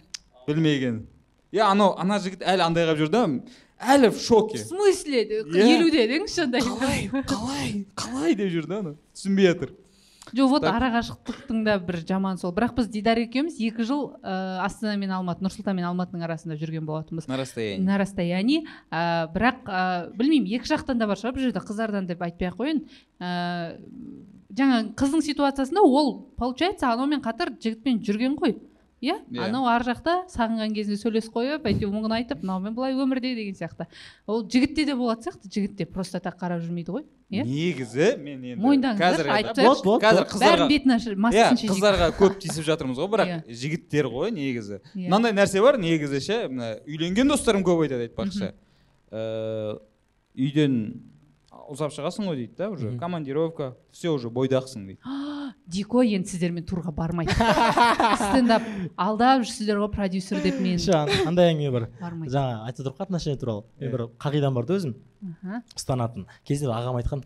[0.46, 1.00] Білмеген.
[1.52, 3.24] Иә анау ана жігіт әлі андай қылып жүр да
[3.78, 4.58] әлі в шоке.
[4.58, 5.24] В смысле?
[5.24, 5.66] Иә.
[5.74, 6.60] елуде деңізші андай.
[6.62, 9.74] Қалай қалай қалай деп жүр да ана түсінбей жатыр.
[10.36, 12.52] Жоқ вот арақашықтықтың да бір жаман сол.
[12.56, 16.58] Бірақ біз дидар екеуміз екі жыл ә, астана мен алматы нұр сұлтан мен алматының арасында
[16.60, 17.28] жүрген болатынбыз.
[17.28, 17.84] На расстоянии.
[17.84, 18.64] На расстоянии.
[18.90, 19.82] Ә, бірақ ә,
[20.18, 21.36] білмеймін екі жақтан да бар шығар.
[21.36, 22.84] Бұл жерде қыздардан деп айтпай ақ қояйын.
[23.18, 23.78] Ә,
[24.58, 28.56] жаңа қыздың ситуациясында ол получается анаумен қатар жігітпен жүрген ғой.
[29.00, 29.16] Иә?
[29.30, 29.44] Иә.
[29.48, 33.86] анау ар жақта сағынған кезінде сөйлесіп қойып әйтеуір мұңын айтып мынаумен былай өмірде деген сияқты.
[34.26, 37.04] Ол жігітте де болатын сияқты жігітте просто так қарап жүрмейді ғой.
[37.30, 37.44] Иә?
[37.44, 42.08] Негізі мен енді мойындаңыздар қазір айтып қазір қыздарға бәрін бетін ашып иә маскасын шешейік қыздарға
[42.16, 43.42] көп тиісіп жатырмыз ғой бірақ Иә.
[43.62, 44.80] жігіттер ғой негізі.
[44.94, 48.54] Мынандай нәрсе бар негізі ше мына үйленген достарым көп айтады айтпақшы.
[49.12, 49.76] Ііі,
[50.38, 50.80] үйден
[51.72, 55.00] ұзап шығасың ғой дейді да уже командировка все уже бойдақсың дейді.
[55.68, 57.32] Дико енді сіздермен турға бармайды.
[57.32, 58.64] Стендап
[58.96, 60.80] алдап жүрсіздер ғой продюсер деп мен.
[60.94, 61.86] Ан- андай әңгіме бар.
[62.00, 62.32] Бармайды.
[62.32, 63.64] Жаңа айтып отырмық қой отношения туралы.
[63.80, 63.92] Мен Иә.
[63.92, 64.94] бір қағидам бар да өзім.
[65.76, 66.26] Ұстанатын.
[66.44, 67.24] Кезінде ағам айтқан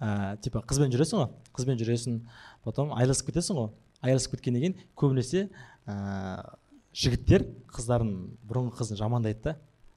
[0.00, 2.20] ә, типа қызбен жүресің ғой қызбен жүресің
[2.64, 3.70] потом айырылысып кетесің ғой.
[4.02, 5.48] Айырылысып кеткеннен кейін көбінесе
[5.86, 6.56] ә,
[6.96, 8.12] жігіттер қыздарын
[8.48, 9.56] бұрынғы қызын жамандайды да.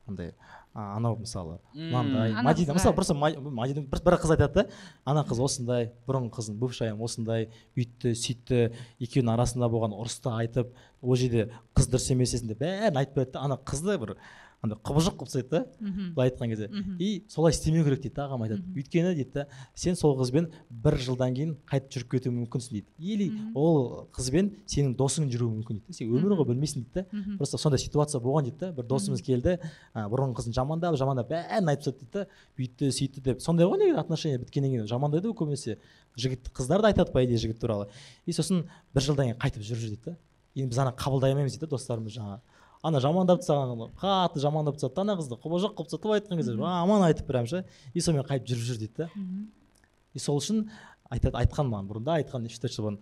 [0.10, 0.34] Андай
[0.80, 2.74] а, анау мысалы мынандай мадина.
[2.78, 4.66] мысалы просто ма- мадина бір, бір қыз айтады да
[5.04, 8.62] ана қыз осындай бұрынғы қызын бывшаям осындай бүйтті сөйтті
[9.04, 10.72] екеуінің арасында болған ұрысты айтып
[11.02, 14.16] ол жерде қыз дұрыс емес есінде бәрін айтып береді да ана қызды бір
[14.62, 15.66] андай құбыжық қылып тастайды да
[16.16, 16.68] былай айтқан кезде.
[17.00, 18.64] И солай істемеу керек дейді да ағам айтады.
[18.76, 22.88] Өйткені дейді да сен сол қызбен бір жылдан кейін қайтып жүріп кетуі мүмкінсің дейді.
[23.00, 27.38] Или ол қызбен сенің досың жүруі мүмкін дейді сен өмір ғой білмейсің дейді да.
[27.38, 28.72] Просто сондай ситуация болған дейді да.
[28.74, 29.60] бір досымыз келді
[29.96, 32.28] ә, бұрынғы қызын жамандап жамандап бәрін айтып тастады дейді да.
[32.60, 33.42] Бүйтті сөйтті деп.
[33.42, 34.88] Сондай ғой негізі отношения біткеннен кейін.
[34.92, 35.78] Жамандайды ғой көбінесе.
[36.20, 37.88] Жігіт қыздар да айтады по идее жігіт туралы.
[38.26, 40.18] И сосын бір жылдан кейін қайтып жүріп жүр дейді да.
[40.56, 42.42] Енді біз ана қабылдай алмаймыз дейді да достарымыз жаңағы.
[42.84, 46.56] Ана жамандап тастаған қатты жамандап тастады да ана қызды құбыжық қылып тастады былай айтқан кезде
[46.64, 49.10] «А, аман айтып прям ше и сонымен қайтып жүріп жүр дейді да.
[50.14, 50.70] И сол үшін
[51.12, 53.00] айтады айтқан маған бұрында айтқан үш төрт жыл бұрын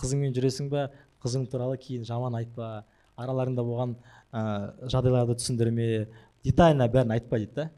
[0.00, 0.90] қызыңмен жүресің ба
[1.24, 2.84] қызың туралы кейін жаман айтпа
[3.16, 3.96] араларыңда болған
[4.34, 6.06] ә, жағдайларды түсіндірме
[6.44, 7.70] детально бәрін айтпа дейді да.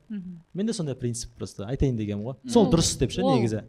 [0.55, 2.37] Менде сондай принцип просто айтайын дегенім ғой.
[2.51, 3.63] Сол Ол- дұрыс деп ше негізі.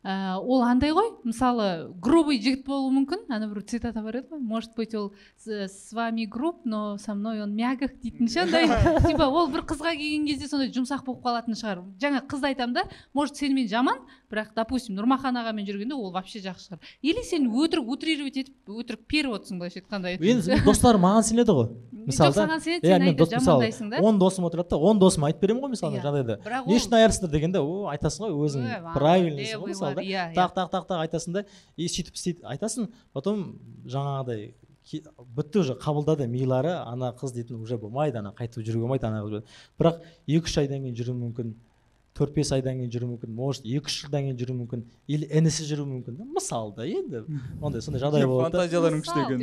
[0.00, 1.10] Ә, ол андай ғой.
[1.28, 3.26] Мысалы грубый жігіт болуы мүмкін.
[3.28, 4.40] Ана бір цитата бар еді ғой.
[4.40, 8.64] Может быть ол с вами груб но со мной он мягок дейтін ше андай.
[9.08, 11.84] Типа ол бір қызға келген кезде сондай жұмсақ болып қалатын шығар.
[12.00, 12.86] Жаңа қызды айтамын да.
[13.12, 14.00] Может сенімен жаман?
[14.30, 16.90] Бірақ допустим нұрмахан ағамен жүргенде ол вообще жақсы шығар.
[17.02, 20.16] Или сен өтірік утрировать етіп өтірік періп отырсың былайша айтқанда.
[20.16, 21.72] Енді достарым маған сенеді ғой.
[22.06, 24.00] Мысалы саған сенеді иә сен айтып жамандайсың да.
[24.02, 26.04] он досым отырады да он досыма айтып беремін ғой мысалы Иә.
[26.04, 30.26] жағдайда бірақ не үшін айырылсыңдар дегенде о айтасың ғой өзің правильныйсың ғой мысалы да иә
[30.34, 31.44] тақ тақ тақ тақ айтасың да
[31.76, 32.44] и сөйтіп істейді.
[32.44, 34.52] Айтасың потом жаңағыдай
[35.36, 39.42] бітті уже қабылдады милары ана қыз дейтін уже болмайды ана қайтып жүруге болмайды ана қыз
[39.78, 41.52] бірақ екі үш айдан кейін жүруі мүмкін
[42.16, 45.68] төрт бес айдан кейін жүруі мүмкін может екі үш жылдан кейін жүруі мүмкін или інісі
[45.68, 47.22] жүруі мүмкін да мысалы да енді
[47.62, 49.38] ондай сондай жағдай болады фантазияларың күшті екен.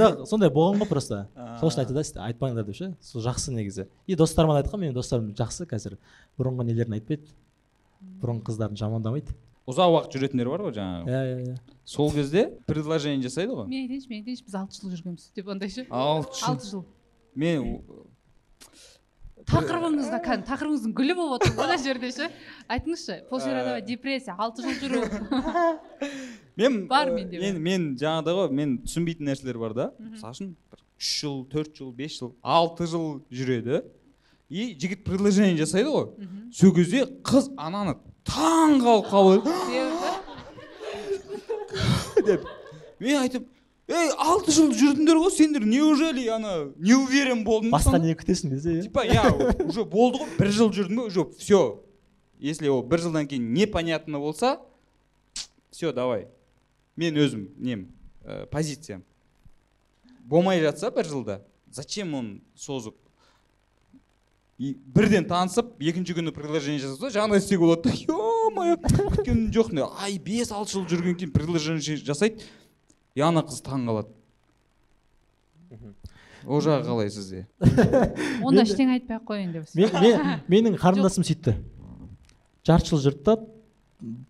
[0.00, 1.26] Жоқ сондай болған ғой просто.
[1.60, 3.88] Сол үшін айтады да айтпаңдар деп ше сол жақсы негізі.
[4.06, 5.98] И достарыма да айтқанмын менің достарым жақсы қазір
[6.40, 7.28] бұрынғы нелерін айтпайды.
[8.22, 9.36] Бұрынғы қыздарын жамандамайды.
[9.66, 13.86] Ұзақ уақыт жүретіндер бар ғой жаңағы иә иә иә сол кезде предложение жасайды ғой мен
[13.86, 16.84] айтайыншы мен айтайыншы біз алты жыл жүргенбіз деп андай ше алты жыл алты жыл
[17.34, 17.80] мен
[19.46, 22.30] тақырыбыңызға кәдімгі тақырыбыңыздың гүлі болып отыр ғой мына жерде ше
[22.72, 25.02] айтыңызшы полшерадова депрессия алты жыл жүру
[26.56, 30.82] мен Бар менде мен мен жаңағыдай ғой мен түсінбейтін нәрселер бар да мысалы үшін бір
[30.98, 33.82] үш жыл төрт жыл бес жыл алты жыл жүреді
[34.48, 39.46] и жігіт предложение жасайды ғой сол кезде қыз ананы таң қалып қалып
[42.26, 42.46] деп.
[43.00, 43.46] Мен айтып
[43.88, 47.70] ей алты жыл жүрдіңдер ғой сендер неужели ана не уверен болдың?
[47.70, 48.82] Ба басқа сонда?» не күтесің десе иә.
[48.88, 49.30] Типа я
[49.64, 51.60] уже болды ғой бір жыл жүрдің бе уже все
[52.38, 54.58] если ол бір жылдан кейін непонятно болса
[55.70, 56.26] все давай.
[56.96, 57.88] Мен өзім нем
[58.24, 59.04] ә, позициям.
[60.24, 62.96] Болмай жатса бір жылда зачем оны созып?
[64.58, 67.92] И бірден танысып екінші күні предложение жасаса жаңағыдай істеуге болады.
[68.08, 69.98] Да е мое күткен жоқпын деп.
[70.00, 72.40] ай бес алты жыл жүргеннен кейін предложение жасайды.
[73.14, 74.12] И ана қыз таң қалады.
[76.46, 77.46] Ол жағы қалай сізде?
[78.46, 81.56] Онда ештеңе айтпай ақ қояйын деп мен, мен, менің қарындасым сөйтті.
[82.66, 83.36] Жарты жыл жүрді да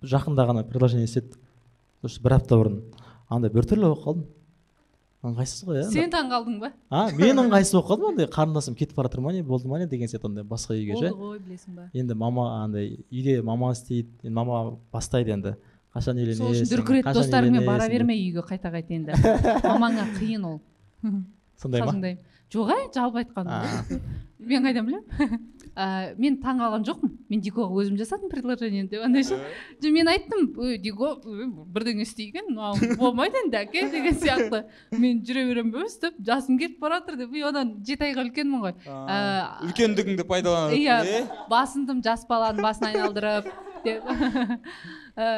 [0.03, 1.37] жақында ғана предложение істеді.
[2.03, 2.81] Осы бір апта бұрын
[3.29, 4.27] андай біртүрлі болып қалдым.
[5.25, 6.71] Ыңғайсыз ғой иә сен таң қалдың ба?
[6.91, 9.43] А мен ыңғайсыз болып қалдым андай қарындасым кетіп бара жатыр ма не?
[9.43, 9.87] болды ма не?
[9.87, 11.11] деген сияқты андай басқа үйге ше?
[11.11, 11.89] болды ғой білесің ба?
[11.95, 15.57] Енді мама андай үйде мама істейді енді мама бастайды енді.
[15.97, 19.17] Қашан үйленесің сол үшін дүркірет достарыңмен бара берме үйге қайта қайта енді.
[19.65, 20.61] Мамаңа қиын ол.
[21.57, 22.17] Сондай ма?
[22.53, 24.03] Жоқ ай жалпы айтқаным
[24.53, 25.41] мен қайдан білемін?
[25.77, 27.13] ә, мен таң қалған жоқпын.
[27.31, 29.05] Мен дикоға өзім жасадым предложениені деп.
[29.05, 29.37] Андай ше.
[29.83, 31.13] Жоқ, мен айттым ой дико
[31.75, 34.63] бірдеңе істейген мынау болмайды енді әке деген сияқты.
[34.97, 38.65] Мен жүре беремін бе өстіп жасым кетіп бара жатыр деп и одан жеті айға үлкенмін
[38.65, 38.77] ғой.
[38.87, 39.19] Ә,
[39.69, 43.53] үлкендігіңді пайдаланып иә басындым жас баланың басын айналдырып
[43.85, 44.03] деп.
[45.17, 45.29] Ә,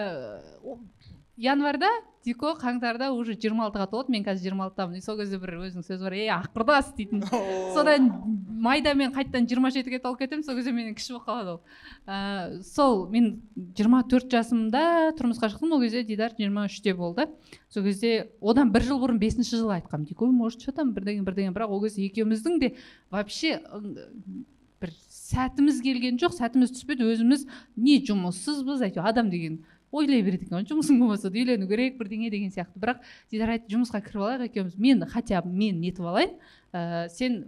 [1.39, 1.91] январьда
[2.25, 4.99] дико қаңтарда уже жиырма алтыға толады мен қазір жиырма алтыдамын.
[4.99, 7.23] И сол кезде бір өзінің сөзі бар ей аққұрдас дейтін.
[7.75, 8.11] Содан
[8.49, 11.61] майда мен қайтадан жиырма жетіге толып кетемін сол кезде менен кіші болып қалады ол.
[12.07, 13.31] Ә, сол мен
[13.79, 17.29] жиырма төрт жасымда тұрмысқа шықтым ол кезде дидар жиырма үште болды.
[17.73, 20.93] Сол кезде одан бір жыл бұрын бесінші жылы айтқанмын дикой может что там?
[20.93, 21.55] бірдеңе бірдеңе.
[21.55, 22.75] Бірақ ол кезде екеуміздің де
[23.11, 23.61] вообще
[24.79, 27.47] бір сәтіміз келген жоқ сәтіміз түспеді өзіміз
[27.77, 28.85] не жұмыссызбыз?
[28.87, 29.59] әйтеуір адам деген
[29.93, 32.79] ойлай береді екен ғой жұмысың болмаса да үйлену керек бірдеңе деген сияқты.
[32.81, 34.79] Бірақ дидар айтты жұмысқа кіріп алайық екеуміз.
[34.79, 36.35] Мен хотя бы мен нетіп алайын.
[36.73, 37.41] Ә, сен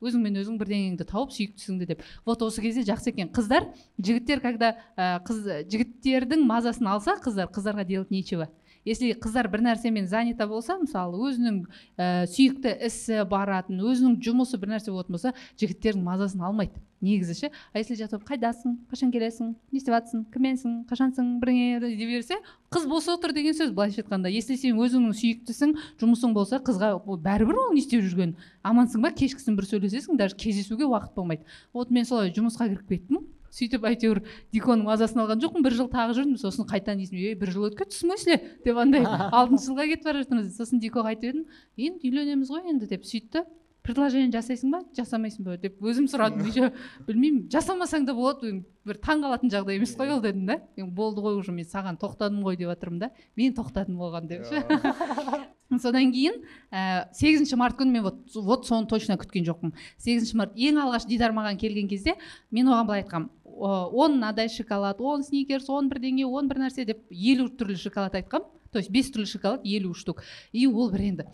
[0.00, 2.04] өзіңмен өзің бірдеңеңді тауып сүйіктісіңді деп.
[2.24, 3.32] Вот осы кезде жақсы екен.
[3.34, 8.48] Қыздар жігіттер когда ә, қыз жігіттердің мазасын алса қыздар қыздарға делать нечего.
[8.84, 11.58] Если қыздар бір нәрсемен занята болса мысалы өзінің
[11.96, 16.82] ә, сүйікті ісі баратын өзінің жұмысы бір нәрсе болатын болса жігіттердің мазасын алмайды.
[17.02, 22.06] Негізі ше а если жатып қайдасың қашан келесің не істеп жатрсың кімменсің қашансың бірдеңе дей
[22.06, 22.38] берсе
[22.70, 24.30] қыз бос отыр деген сөз былайша айтқанда.
[24.30, 29.58] Если сен өзіңнің сүйіктісің жұмысың болса қызға бәрібір ол не істеп жүргенін амансың ба кешкісін
[29.58, 31.42] бір сөйлесесің даже кездесуге уақыт болмайды.
[31.74, 33.26] Вот мен солай жұмысқа кіріп кеттім.
[33.52, 34.22] Сөйтіп әйтеуір
[34.54, 35.62] диконың мазасын алған жоқпын.
[35.62, 36.36] бір жыл тағы жүрдім.
[36.40, 39.04] сосын қайтадан есіме ей бір жыл өтіп кетті в смысле деп андай
[39.38, 41.44] алтыншы жылға кетіп бара жатырмыз сосын дикоға айтып едім.
[41.76, 43.44] Енді үйленеміз ғой енді деп сөйтті.
[43.82, 44.78] Предложение жасайсың ба?
[44.94, 45.56] Жасамайсың ба?
[45.58, 46.44] деп өзім сұрадым.
[46.46, 46.68] Еще
[47.08, 50.60] білмеймін жасамасаң да болады бір таң қалатын жағдай емес қой ол дедім да.
[50.78, 53.10] Болды ғой уже мен саған тоқтадым ғой деп жатырмын да.
[53.34, 54.46] Мен тоқтадым оған деп
[55.82, 56.38] содан кейін
[56.70, 59.72] ә, сегізінші март күні мен вот, вот соны точно күткен жоқпын.
[59.98, 62.14] Сегізінші март ең алғаш дидар маған келген кезде
[62.50, 63.30] мен оған былай айтқанмын.
[63.41, 68.14] «О, он мынадай шоколад он сникерс он бірдеңе он бір нәрсе деп елу түрлі шоколад
[68.14, 70.22] айтқанмын то есть бес түрлі шоколад елу штук.
[70.52, 71.28] И ол бір енді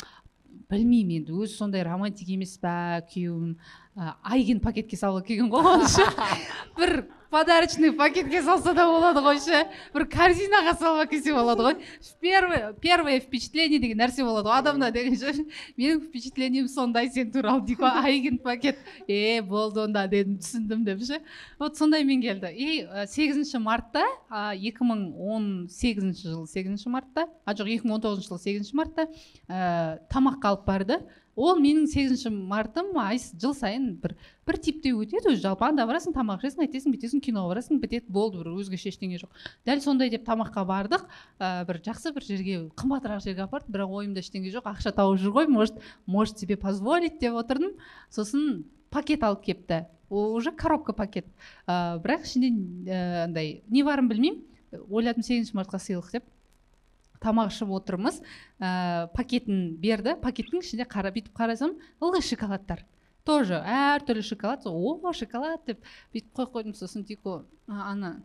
[0.68, 3.54] білмеймін енді өзі сондай романтик емес па күйеуім?
[4.22, 6.06] Айген пакетке салуға келген ғой оны ше
[6.78, 9.66] бір подарочный пакетке салса да болады ғой ше.
[9.92, 11.76] Бір корзинаға салып әкелсе болады ғой.
[12.20, 15.44] Первое первое впечатление деген нәрсе болады ғой адамда деген ше.
[15.76, 18.00] Менің впечатлением сондай сен туралы дейді ғой.
[18.08, 18.80] Айген пакет.
[19.06, 21.20] Е болды онда дедім түсіндім деп ше.
[21.58, 22.52] Вот сондаймен келді.
[22.54, 24.06] И ә, сегізінші мартта
[24.56, 28.76] екі мың он сегізінші жылы сегізінші мартта а жоқ екі мың он тоғызыншы жылы сегізінші
[28.76, 29.08] мартта
[29.48, 31.02] ә, тамаққа алып барды.
[31.38, 34.16] Ол менің сегізінші мартым ай жыл сайын бір
[34.48, 35.68] бір типте өтеді өзі жалпы.
[35.68, 39.30] Анда барасың тамақ ішесің қайтесің бүйтесің киноға барасың бітеді болды бір өзгеше ештеңе жоқ.
[39.68, 41.04] Дәл сондай деп тамаққа бардық.
[41.38, 44.66] Ә, бір жақсы бір жерге қымбатырақ жерге апарды бірақ ойымда ештеңе жоқ.
[44.72, 47.76] Ақша тауып жүр ғой может может себе позволить деп отырдым.
[48.10, 51.28] Сосын пакет алып келіпті ол уже коробка пакет.
[51.66, 52.50] Ә, бірақ ішінде
[52.90, 54.42] ә, андай не барын білмеймін.
[54.88, 56.24] Ойладым сегізінші мартқа сыйлық деп.
[57.22, 58.22] Тамақ ішіп отырмыз.
[58.60, 60.16] Ә, пакетін берді.
[60.22, 62.84] Пакеттің ішінде қара бүйтіп қарасам ылғи шоколадтар.
[63.28, 64.64] Тоже әртүрлі шоколад.
[64.64, 66.74] О шоколад деп бүйтіп қойып қойдым.
[66.78, 68.22] Сосын дико «А, ана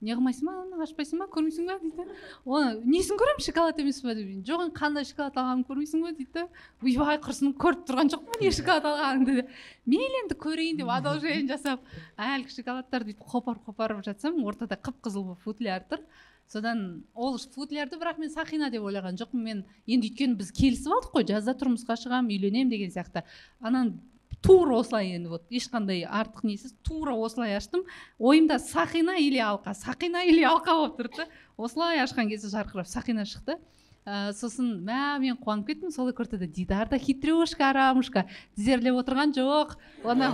[0.00, 0.54] не қылмайсың ба?
[0.60, 1.26] Ана ашпайсың ба?
[1.32, 1.76] Көрмейсің ба?
[1.80, 2.04] дейді.
[2.44, 3.44] Оны несін көремін?
[3.46, 4.28] Шоколад емес па деп.
[4.44, 6.32] Жоқ енді қандай шоколад алғанымды көрмейсің ба дейді.
[6.34, 6.44] Да
[6.84, 9.54] ойбай құрсын көріп тұрған жоқпын не шоколад алғаныңды деп
[9.88, 11.84] мейлі енді көрейін деп одолжение жасап
[12.16, 16.04] әлгі шоколадтарды бүйтіп қопарып қопарып жатсам ортада қып қызыл болып футляр тұр.
[16.48, 19.42] Содан ол футлярды бірақ мен сақина деп ойлаған жоқпын.
[19.42, 23.24] Мен енді өйткені біз келісіп алдық қой жазда тұрмысқа шығамын үйленемін деген сияқты.
[23.60, 24.00] Анан
[24.42, 27.82] тура осылай енді вот ешқандай артық несіз тура осылай аштым.
[28.18, 31.24] Ойымда сақина или алқа сақина или алқа болып тұрды.
[31.24, 33.58] Да осылай ашқан кезде жарқырап сақина шықты.
[34.06, 39.34] Ә, сосын мә мен қуанып кеттім сол екі ортада дидар да хитрюшка арамушка тізерлеп отырған
[39.34, 39.74] жоқ.
[40.06, 40.30] Оны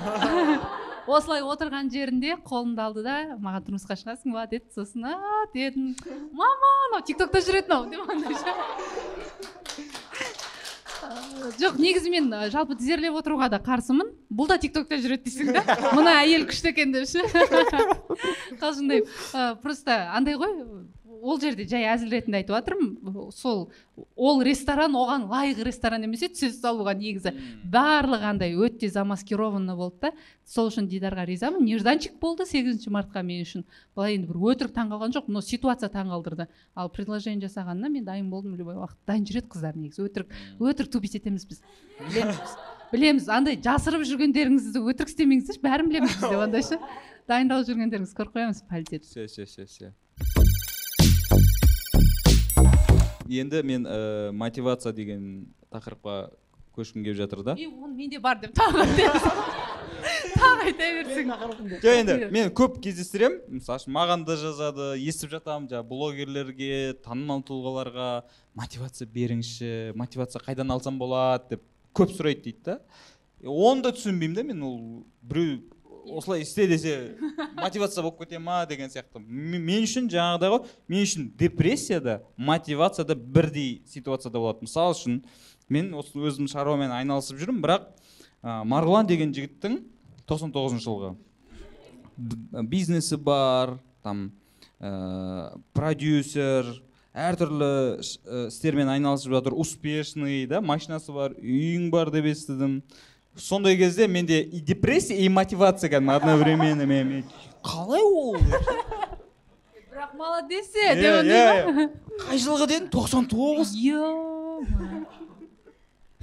[1.06, 5.94] осылай отырған жерінде қолымды алды да маған тұрмысқа шығасың ба деді сосын а дедім
[6.32, 7.82] мама анау тик токта жүретін ау
[11.58, 14.12] жоқ негізі мен жалпы тізерлеп отыруға да қарсымын.
[14.30, 15.76] Бұл да тик токта жүреді дейсің да?
[15.96, 17.24] Мына әйел күшті екен деп ше?
[18.62, 19.58] Қалжыңдаймын.
[19.64, 20.54] Просто андай ғой
[21.20, 23.66] ол жерде жай әзіл ретінде айтып жатырмын сол
[24.16, 27.34] ол ресторан оған лайық ресторан емес еді сөз салуға негізі.
[27.72, 30.12] Барлығы андай өте замаскированный болды да.
[30.48, 31.64] Сол үшін дидарға ризамын.
[31.66, 33.66] Нежданчик болды сегізінші мартқа мен үшін.
[33.96, 38.56] Былай енді бір өтірік таңқалған жоқ но ситуация таңқалдырды ал предложение жасағанына мен дайын болдым
[38.56, 40.08] любой уақыт дайын жүреді қыздар негізі.
[40.08, 41.62] Өтірік өтірік тупить етеміз біз.
[42.92, 43.28] Білеміз.
[43.32, 46.80] Андай жасырып жүргендеріңізді өтірік істемеңіздерші бәрін білеміз біз деп андай ше.
[47.30, 49.94] Дайындалып жүргендеріңізді көріп қоямыз пальтет все все все все
[53.40, 56.32] енді мен ә, мотивация деген тақырыпқа
[56.76, 57.56] көшкім келіп жатыр да.
[57.56, 58.86] И оны менде бар деп тағы
[60.32, 61.32] тағы айта берсең
[61.82, 63.58] жоқ енді мен көп кездестіремін.
[63.58, 65.68] Мысалы үшін маған да жазады естіп жатамын.
[65.70, 66.72] Жаңағы блогерлерге
[67.04, 68.10] танымал тұлғаларға
[68.58, 71.56] мотивация беріңізші мотивация қайдан алсам болады?
[71.56, 72.78] деп көп сұрайды дейді да.
[73.42, 74.78] Оны да түсінбеймін да мен ол
[75.22, 75.60] біреу
[76.06, 77.16] осылай істе десе
[77.56, 79.20] мотивация болып кете ма деген сияқты.
[79.22, 85.20] Мен үшін жаңағыдай ғой мен үшін депрессия да мотивация да бірдей ситуацияда болады мысалы үшін
[85.68, 87.86] мен осы өзім шаруамен айналысып жүрмін бірақ
[88.42, 89.78] ә, марғұлан деген жігіттің
[90.26, 91.14] 99 жылғы
[92.16, 94.30] б- бизнесі бар там
[94.80, 96.66] ә, продюсер
[97.12, 98.00] әртүрлі
[98.48, 102.78] істермен айналысып жатыр успешный да машинасы бар үйің бар деп естідім.
[103.36, 107.24] Сондай кезде менде и депрессия и мотивация кәдімгі одновременно мен
[107.64, 108.36] қалай ол?
[109.92, 111.90] Бірақ молодец Иә, деп иә, ондай иә.
[112.26, 113.74] қай жылғы дедің тоқсан тоғыз?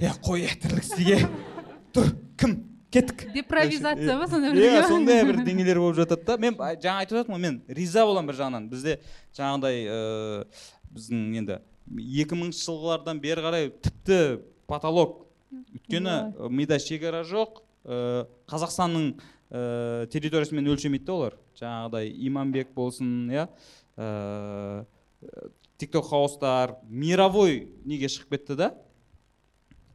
[0.00, 1.28] Е қой е тірлік істеге.
[1.94, 2.56] Тұр кім?
[2.90, 3.28] Кеттік.
[3.34, 4.88] Депровизация ма сондай иә бірдеңе ма?
[4.88, 6.36] сондай бір деңгейлер болып жатады да.
[6.42, 8.68] Мен жаңа айтып жатырмын ғой мен риза боламын бір жағынан.
[8.72, 8.96] Бізде
[9.36, 10.46] жаңағыдай ыыы
[10.90, 11.58] біздің енді
[12.24, 14.18] екі мыңыншы жылғылардан бері қарай тіпті
[14.66, 15.29] потолок
[15.90, 17.62] өйткені мида шекара жоқ
[18.50, 19.14] қазақстанның
[19.50, 21.34] территориясымен өлшемейді да олар.
[21.58, 23.48] Жаңағыдай иманбек болсын иә.
[25.80, 28.70] Тикток хаустар мировой неге шығып кетті да?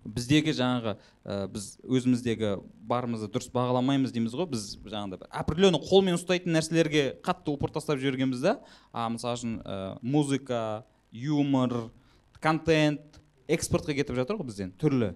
[0.06, 4.46] Біздегі жаңағы ә, біз өзіміздегі барымызды дұрыс бағаламаймыз дейміз ғой.
[4.52, 8.60] Біз жаңағыдай определенный қолмен ұстайтын нәрселерге қатты упор тастап жібергенбіз да.
[8.94, 11.90] А мысалы үшін ә, музыка юмор
[12.38, 13.18] контент
[13.50, 15.16] экспортқа кетіп жатыр ғой бізден түрлі.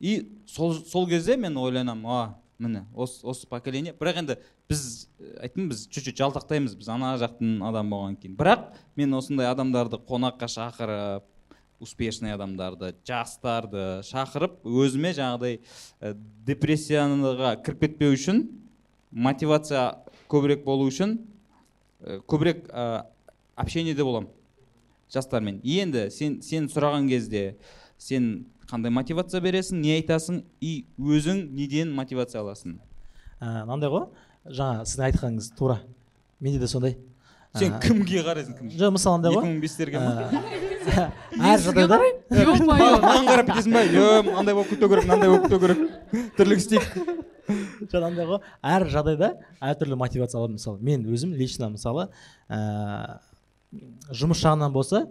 [0.00, 3.94] И сол, сол кезде мен ойланамын а міне осы, осы поколение.
[3.94, 4.36] Бірақ енді
[4.70, 8.36] біз ә, айттым біз чуть чуть жалтақтаймыз біз ана жақтың адамы болғаннан кейін.
[8.38, 11.30] Бірақ мен осындай адамдарды қонаққа шақырып
[11.82, 15.58] успешный адамдарды жастарды шақырып өзіме жаңағыдай
[16.00, 16.14] ә,
[16.46, 18.46] депрессияға кіріп кетпеу үшін
[19.10, 19.98] мотивация
[20.30, 21.18] көбірек болу үшін
[22.00, 23.04] ә, көбірек ә,
[23.56, 24.30] общениеде боламын
[25.12, 25.60] жастармен.
[25.62, 27.56] Енді сен сен сұраған кезде
[27.98, 32.78] сен қандай мотивация бересің не айтасың и өзің неден мотивация аласың?
[33.40, 34.06] Ә, мынандай ғой.
[34.44, 35.80] Жаңа сіздің айтқаныңыз тура.
[36.40, 36.96] Менде де сондай.
[37.54, 40.24] Сен Ә, кімге қарайсың кім жоқ мысалы андай екі ғой мың бестерге ма?
[40.90, 41.04] Ә,
[41.52, 41.98] әр жағдайда.
[42.34, 43.82] маған қарап кетесің ба?
[43.84, 46.32] Е мынандай болып кету керек мынандай болып кету керек.
[46.34, 46.88] Тірлік істейік.
[47.92, 48.40] Жоқ андай ғой.
[48.58, 49.30] Әр жағдайда
[49.70, 50.82] әртүрлі мотивация аламын мысалы.
[50.82, 52.08] Мен өзім лично мысалы
[52.50, 53.20] ә,
[54.10, 55.04] жұмыс жағынан болса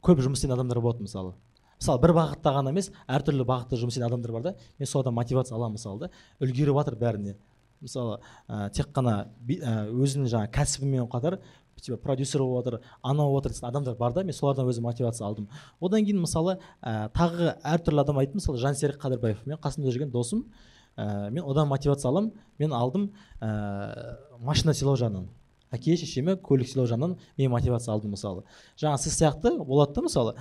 [0.00, 1.34] көп жұмыс істейтін адамдар болады мысалы.
[1.82, 4.52] Мысалы бір бағытта ғана емес әртүрлі бағытта жұмыс істейтін адамдар бар да.
[4.78, 6.10] Мен солардан мотивация аламын мысалы да.
[6.38, 7.34] Үлгеріп жатыр бәріне.
[7.82, 11.40] Мысалы ә, тек қана ә, өзінің жаңағы кәсібімен қатар
[11.82, 14.22] типа продюсер болып жатыр анау болып жатыр адамдар бар да.
[14.22, 15.48] Мен солардан өзім мотивация алдым.
[15.80, 19.42] Одан кейін мысалы ә, тағы әртүрлі адам айтты мысалы жансерік қадырбаев.
[19.44, 20.46] Мен қасымда жүрген досым.
[20.94, 22.30] Ә, мен одан мотивация аламын.
[22.62, 23.10] Мен алдым
[23.40, 25.26] ә, машина сыйлау жағынан.
[25.72, 28.44] Әке шешеме көлік сыйлау жағынан мен мотивация алдым мысалы.
[28.76, 30.34] Жаңа сіз сияқты болады да мысалы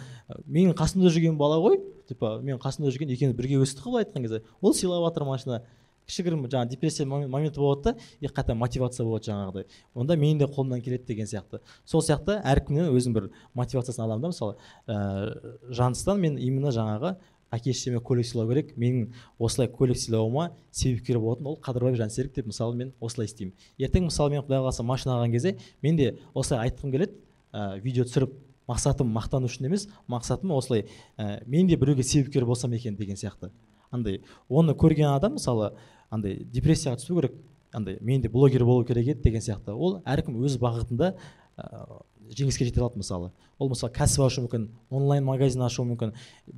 [0.45, 1.79] менің қасымда жүрген бала ғой
[2.09, 5.61] типа менің қасымда жүрген екеуміз бірге өстік қой былай айтқан кезде ол сыйлап жатыр машина.
[6.09, 9.65] Кішігірім жаңағы депрессия момен- моменті болады да и қайта мотивация болады жаңағыдай.
[9.95, 11.61] Онда менің де қолымнан келеді деген сияқты.
[11.85, 14.55] Сол сияқты әркімнен өзім бір мотивациясын аламын да мысалы.
[14.87, 17.15] Ә, жаныстан мен именно жаңағы
[17.52, 22.48] әке шешеме көлік сыйлау керек менің осылай көлік сыйлауыма себепкер болатын ол қадырбаев жансерік деп
[22.48, 23.53] мысалы мен осылай істеймін.
[23.78, 27.18] Ертең мысалы мен құдай қаласа машина алған кезде мен де осылай айтқым келеді
[27.52, 28.34] ә, видео түсіріп
[28.72, 30.86] мақсатым мақтану үшін емес мақсатым осылай
[31.18, 33.52] ә, мен де біреуге себепкер болсам екен деген сияқты.
[33.91, 35.73] Андай оны көрген адам мысалы
[36.10, 37.36] андай депрессияға түспеу керек
[37.73, 39.76] андай мен де блогер болу керек еді деген сияқты.
[39.76, 41.15] Ол әркім өз бағытында
[41.57, 42.02] ә,
[42.32, 43.32] жеңіске жете алады мысалы.
[43.61, 46.15] Ол мысалы кәсіп ашу мүмкін онлайн магазин ашу мүмкін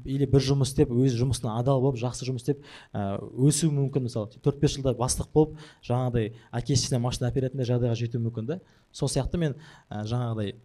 [0.08, 2.64] или бір жұмыс істеп өз жұмысына адал болып жақсы жұмыс істеп
[2.94, 4.08] ә, өсу мүмкін.
[4.08, 8.60] Мысалы төрт бес жылда бастық болып жаңағыдай әке шешесіне машина әперетіндей жағдайға жету мүмкін да.
[8.92, 9.58] Сол сияқты мен
[9.90, 10.56] ә, жаңағыдай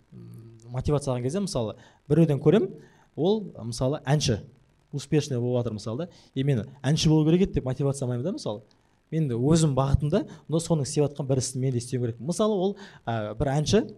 [0.71, 1.75] мотивация алған кезде мысалы
[2.09, 2.79] біреуден көремін
[3.17, 4.41] ол мысалы әнші
[4.93, 6.11] успешный болып жатыр мысалы да.
[6.35, 8.63] И мен әнші болу керек еді деп мотивация алмаймын да мысалы.
[9.11, 12.21] Мен өзім бағытымда но соның істеп жатқан бір ісін мен де істеуім керек.
[12.21, 13.89] Мысалы ол ә, бір әнші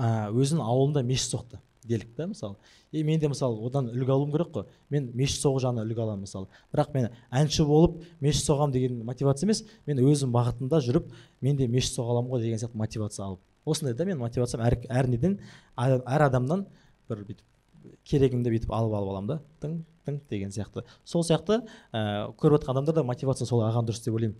[0.00, 2.56] өзінің ауылында мешіт соқты делік та мысалы.
[2.92, 4.66] И мен де мысалы одан үлгі алуым керек қой.
[4.90, 6.48] Мен мешіт соғу жағынан үлгі аламын мысалы.
[6.72, 11.10] Бірақ мен әнші болып мешіт соғамын деген мотивация емес мен өзім бағытымда жүріп
[11.40, 13.40] мен де мешіт соға аламын ғой деген сияқты мотивация алып.
[13.64, 15.38] Осындай да менің мотивациям әр, әр неден
[15.76, 16.66] әр адамнан
[17.08, 19.40] бір бүйтіп керегімді бүйтіп алып алып аламын да.
[19.62, 20.84] Тың тың деген сияқты.
[21.04, 21.62] Сол сияқты
[21.92, 24.38] ә, көріп жатқан адамдар да мотивация солай алған дұрыс деп ойлаймын.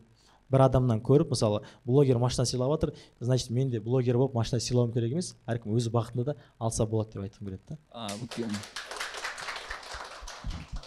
[0.51, 4.93] Бір адамнан көріп мысалы блогер машина сыйлап жатыр значит мен де блогер болып машина сыйлауым
[4.93, 7.79] керек емес әркім өз бағытында да алса болады деп айтқым келеді да.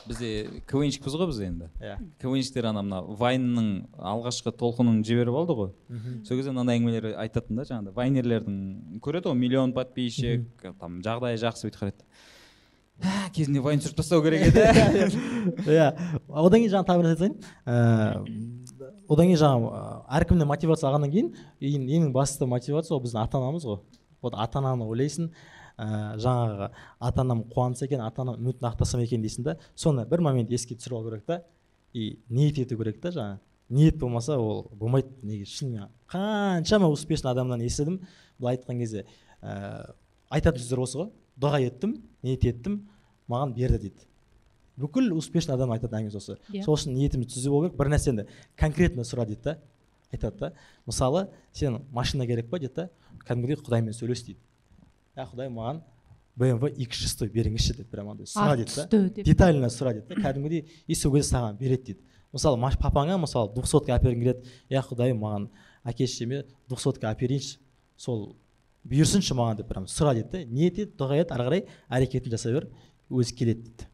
[0.03, 1.69] Бізде квнщикпіз ғой біз енді.
[1.79, 1.95] Иә.
[2.19, 5.69] Квнщиктер ана мына вайнның алғашқы толқынын жіберіп алды ғой.
[6.27, 10.43] Сол кезде мынандай әңгімелер айтатын да жаңағыдай вайнерлердің көреді ғой миллион подписчик
[10.81, 12.07] там жағдайы жақсы бүйтіп қарайды.
[13.03, 14.61] «Ә, кезінде вайн түсіріп тастау керек еді.
[15.71, 15.87] Иә.
[16.29, 17.35] Одан кейін жаңағы тағы бір нәрсе айтайын
[17.65, 18.62] Ә,
[19.13, 19.71] одан кейін жаңағы
[20.19, 21.31] әркімнен мотивация алғаннан кейін
[21.61, 23.79] ең, ең басты мотивация ол біздің ата анамыз ғой.
[24.23, 25.29] Вот ата ананы ойлайсың
[25.77, 25.87] ә,
[26.21, 26.69] жаңағы
[26.99, 30.75] ата анам қуанса екен ата анам үмітін ақтасам екен дейсің да соны бір момент еске
[30.75, 31.41] түсіріп алу керек та.
[31.93, 33.39] И ниет ету керек та жаңағы.
[33.69, 35.09] Ниет болмаса ол болмайды.
[35.21, 35.45] Неге?
[35.45, 38.01] Шынымен қаншама успешный адамнан естідім.
[38.39, 39.05] Былай айтқан кезде
[39.41, 39.93] ә,
[40.29, 41.11] айтатын сөздер осы ғой.
[41.39, 42.83] Дұға еттім ниет еттім
[43.27, 44.07] маған берді дейді.
[44.79, 46.63] Бүкіл успешный адам айтатын әңгімесі осы Иә.
[46.65, 47.77] сол үшін ниетіміз түзу болу керек.
[47.77, 48.25] Бір нәрсені
[48.57, 49.57] конкретно сұра дейді да.
[50.11, 50.53] Айтады да.
[50.85, 52.89] Мысалы сен машина керек па дейді да?
[53.27, 54.39] Кәдімгідей құдаймен сөйлес дейді.
[55.15, 55.83] Иә құдай маған
[56.35, 59.23] бмв x шестой беріңізші деп прям андай сұра дейді да.
[59.23, 60.21] детально сұра дейді да.
[60.21, 62.01] Кәдімгідей и сол кезде саған береді дейді.
[62.33, 64.53] Мысалы папаңа мысалы двухсотка әпергің келеді.
[64.69, 65.49] Иә құдайым маған
[65.85, 67.59] әке шешеме двухсотка әперейінші
[67.95, 68.35] сол
[68.89, 70.45] бұйырсыншы маған деп прям сұра дейді да.
[70.49, 72.71] Ниет ет дұға ет ары қарай әрекетін жасай бер.
[73.13, 73.92] Өзі келеді дейді.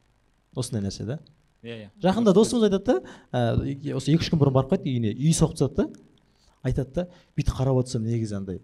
[0.55, 1.19] Осындай нәрсе да?
[1.63, 1.89] Иә иә.
[2.01, 5.57] Жақында досымыз айтады да ә, осы екі үш күн бұрын барып қайтты үйіне үй соғып
[5.59, 6.03] тастады да.
[6.63, 7.05] Айтады да
[7.35, 8.61] бүйтіп қарап отырсам негізі андай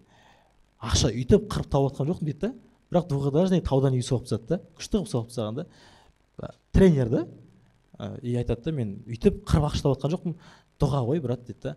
[0.80, 2.52] ақша үйтіп қырып тауып жатқан жоқпын дейді да.
[2.90, 5.66] Бірақ двухэтажный таудан үй соғып тастады да күшті қылып соғып тастаған да.
[6.40, 7.26] Ә, тренер да
[7.98, 10.36] ә, и айтады да мен үйтіп қырып ақша тауып жатқан жоқпын
[10.80, 11.76] дұға ғой брат дейді да.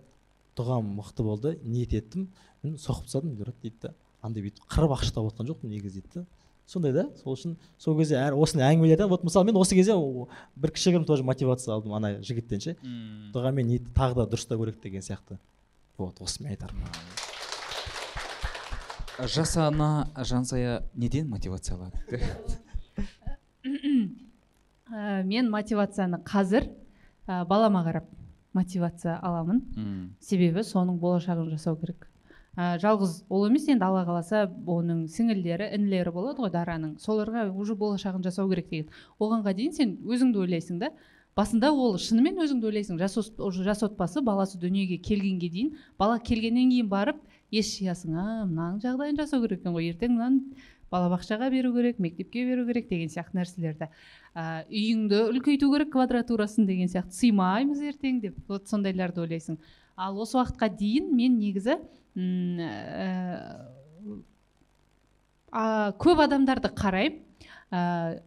[0.56, 2.30] Дұғам мықты болды ниет еттім
[2.64, 3.94] соғып тастадым брат дейді да.
[4.22, 6.26] Андай бүйтіп қырып ақша тауып жатқан жоқпын негізі дейді да.
[6.70, 7.08] Сондай да?
[7.24, 9.96] Сол үшін сол кезде әр осындай әңгімелерден вот мысалы мен осы кезде
[10.56, 12.76] бір кішігірім тоже мотивация алдым ана жігіттен ше.
[12.84, 13.32] М.
[13.34, 15.40] дұға мен ниетті тағы да дұрыстау керек деген сияқты.
[15.98, 16.78] Вот осы мен айтарым.
[19.20, 22.22] Жас ана жансая неден мотивация алады?
[24.90, 26.70] Ә, мен мотивацияны қазір
[27.28, 28.06] ә, балама қарап
[28.54, 29.64] мотивация аламын.
[30.22, 32.09] Себебі соның болашағын жасау керек.
[32.60, 36.98] Ә, жалғыз ол емес енді алла қаласа оның сіңілдері інілері болады ғой дараның.
[37.00, 38.90] Соларға уже болашағын жасау керек деген.
[39.20, 40.92] Оғанға дейін сен өзіңді ойлайсың да
[41.40, 43.00] басында ол шынымен өзіңді ойлайсың.
[43.00, 43.16] Жас,
[43.64, 49.22] жас отбасы баласы дүниеге келгенге дейін бала келгеннен кейін барып ес жиясың а мынаның жағдайын
[49.24, 49.94] жасау керек екен ғой.
[49.94, 50.60] Ертең мынаны
[50.92, 53.90] балабақшаға беру керек мектепке беру керек деген сияқты нәрселерді.
[54.36, 57.16] Ә, үйіңді үлкейту керек квадратурасын деген сияқты.
[57.16, 58.40] Сыймаймыз ертең деп.
[58.50, 59.60] Вот сондайларды ойлайсың.
[60.00, 61.76] Ал осы уақытқа дейін мен негізі
[62.16, 63.10] ә,
[65.52, 67.26] а, көп адамдарды қараймын.
[67.70, 68.22] Ә,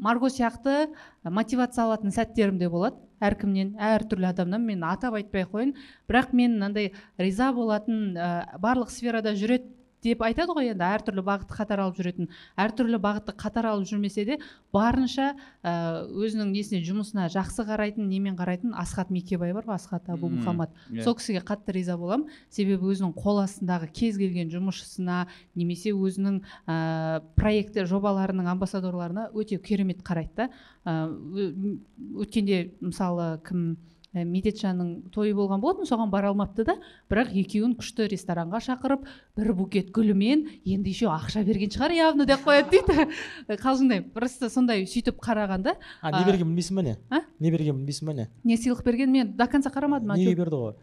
[0.00, 0.88] марго сияқты
[1.24, 2.96] мотивация алатын сәттерім де болады.
[3.20, 5.74] Әркімнен әртүрлі адамнан мен атап айтпай ақ қояйын.
[6.08, 9.74] Бірақ мен мынандай риза болатын ә, барлық сферада жүреді
[10.04, 12.28] деп айтады ғой енді әртүрлі бағытты қатар алып жүретін.
[12.58, 14.36] Әртүрлі бағытты қатар алып жүрмесе де
[14.72, 15.32] барынша
[15.64, 15.72] ә,
[16.06, 20.70] өзінің несіне жұмысына жақсы қарайтын немен қарайтын асхат мекебай бар ғой асхат абу Мм, мұхаммад
[20.92, 21.02] иә.
[21.02, 22.28] сол кісіге қатты риза боламын.
[22.48, 25.26] Себебі өзінің қол астындағы кез келген жұмысшысына
[25.58, 30.50] немесе өзінің ә, проекті жобаларының амбассадорларына өте керемет қарайды да.
[30.86, 31.80] Ә, м-
[32.22, 33.76] өткенде мысалы кім
[34.14, 36.76] ә, медетжанның тойы болған болатын соған бара алмапты да
[37.10, 39.06] бірақ екеуін күшті ресторанға шақырып
[39.36, 43.08] бір букет гүлімен енді еще ақша берген шығар явно деп қояды дейді.
[43.48, 46.96] Қалжыңдаймын просто сондай сөйтіп қарағанда а не бергенін білмейсің ба не?
[47.10, 47.22] А?
[47.38, 48.28] не бергенін білмейсің ба не?
[48.44, 50.78] Не сыйлық берген мен до конца қарамадым неге берді ғой.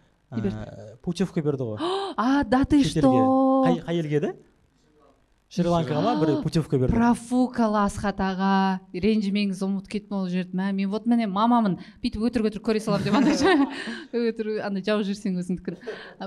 [1.02, 1.80] Путевка берді ғой.
[2.18, 3.65] А да ты что?
[3.65, 4.35] Қай қай елге еді
[5.53, 6.95] шри ланкаға ма бір путевка берді.
[6.95, 8.80] Профукалы асхат аға.
[8.91, 13.05] Ренжімеңіз ұмытып кеттім ол жерді мә мен вот міне мамамын бүйтіп өтірік өтірік көре саламын
[13.05, 13.38] деп андай
[14.31, 15.77] өтірік андай жауып жүрсең өзіңдікін.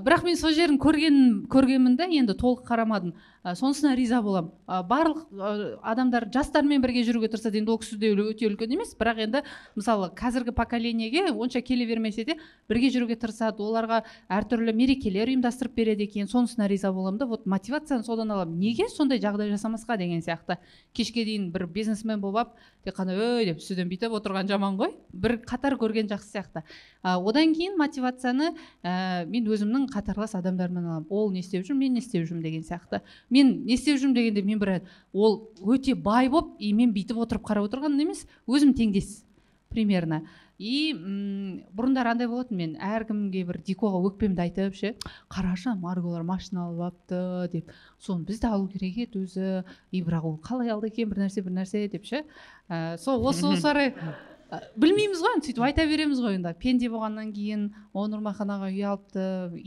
[0.06, 1.18] Бірақ мен сол жерін көрген
[1.50, 3.16] көргенмін да енді толық қарамадым.
[3.42, 7.60] А, сонысына риза боламын А, барлық а, адамдар жастармен бірге жүруге тырысады.
[7.60, 8.94] Енді ол кісі де өте үлкен емес.
[8.98, 9.42] Бірақ енді
[9.76, 12.36] мысалы қазіргі поколениеге онша келе бермесе де
[12.68, 13.62] бірге жүруге тырысады.
[13.62, 16.26] Оларға әртүрлі мерекелер ұйымдастырып береді екен.
[16.26, 17.26] Сонысына риза боламын да.
[17.26, 18.58] Вот мотивацияны содан аламын.
[18.58, 20.58] Неге сондай жағдай жасамасқа деген сияқты.
[20.92, 23.46] Кешке дейін бір бизнесмен болып алып тек қана өй!
[23.46, 24.96] деп үстіден бүйтіп отырған жаман ғой.
[25.12, 26.64] Бір қатар көрген жақсы сияқты.
[27.02, 28.52] А, одан кейін мотивацияны
[28.82, 31.06] ә, мен өзімнің қатарлас адамдарымнан аламын.
[31.10, 31.76] Ол не істеп жүр?
[31.78, 32.42] Мен не істеп жүрмін?
[32.42, 33.02] деген сияқты.
[33.30, 34.74] Мен не істеп жүрмін дегенде мен бір
[35.12, 39.22] ол өте бай болып и мен бүйтіп отырып қарап отырған емес өзім теңдес
[39.68, 40.22] примерно.
[40.58, 44.94] И м, бұрындары андай болатын мен әркімге бір дикоға өкпемді айтып ше
[45.30, 47.20] қарашы марголар машина алып алыпты
[47.52, 47.70] деп.
[48.02, 51.44] Соны біз де алу керек еді өзі и бірақ ол қалай алды екен бір нәрсе
[51.46, 52.24] бір нәрсе деп ше.
[52.66, 54.16] Ә, сол осы осы орай ә,
[54.48, 58.84] білмейміз ғой енді сөйтіп айта береміз ғой енді пенде болғаннан кейін о нұрмахан аға үй
[58.88, 59.24] алыпты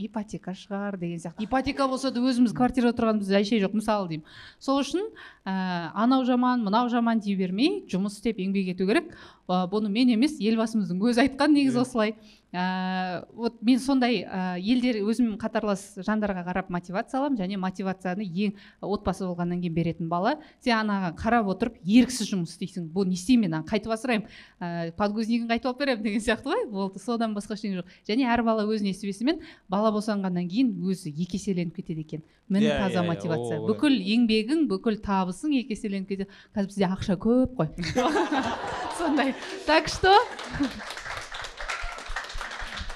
[0.08, 1.44] ипотека шығар деген сияқты.
[1.46, 4.26] Ипотека болса да өзіміз квартирада тұрғанымыз әшей жоқ мысалы деймін.
[4.58, 5.06] Сол үшін
[5.46, 9.14] ә, анау жаман мынау жаман дей бермей жұмыс істеп еңбек ету керек.
[9.48, 12.14] Бұны мен емес елбасымыздың өзі айтқан негізі осылай.
[12.52, 18.58] Ә, вот мен сондай ә, елдер өзім қатарлас жандарға қарап мотивация аламын және мотивацияны ең
[18.84, 23.54] отбасы болғаннан кейін беретін бала сен анаған қарап отырып еріксіз жұмыс істейсің бұл не істеймін
[23.56, 24.28] мен қайтып асыраймын
[24.60, 26.68] ә, подгузнигін қайтып алып беремін деген сияқты ғой.
[26.68, 27.96] Болды содан басқа ештеңе жоқ.
[28.10, 29.40] Және әр бала өз несібесімен
[29.72, 32.26] бала босанғаннан кейін өзі екі еселеніп кетеді екен.
[32.52, 33.60] Міне Иә, таза иә, иә, мотивация.
[33.62, 36.28] Ол- бүкіл еңбегің бүкіл табысың екі еселеніп кетеді.
[36.52, 37.72] Қазір бізде ақша көп қой.
[38.98, 39.34] сондай
[39.66, 40.12] так что?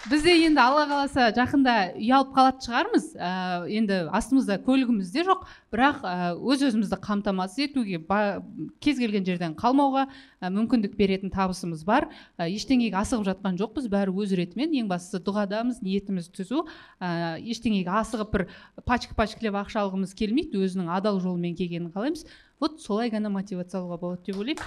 [0.06, 3.06] Біз де енді алла қаласа жақында үй алып қалатын шығармыз.
[3.18, 3.31] Ә,
[3.74, 5.40] енді астымызда көлігіміз де жоқ
[5.74, 8.39] бірақ ә, өз өзімізді қамтамасыз етуге ба-
[8.78, 12.06] кез келген жерден қалмауға ә, мүмкіндік беретін табысымыз бар.
[12.39, 13.90] Ә, ештеңеге асығып жатқан жоқпыз.
[13.90, 14.78] Бәрі өз ретімен.
[14.78, 16.68] Ең бастысы дұғадамыз ниетіміз түзу.
[17.02, 18.47] Ә, ештеңеге асығып бір
[18.86, 20.62] пачка пачкалеп ақша алғымыз келмейді.
[20.62, 22.28] Өзінің адал жолымен келгенін қалаймыз.
[22.62, 24.62] Вот солай ғана мотивация алуға болады деп ойлаймын.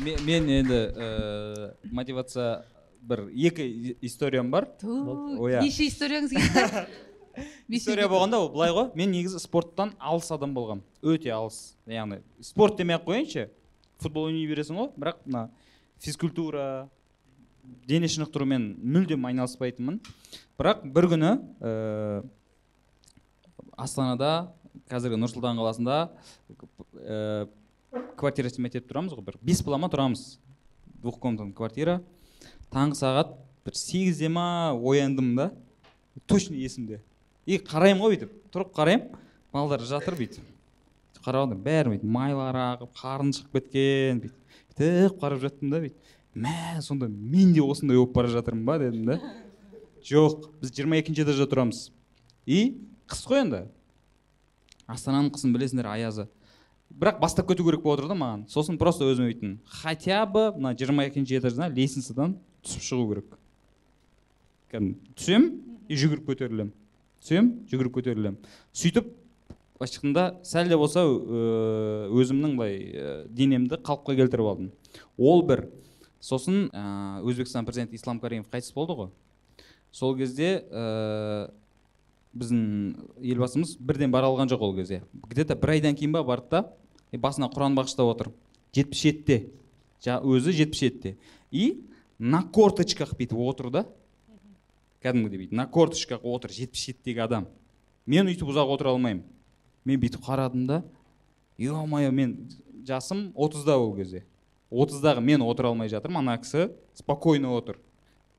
[0.00, 2.64] Мен енді ә, мотивация
[3.02, 4.68] бір екі историям бар.
[4.82, 5.62] Иә.
[5.62, 6.86] неше историяңыз кетті
[7.68, 8.90] история болғанда ол былай ғой.
[8.94, 11.74] Мен негізі спорттан алыс адам болғанмын өте алыс.
[11.86, 13.48] Яғни спорт демей ақ қояйыншы.
[14.02, 14.90] Футбол ойнай бересің ғой.
[14.96, 15.48] Бірақ мына
[16.02, 16.88] физкультура
[17.88, 20.00] дене шынықтырумен мүлдем айналыспайтынмын.
[20.58, 22.22] Бірақ бір күні ә,
[23.76, 24.52] астанада
[24.90, 25.98] қазіргі нұр сұлтан қаласында
[27.02, 27.48] ә,
[28.16, 29.38] квартира снимать етіп тұрамыз ғой бір.
[29.42, 30.38] Бес бала ма тұрамыз.
[31.02, 32.00] Двухкомнатный квартира.
[32.72, 33.34] Таңғы сағат
[33.66, 35.50] бір сегізде ма ояндым да.
[36.26, 37.02] Точно есімде.
[37.46, 38.32] И қараймын ғой бүйтіп.
[38.54, 39.18] Тұрып қараймын.
[39.52, 40.48] Балалар жатыр бүйтіп.
[41.22, 44.56] Қарап бәрі бүйтіп майлары ағып қарны шығып кеткен бүйтіп.
[44.72, 46.12] Бүйтіп қарап жаттым да бүйтіп.
[46.34, 49.18] Мә сонда мен де осындай болып бара жатырмын ба дедім да.
[50.02, 51.90] Жоқ біз жиырма екінші этажда тұрамыз.
[52.46, 53.66] И қыс қой енді.
[54.88, 56.26] Астананың қысын білесіңдер аязы.
[56.98, 58.44] Бірақ бастап кету керек болып отыр да маған.
[58.48, 63.38] Сосын просто өзіме бүйттім хотя бы мына жиырма екінші этаждан лестницадан түсіп шығу керек.
[64.72, 64.98] Кәдімгі.
[65.16, 65.48] Түсем
[65.88, 66.72] и жүгіріп көтерілемін
[67.22, 68.38] түсем жүгіріп көтерілемін
[68.72, 69.10] сөйтіп
[69.82, 74.70] былайша айтқанда сәл де болса өзімнің былай денемді қалыпқа келтіріп алдым.
[75.18, 75.66] Ол бір.
[76.22, 79.08] Сосын ә, өзбекстан президенті ислам каримов қайтыс болды ғой.
[79.90, 81.50] Сол кезде ә,
[82.32, 85.02] біздің елбасымыз бірден бара алған жоқ ол кезде.
[85.28, 86.62] Где то бір айдан кейін ба барды да
[87.20, 88.32] басына құран бағыштап отыр.
[88.72, 89.38] Жетпіс жетіде.
[90.04, 91.16] Өзі жетпіс жетіде.
[91.50, 91.84] И
[92.18, 93.84] на корточках бүйтіп отыр да.
[95.02, 95.56] Кәдімгідей бүйтіп.
[95.56, 97.48] На корточках отыр жетпіс жетідегі адам.
[98.06, 99.24] Мен өйтіп ұзақ отыра алмаймын.
[99.84, 100.82] Мен бүйтіп қарадым да
[101.58, 102.48] е мое мен
[102.86, 104.24] жасым отызда ол кезде
[104.70, 107.78] отыздағы мен отыра алмай жатырмын ана кісі спокойно отыр.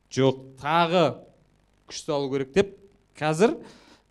[0.09, 1.03] Жоқ тағы
[1.87, 2.75] күш салу керек деп
[3.17, 3.55] қазір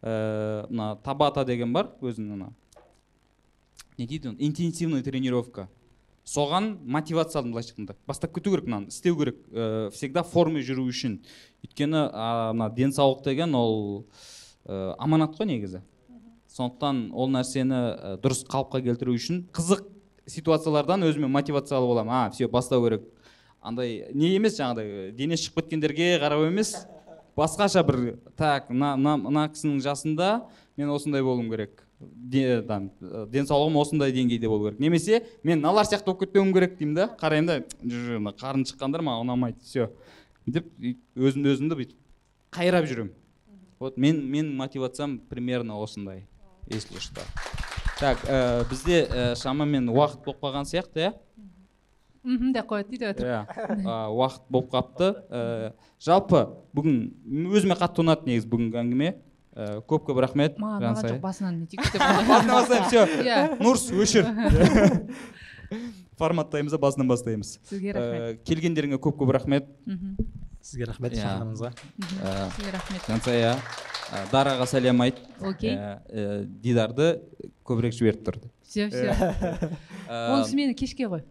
[0.03, 2.53] ә, мына табата деген бар өзінің ана
[3.99, 4.29] не дейді?
[4.33, 5.69] Оны интенсивный тренировка.
[6.25, 7.97] Соған мотивация алдым былайша айтқанда.
[8.07, 9.41] Бастап кету керек мынаны істеу керек.
[9.51, 11.19] Ә, всегда форме жүру үшін.
[11.67, 12.05] Өйткені
[12.55, 14.07] мына денсаулық деген ол
[14.65, 15.83] ә, аманат қой негізі.
[16.53, 19.89] Сондықтан ол нәрсені ә, дұрыс қалыпқа келтіру үшін қызық
[20.31, 22.15] ситуациялардан өзіме мотивация алып аламын.
[22.15, 23.03] А все бастау керек.
[23.61, 26.77] Андай не емес жаңағыдай дене шығып кеткендерге қарап емес.
[27.37, 30.45] Басқаша бір так мына мына кісінің жасында
[30.77, 31.83] мен осындай болуым керек.
[32.15, 34.81] Де, там, э, денсаулығым осындай деңгейде болу керек.
[34.81, 37.09] Немесе мен мыналар сияқты болып кетпеуім керек деймін да.
[37.21, 39.91] Қараймын да «Жо, мына қарны шыққандар маған ұнамайды все
[40.47, 40.67] деп
[41.15, 41.99] өзімді өзімді бүйтіп
[42.55, 43.13] қайрап жүремін
[43.79, 46.27] вот мен мен мотивациям примерно осындай
[46.67, 47.21] если что.
[48.01, 51.13] Так ә, бізде ә, шамамен уақыт болып қалған сияқты иә?
[52.23, 55.11] Мхм деп қояды дейді өтірік иә уақыт болып қалыпты.
[55.31, 55.73] Ә,
[56.03, 59.15] жалпы бүгін өзіме қатты ұнады негізі бүгінгі әңгіме.
[59.55, 63.39] Ә, көп көп рахмет маған жоқ басынан не деп басынан бастаймыз все иә.
[63.63, 64.29] Нурс өшір.
[66.19, 67.59] Форматтаймыз да басынан бастаймыз.
[67.69, 68.23] Сізге рахмет.
[68.23, 69.69] ә, келгендеріңе көп көп рахмет.
[70.63, 71.25] Сізге рахмет Иә.
[71.25, 72.23] шақырғаныңызға мхм.
[72.23, 73.07] ә, сізге рахмет.
[73.09, 73.55] Жансая
[74.13, 75.19] ә, дараға сәлем айт.
[75.41, 75.77] Окей.
[76.63, 77.15] Дидарды
[77.67, 78.39] көбірек жіберіп тұр
[78.73, 79.13] все все
[80.09, 81.25] онысы мені кешке ғой.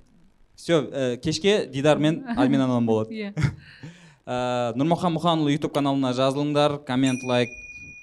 [0.56, 3.14] Все кешке дидар мен анам болады.
[3.16, 3.34] Иә.
[4.78, 7.50] Нұрмұхан мұханұлы ютуб каналына жазылыңдар коммент лайк.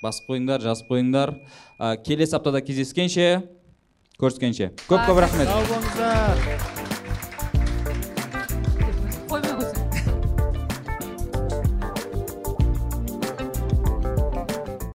[0.02, 1.34] Басып қойыңдар жазып қойыңдар.
[1.78, 3.30] Ә, келесі аптада кездескенше
[4.18, 4.72] көріскенше.
[4.88, 5.48] Көп көп рахмет.
[5.50, 6.77] Сау болыңыздар.